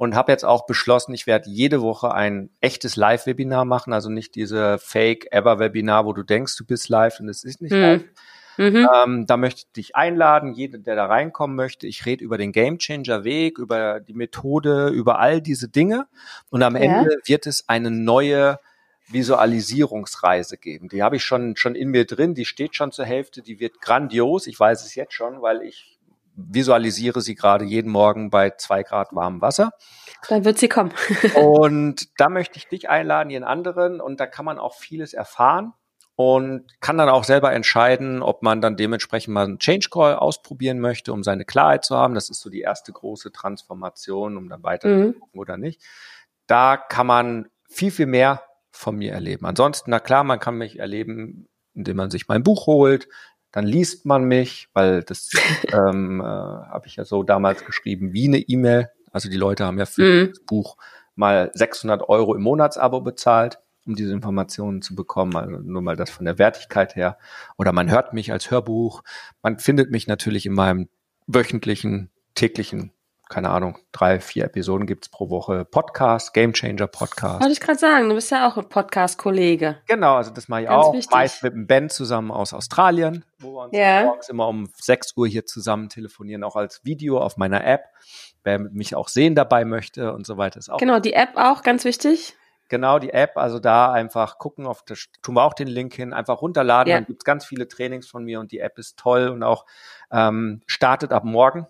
und 0.00 0.14
habe 0.14 0.32
jetzt 0.32 0.46
auch 0.46 0.64
beschlossen, 0.64 1.12
ich 1.12 1.26
werde 1.26 1.50
jede 1.50 1.82
Woche 1.82 2.14
ein 2.14 2.48
echtes 2.62 2.96
Live-Webinar 2.96 3.66
machen, 3.66 3.92
also 3.92 4.08
nicht 4.08 4.34
diese 4.34 4.78
Fake-Ever-Webinar, 4.78 6.06
wo 6.06 6.14
du 6.14 6.22
denkst, 6.22 6.56
du 6.56 6.64
bist 6.64 6.88
live 6.88 7.20
und 7.20 7.28
es 7.28 7.44
ist 7.44 7.60
nicht 7.60 7.72
mhm. 7.72 7.80
live. 7.82 8.04
Mhm. 8.56 8.88
Ähm, 8.94 9.26
da 9.26 9.36
möchte 9.36 9.58
ich 9.66 9.72
dich 9.72 9.96
einladen, 9.96 10.54
jeder, 10.54 10.78
der 10.78 10.96
da 10.96 11.04
reinkommen 11.04 11.54
möchte. 11.54 11.86
Ich 11.86 12.06
rede 12.06 12.24
über 12.24 12.38
den 12.38 12.52
Gamechanger 12.52 13.24
Weg, 13.24 13.58
über 13.58 14.00
die 14.00 14.14
Methode, 14.14 14.88
über 14.88 15.18
all 15.18 15.42
diese 15.42 15.68
Dinge. 15.68 16.06
Und 16.48 16.62
am 16.62 16.76
ja. 16.76 16.82
Ende 16.82 17.18
wird 17.26 17.46
es 17.46 17.68
eine 17.68 17.90
neue 17.90 18.58
Visualisierungsreise 19.08 20.56
geben. 20.56 20.88
Die 20.88 21.02
habe 21.02 21.16
ich 21.16 21.24
schon, 21.24 21.56
schon 21.56 21.74
in 21.74 21.90
mir 21.90 22.06
drin, 22.06 22.34
die 22.34 22.46
steht 22.46 22.74
schon 22.74 22.90
zur 22.90 23.04
Hälfte, 23.04 23.42
die 23.42 23.60
wird 23.60 23.82
grandios. 23.82 24.46
Ich 24.46 24.58
weiß 24.58 24.82
es 24.82 24.94
jetzt 24.94 25.12
schon, 25.12 25.42
weil 25.42 25.60
ich 25.60 25.99
visualisiere 26.48 27.20
sie 27.20 27.34
gerade 27.34 27.64
jeden 27.64 27.90
Morgen 27.90 28.30
bei 28.30 28.50
zwei 28.50 28.82
Grad 28.82 29.14
warmem 29.14 29.40
Wasser. 29.40 29.72
Dann 30.28 30.44
wird 30.44 30.58
sie 30.58 30.68
kommen. 30.68 30.92
und 31.34 32.08
da 32.18 32.28
möchte 32.28 32.58
ich 32.58 32.68
dich 32.68 32.88
einladen, 32.88 33.30
jeden 33.30 33.44
anderen, 33.44 34.00
und 34.00 34.20
da 34.20 34.26
kann 34.26 34.44
man 34.44 34.58
auch 34.58 34.74
vieles 34.74 35.14
erfahren 35.14 35.72
und 36.16 36.66
kann 36.80 36.98
dann 36.98 37.08
auch 37.08 37.24
selber 37.24 37.50
entscheiden, 37.52 38.20
ob 38.20 38.42
man 38.42 38.60
dann 38.60 38.76
dementsprechend 38.76 39.32
mal 39.32 39.46
einen 39.46 39.58
Change 39.58 39.88
Call 39.90 40.14
ausprobieren 40.14 40.78
möchte, 40.78 41.14
um 41.14 41.22
seine 41.22 41.46
Klarheit 41.46 41.82
zu 41.82 41.96
haben. 41.96 42.14
Das 42.14 42.28
ist 42.28 42.40
so 42.40 42.50
die 42.50 42.60
erste 42.60 42.92
große 42.92 43.32
Transformation, 43.32 44.36
um 44.36 44.48
dann 44.50 44.62
weiter 44.62 44.88
mhm. 44.88 45.14
zu 45.14 45.18
gucken 45.18 45.40
oder 45.40 45.56
nicht. 45.56 45.80
Da 46.46 46.76
kann 46.76 47.06
man 47.06 47.48
viel, 47.70 47.90
viel 47.90 48.04
mehr 48.04 48.42
von 48.70 48.96
mir 48.96 49.12
erleben. 49.12 49.46
Ansonsten, 49.46 49.90
na 49.90 49.98
klar, 49.98 50.22
man 50.24 50.40
kann 50.40 50.56
mich 50.56 50.78
erleben, 50.78 51.48
indem 51.74 51.96
man 51.96 52.10
sich 52.10 52.28
mein 52.28 52.42
Buch 52.42 52.66
holt, 52.66 53.08
dann 53.52 53.66
liest 53.66 54.06
man 54.06 54.24
mich, 54.24 54.68
weil 54.72 55.02
das 55.02 55.30
ähm, 55.72 56.20
äh, 56.20 56.24
habe 56.24 56.86
ich 56.86 56.96
ja 56.96 57.04
so 57.04 57.22
damals 57.22 57.64
geschrieben 57.64 58.12
wie 58.12 58.28
eine 58.28 58.38
E-Mail. 58.38 58.90
Also 59.12 59.28
die 59.28 59.36
Leute 59.36 59.64
haben 59.64 59.78
ja 59.78 59.86
für 59.86 60.02
mhm. 60.02 60.28
das 60.30 60.40
Buch 60.40 60.76
mal 61.14 61.50
600 61.54 62.08
Euro 62.08 62.34
im 62.34 62.42
Monatsabo 62.42 63.00
bezahlt, 63.00 63.58
um 63.86 63.94
diese 63.94 64.12
Informationen 64.12 64.82
zu 64.82 64.94
bekommen. 64.94 65.36
Also 65.36 65.58
nur 65.58 65.82
mal 65.82 65.96
das 65.96 66.10
von 66.10 66.24
der 66.24 66.38
Wertigkeit 66.38 66.96
her. 66.96 67.18
Oder 67.58 67.72
man 67.72 67.90
hört 67.90 68.12
mich 68.12 68.32
als 68.32 68.50
Hörbuch. 68.50 69.02
Man 69.42 69.58
findet 69.58 69.90
mich 69.90 70.06
natürlich 70.06 70.46
in 70.46 70.54
meinem 70.54 70.88
wöchentlichen, 71.26 72.10
täglichen 72.34 72.92
keine 73.30 73.50
Ahnung, 73.50 73.78
drei, 73.92 74.18
vier 74.18 74.46
Episoden 74.46 74.86
gibt's 74.86 75.08
pro 75.08 75.30
Woche 75.30 75.64
Podcast, 75.64 76.34
Game 76.34 76.52
Changer 76.52 76.88
Podcast. 76.88 77.40
Wollte 77.40 77.52
ich 77.52 77.60
gerade 77.60 77.78
sagen, 77.78 78.08
du 78.08 78.16
bist 78.16 78.32
ja 78.32 78.48
auch 78.48 78.56
ein 78.56 78.68
Podcast-Kollege. 78.68 79.78
Genau, 79.86 80.16
also 80.16 80.32
das 80.32 80.48
mache 80.48 80.62
ich 80.62 80.66
Ganz 80.66 80.84
auch. 80.84 80.92
Wichtig. 80.92 81.12
Meist 81.12 81.42
mit 81.44 81.54
einem 81.54 81.68
Ben 81.68 81.88
zusammen 81.88 82.32
aus 82.32 82.52
Australien, 82.52 83.24
wo 83.38 83.52
wir 83.52 83.64
uns 83.66 83.72
yeah. 83.72 84.02
morgens 84.02 84.28
immer 84.28 84.48
um 84.48 84.68
6 84.74 85.16
Uhr 85.16 85.28
hier 85.28 85.46
zusammen 85.46 85.88
telefonieren, 85.88 86.42
auch 86.42 86.56
als 86.56 86.84
Video 86.84 87.18
auf 87.18 87.36
meiner 87.36 87.64
App. 87.64 87.84
Wer 88.42 88.58
mich 88.58 88.96
auch 88.96 89.08
sehen 89.08 89.36
dabei 89.36 89.64
möchte 89.64 90.12
und 90.12 90.26
so 90.26 90.36
weiter 90.36 90.58
ist 90.58 90.68
auch. 90.68 90.78
Genau, 90.78 90.98
die 90.98 91.12
App 91.12 91.36
auch, 91.36 91.62
ganz 91.62 91.84
wichtig. 91.84 92.36
Genau, 92.68 92.98
die 92.98 93.12
App, 93.12 93.36
also 93.36 93.60
da 93.60 93.92
einfach 93.92 94.38
gucken, 94.38 94.66
auf 94.66 94.82
das 94.84 95.06
tun 95.22 95.36
wir 95.36 95.44
auch 95.44 95.54
den 95.54 95.68
Link 95.68 95.94
hin, 95.94 96.12
einfach 96.12 96.42
runterladen. 96.42 96.90
Ja. 96.90 96.96
Dann 96.96 97.06
gibt's 97.06 97.24
ganz 97.24 97.44
viele 97.44 97.68
Trainings 97.68 98.08
von 98.08 98.24
mir 98.24 98.40
und 98.40 98.50
die 98.50 98.58
App 98.58 98.76
ist 98.78 98.98
toll 98.98 99.28
und 99.28 99.44
auch 99.44 99.66
ähm, 100.10 100.62
startet 100.66 101.12
ab 101.12 101.24
morgen. 101.24 101.68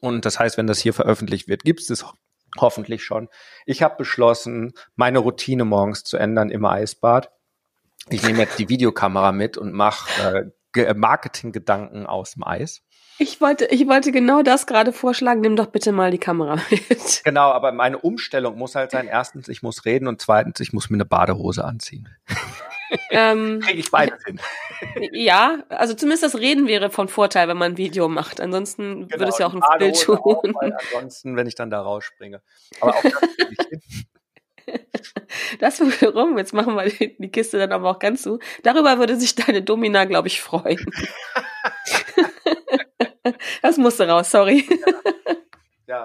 Und 0.00 0.24
das 0.24 0.38
heißt, 0.38 0.56
wenn 0.56 0.66
das 0.66 0.78
hier 0.78 0.94
veröffentlicht 0.94 1.48
wird, 1.48 1.64
gibt 1.64 1.80
es 1.80 1.86
das 1.86 2.04
hoffentlich 2.58 3.02
schon. 3.02 3.28
Ich 3.66 3.82
habe 3.82 3.96
beschlossen, 3.96 4.72
meine 4.96 5.18
Routine 5.18 5.64
morgens 5.64 6.04
zu 6.04 6.16
ändern 6.16 6.50
im 6.50 6.64
Eisbad. 6.64 7.30
Ich 8.08 8.22
nehme 8.22 8.38
jetzt 8.38 8.58
die 8.58 8.68
Videokamera 8.68 9.32
mit 9.32 9.58
und 9.58 9.72
mache 9.72 10.52
äh, 10.74 10.94
Marketinggedanken 10.94 12.06
aus 12.06 12.32
dem 12.32 12.44
Eis. 12.44 12.82
Ich 13.18 13.40
wollte, 13.40 13.66
ich 13.66 13.86
wollte 13.86 14.12
genau 14.12 14.42
das 14.42 14.66
gerade 14.66 14.92
vorschlagen. 14.94 15.42
Nimm 15.42 15.54
doch 15.54 15.66
bitte 15.66 15.92
mal 15.92 16.10
die 16.10 16.18
Kamera 16.18 16.56
mit. 16.70 17.22
Genau, 17.22 17.50
aber 17.50 17.70
meine 17.72 17.98
Umstellung 17.98 18.56
muss 18.56 18.74
halt 18.74 18.90
sein: 18.90 19.08
erstens, 19.08 19.48
ich 19.48 19.62
muss 19.62 19.84
reden 19.84 20.08
und 20.08 20.22
zweitens, 20.22 20.58
ich 20.60 20.72
muss 20.72 20.88
mir 20.88 20.96
eine 20.96 21.04
Badehose 21.04 21.64
anziehen. 21.64 22.08
Ähm, 23.10 23.60
Kriege 23.64 23.80
ich 23.80 23.90
beides 23.90 24.24
hin. 24.24 24.40
Ja, 25.12 25.62
also 25.68 25.92
zumindest 25.92 26.22
das 26.22 26.38
Reden 26.38 26.66
wäre 26.66 26.90
von 26.90 27.08
Vorteil, 27.08 27.48
wenn 27.48 27.58
man 27.58 27.72
ein 27.72 27.76
Video 27.76 28.08
macht. 28.08 28.40
Ansonsten 28.40 29.08
genau, 29.08 29.20
würde 29.20 29.30
es 29.30 29.38
ja 29.38 29.46
auch 29.46 29.52
ein 29.52 29.60
Bild 29.78 30.00
tun. 30.00 30.16
Auch, 30.16 30.42
ansonsten, 30.52 31.36
wenn 31.36 31.46
ich 31.46 31.54
dann 31.54 31.68
da 31.68 31.82
rausspringe. 31.82 32.40
Aber 32.80 32.96
auch 32.96 33.02
das 33.02 33.12
kriege 33.12 33.56
ich 33.58 33.66
hin. 33.68 33.82
Das 35.58 35.80
wiederum, 35.80 36.38
jetzt 36.38 36.52
machen 36.52 36.76
wir 36.76 36.84
die 36.88 37.30
Kiste 37.30 37.58
dann 37.58 37.72
aber 37.72 37.90
auch 37.90 37.98
ganz 37.98 38.22
zu. 38.22 38.38
Darüber 38.62 38.98
würde 38.98 39.16
sich 39.16 39.34
deine 39.34 39.62
Domina, 39.62 40.04
glaube 40.04 40.28
ich, 40.28 40.40
freuen. 40.40 40.78
das 43.62 43.76
musste 43.76 44.06
raus, 44.08 44.30
sorry. 44.30 44.68
Ja 44.68 45.12
ja, 45.90 46.04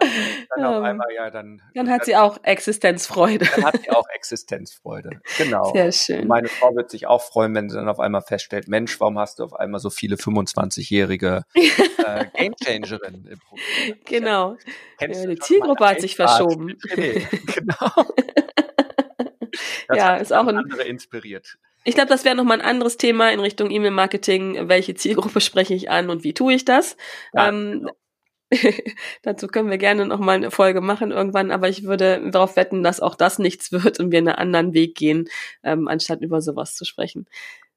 dann 0.56 0.66
auf 0.66 0.78
ähm, 0.78 0.84
einmal, 0.84 1.08
ja, 1.16 1.30
dann. 1.30 1.62
Dann 1.76 1.92
hat 1.92 2.06
sie 2.06 2.16
auch 2.16 2.40
Existenzfreude. 2.42 3.46
Dann 3.56 3.66
hat 3.66 3.82
sie 3.84 3.92
auch 3.92 4.08
Existenzfreude. 4.16 5.22
Genau. 5.38 5.72
Sehr 5.74 5.92
schön. 5.92 6.28
meine 6.28 6.48
Frau 6.48 6.76
wird 6.76 6.90
sich 6.90 7.06
auch 7.06 7.22
freuen, 7.22 7.54
wenn 7.54 7.70
sie 7.70 7.76
dann 7.76 7.88
auf 7.88 8.00
einmal 8.00 8.24
feststellt, 8.24 8.68
Mensch, 8.68 9.00
warum 9.00 9.20
hast 9.20 9.38
du 9.38 9.44
auf 9.44 9.54
einmal 9.54 9.80
so 9.80 9.92
viele 9.92 10.16
25-jährige 10.16 11.44
äh, 11.54 12.26
Gamechangerinnen 12.36 13.28
im 13.28 13.40
Programm? 13.40 13.66
Genau. 14.06 14.58
Ja, 15.00 15.08
die 15.08 15.40
Zielgruppe 15.40 15.88
hat 15.88 16.02
sich 16.02 16.16
verschoben. 16.16 16.78
genau. 16.96 17.92
Das 19.88 19.98
ja, 19.98 20.16
ist 20.16 20.34
auch 20.34 20.48
ein 20.48 20.58
andere 20.58 20.84
inspiriert. 20.84 21.58
Ich 21.84 21.96
glaube, 21.96 22.10
das 22.10 22.26
wäre 22.26 22.36
nochmal 22.36 22.60
ein 22.60 22.66
anderes 22.66 22.98
Thema 22.98 23.32
in 23.32 23.40
Richtung 23.40 23.70
E-Mail-Marketing. 23.70 24.68
Welche 24.68 24.96
Zielgruppe 24.96 25.40
spreche 25.42 25.76
ich 25.76 25.90
an 25.90 26.10
und 26.10 26.24
wie 26.24 26.34
tue 26.34 26.54
ich 26.54 26.66
das? 26.66 26.98
Ja, 27.34 27.50
ähm, 27.50 27.82
genau. 27.82 27.92
Dazu 29.24 29.48
können 29.48 29.70
wir 29.70 29.78
gerne 29.78 30.06
noch 30.06 30.20
mal 30.20 30.36
eine 30.36 30.52
Folge 30.52 30.82
machen 30.82 31.12
irgendwann, 31.12 31.52
aber 31.52 31.70
ich 31.70 31.84
würde 31.84 32.30
darauf 32.32 32.56
wetten, 32.56 32.84
dass 32.84 33.00
auch 33.00 33.16
das 33.16 33.40
nichts 33.40 33.72
wird 33.72 34.00
und 34.00 34.12
wir 34.12 34.20
einen 34.20 34.30
anderen 34.30 34.74
Weg 34.74 34.96
gehen, 34.96 35.28
ähm, 35.64 35.88
anstatt 35.88 36.22
über 36.22 36.42
sowas 36.42 36.76
zu 36.76 36.86
sprechen. 36.86 37.28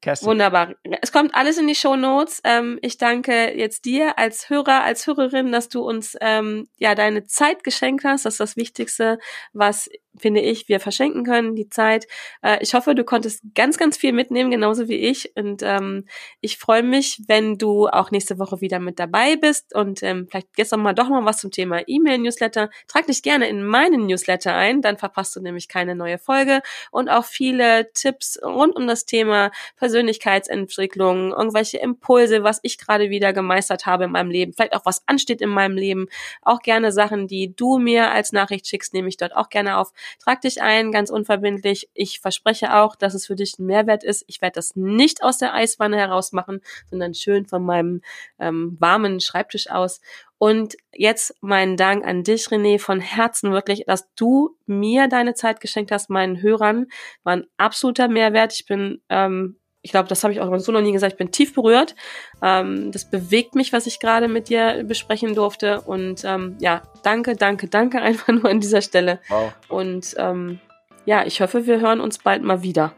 Kerstin. 0.01 0.29
Wunderbar. 0.29 0.77
Es 1.03 1.11
kommt 1.11 1.35
alles 1.35 1.59
in 1.59 1.67
die 1.67 1.75
Show 1.75 1.97
Notes. 1.97 2.41
Ähm, 2.45 2.79
ich 2.83 2.99
danke 2.99 3.57
jetzt 3.57 3.85
dir 3.85 4.17
als 4.17 4.49
Hörer, 4.49 4.85
als 4.85 5.07
Hörerin, 5.09 5.51
dass 5.51 5.69
du 5.69 5.83
uns 5.83 6.17
ähm, 6.21 6.69
ja 6.77 6.95
deine 6.95 7.25
Zeit 7.25 7.65
geschenkt 7.65 8.05
hast. 8.05 8.25
Das 8.25 8.35
ist 8.35 8.41
das 8.41 8.57
Wichtigste, 8.57 9.19
was 9.53 9.91
finde 10.19 10.41
ich, 10.41 10.69
wir 10.69 10.81
verschenken 10.81 11.25
können, 11.25 11.55
die 11.55 11.69
Zeit. 11.69 12.07
Äh, 12.43 12.59
ich 12.61 12.75
hoffe, 12.75 12.95
du 12.95 13.05
konntest 13.05 13.43
ganz, 13.55 13.79
ganz 13.79 13.97
viel 13.97 14.13
mitnehmen, 14.13 14.51
genauso 14.51 14.89
wie 14.89 14.97
ich. 14.97 15.37
Und 15.37 15.63
ähm, 15.63 16.07
ich 16.41 16.59
freue 16.59 16.83
mich, 16.83 17.23
wenn 17.29 17.59
du 17.59 17.89
auch 17.89 18.11
nächste 18.11 18.39
Woche 18.39 18.61
wieder 18.61 18.79
mit 18.79 18.99
dabei 18.99 19.37
bist 19.37 19.75
und 19.75 20.03
ähm, 20.03 20.27
vielleicht 20.29 20.55
gestern 20.55 20.81
mal 20.81 20.95
doch 20.95 21.09
mal 21.09 21.25
was 21.25 21.39
zum 21.39 21.51
Thema 21.51 21.83
E-Mail-Newsletter. 21.87 22.71
Trag 22.87 23.07
dich 23.07 23.23
gerne 23.23 23.49
in 23.49 23.65
meinen 23.65 24.07
Newsletter 24.07 24.55
ein, 24.55 24.83
dann 24.83 24.99
verpasst 24.99 25.37
du 25.37 25.41
nämlich 25.41 25.69
keine 25.69 25.95
neue 25.95 26.19
Folge 26.19 26.61
und 26.91 27.09
auch 27.09 27.25
viele 27.25 27.93
Tipps 27.93 28.39
rund 28.43 28.77
um 28.77 28.87
das 28.87 29.05
Thema 29.05 29.51
Persönlichkeitsentwicklung, 29.77 31.33
irgendwelche 31.33 31.79
Impulse, 31.79 32.43
was 32.43 32.61
ich 32.63 32.79
gerade 32.79 33.11
wieder 33.11 33.33
gemeistert 33.33 33.87
habe 33.87 34.05
in 34.05 34.13
meinem 34.13 34.31
Leben, 34.31 34.53
vielleicht 34.53 34.75
auch 34.75 34.85
was 34.85 35.03
ansteht 35.07 35.41
in 35.41 35.51
meinem 35.51 35.77
Leben. 35.77 36.07
Auch 36.43 36.61
gerne 36.61 36.93
Sachen, 36.93 37.27
die 37.29 37.55
du 37.55 37.79
mir 37.79 38.11
als 38.11 38.33
Nachricht 38.33 38.67
schickst, 38.67 38.95
nehme 38.95 39.09
ich 39.09 39.17
dort 39.17 39.35
auch 39.37 39.49
gerne 39.49 39.79
auf. 39.79 39.93
Trag 40.23 40.41
dich 40.41 40.63
ein, 40.63 40.93
ganz 40.93 41.11
unverbindlich. 41.11 41.89
Ich 41.95 42.21
verspreche 42.21 42.75
auch, 42.75 42.97
dass 42.97 43.15
es 43.15 43.27
für 43.27 43.37
dich 43.37 43.59
ein 43.59 43.67
Mehrwert 43.67 44.05
ist. 44.05 44.25
Ich 44.27 44.41
werde 44.41 44.55
das 44.55 44.77
nicht 44.77 45.23
aus 45.23 45.39
der 45.39 45.55
Eiswanne 45.55 45.97
heraus 45.97 46.33
machen, 46.33 46.61
sondern 46.91 47.15
schön 47.15 47.47
von 47.47 47.65
meinem 47.65 48.03
ähm, 48.39 48.77
warmen 48.81 49.21
Schreibtisch 49.21 49.71
aus. 49.71 50.01
Und 50.39 50.77
jetzt 50.93 51.35
meinen 51.41 51.77
Dank 51.77 52.07
an 52.07 52.23
dich, 52.23 52.47
René, 52.47 52.79
von 52.79 53.01
Herzen 53.01 53.51
wirklich, 53.53 53.85
dass 53.87 54.13
du 54.15 54.57
mir 54.67 55.09
deine 55.09 55.35
Zeit 55.35 55.61
geschenkt 55.61 55.91
hast, 55.91 56.11
meinen 56.11 56.41
Hörern. 56.41 56.87
War 57.25 57.35
ein 57.35 57.47
absoluter 57.57 58.09
Mehrwert. 58.09 58.53
Ich 58.53 58.65
bin 58.65 59.03
ähm, 59.09 59.57
ich 59.83 59.91
glaube, 59.93 60.09
das 60.09 60.25
habe 60.25 60.33
ich 60.33 60.41
auch 60.41 60.59
so 60.59 60.73
noch 60.73 60.81
nie 60.81 60.93
gesagt, 60.93 61.13
ich 61.13 61.19
bin 61.19 61.31
tief 61.31 61.55
berührt. 61.55 61.95
Ähm, 62.43 62.91
das 62.91 63.09
bewegt 63.09 63.55
mich, 63.55 63.73
was 63.73 63.87
ich 63.87 64.01
gerade 64.01 64.29
mit 64.29 64.49
dir 64.49 64.85
besprechen 64.85 65.35
durfte. 65.35 65.81
Und 65.83 66.25
ähm, 66.25 66.57
ja, 66.61 66.83
danke, 67.03 67.37
danke, 67.37 67.69
danke 67.69 68.01
einfach 68.03 68.29
nur 68.29 68.47
an 68.47 68.61
dieser 68.61 68.83
Stelle. 68.83 69.21
Wow. 69.29 69.53
Und 69.69 70.15
ähm, 70.19 70.59
ja, 71.05 71.25
ich 71.25 71.41
hoffe, 71.41 71.67
wir 71.67 71.81
hören 71.81 72.01
uns 72.01 72.19
bald 72.19 72.43
mal 72.43 72.63
wieder. 72.63 72.93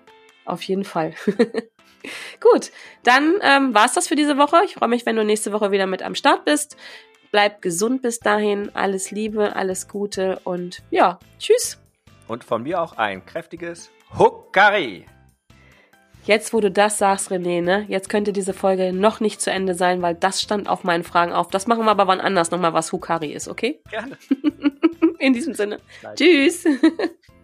Auf 0.45 0.63
jeden 0.63 0.85
Fall. 0.85 1.15
Gut, 2.41 2.73
dann 3.05 3.35
ähm, 3.43 3.75
war 3.75 3.89
das 3.95 4.09
für 4.09 4.17
diese 4.17 4.39
Woche. 4.39 4.63
Ich 4.65 4.75
freue 4.75 4.89
mich, 4.89 5.05
wenn 5.05 5.17
du 5.17 5.25
nächste 5.25 5.53
Woche 5.53 5.71
wieder 5.71 5.87
mit 5.87 6.03
am 6.03 6.15
Start 6.15 6.47
bist. 6.47 6.77
Bleib 7.31 7.61
gesund 7.63 8.03
bis 8.03 8.19
dahin. 8.19 8.75
Alles 8.75 9.11
Liebe, 9.11 9.55
alles 9.55 9.87
Gute 9.87 10.41
und 10.45 10.83
ja, 10.91 11.19
tschüss. 11.39 11.79
Und 12.27 12.43
von 12.43 12.63
mir 12.63 12.81
auch 12.81 12.97
ein 12.97 13.25
kräftiges 13.27 13.91
Huckari. 14.19 15.07
Jetzt, 16.25 16.53
wo 16.53 16.61
du 16.61 16.71
das 16.71 16.99
sagst, 16.99 17.31
René, 17.31 17.63
ne, 17.63 17.85
jetzt 17.89 18.09
könnte 18.09 18.33
diese 18.33 18.53
Folge 18.53 18.93
noch 18.93 19.21
nicht 19.21 19.41
zu 19.41 19.51
Ende 19.51 19.75
sein, 19.75 20.03
weil 20.03 20.15
das 20.15 20.41
stand 20.43 20.69
auf 20.69 20.85
meinen 20.85 21.03
Fragen 21.03 21.33
auf. 21.33 21.49
Das 21.49 21.67
machen 21.67 21.85
wir 21.85 21.91
aber 21.91 22.07
wann 22.07 22.21
anders 22.21 22.51
nochmal, 22.51 22.75
was 22.75 22.93
Hukari 22.93 23.33
ist, 23.33 23.49
okay? 23.49 23.81
Gerne. 23.91 24.17
In 25.19 25.33
diesem 25.33 25.55
Sinne. 25.55 25.79
Nein. 26.03 26.17
Tschüss. 26.17 26.65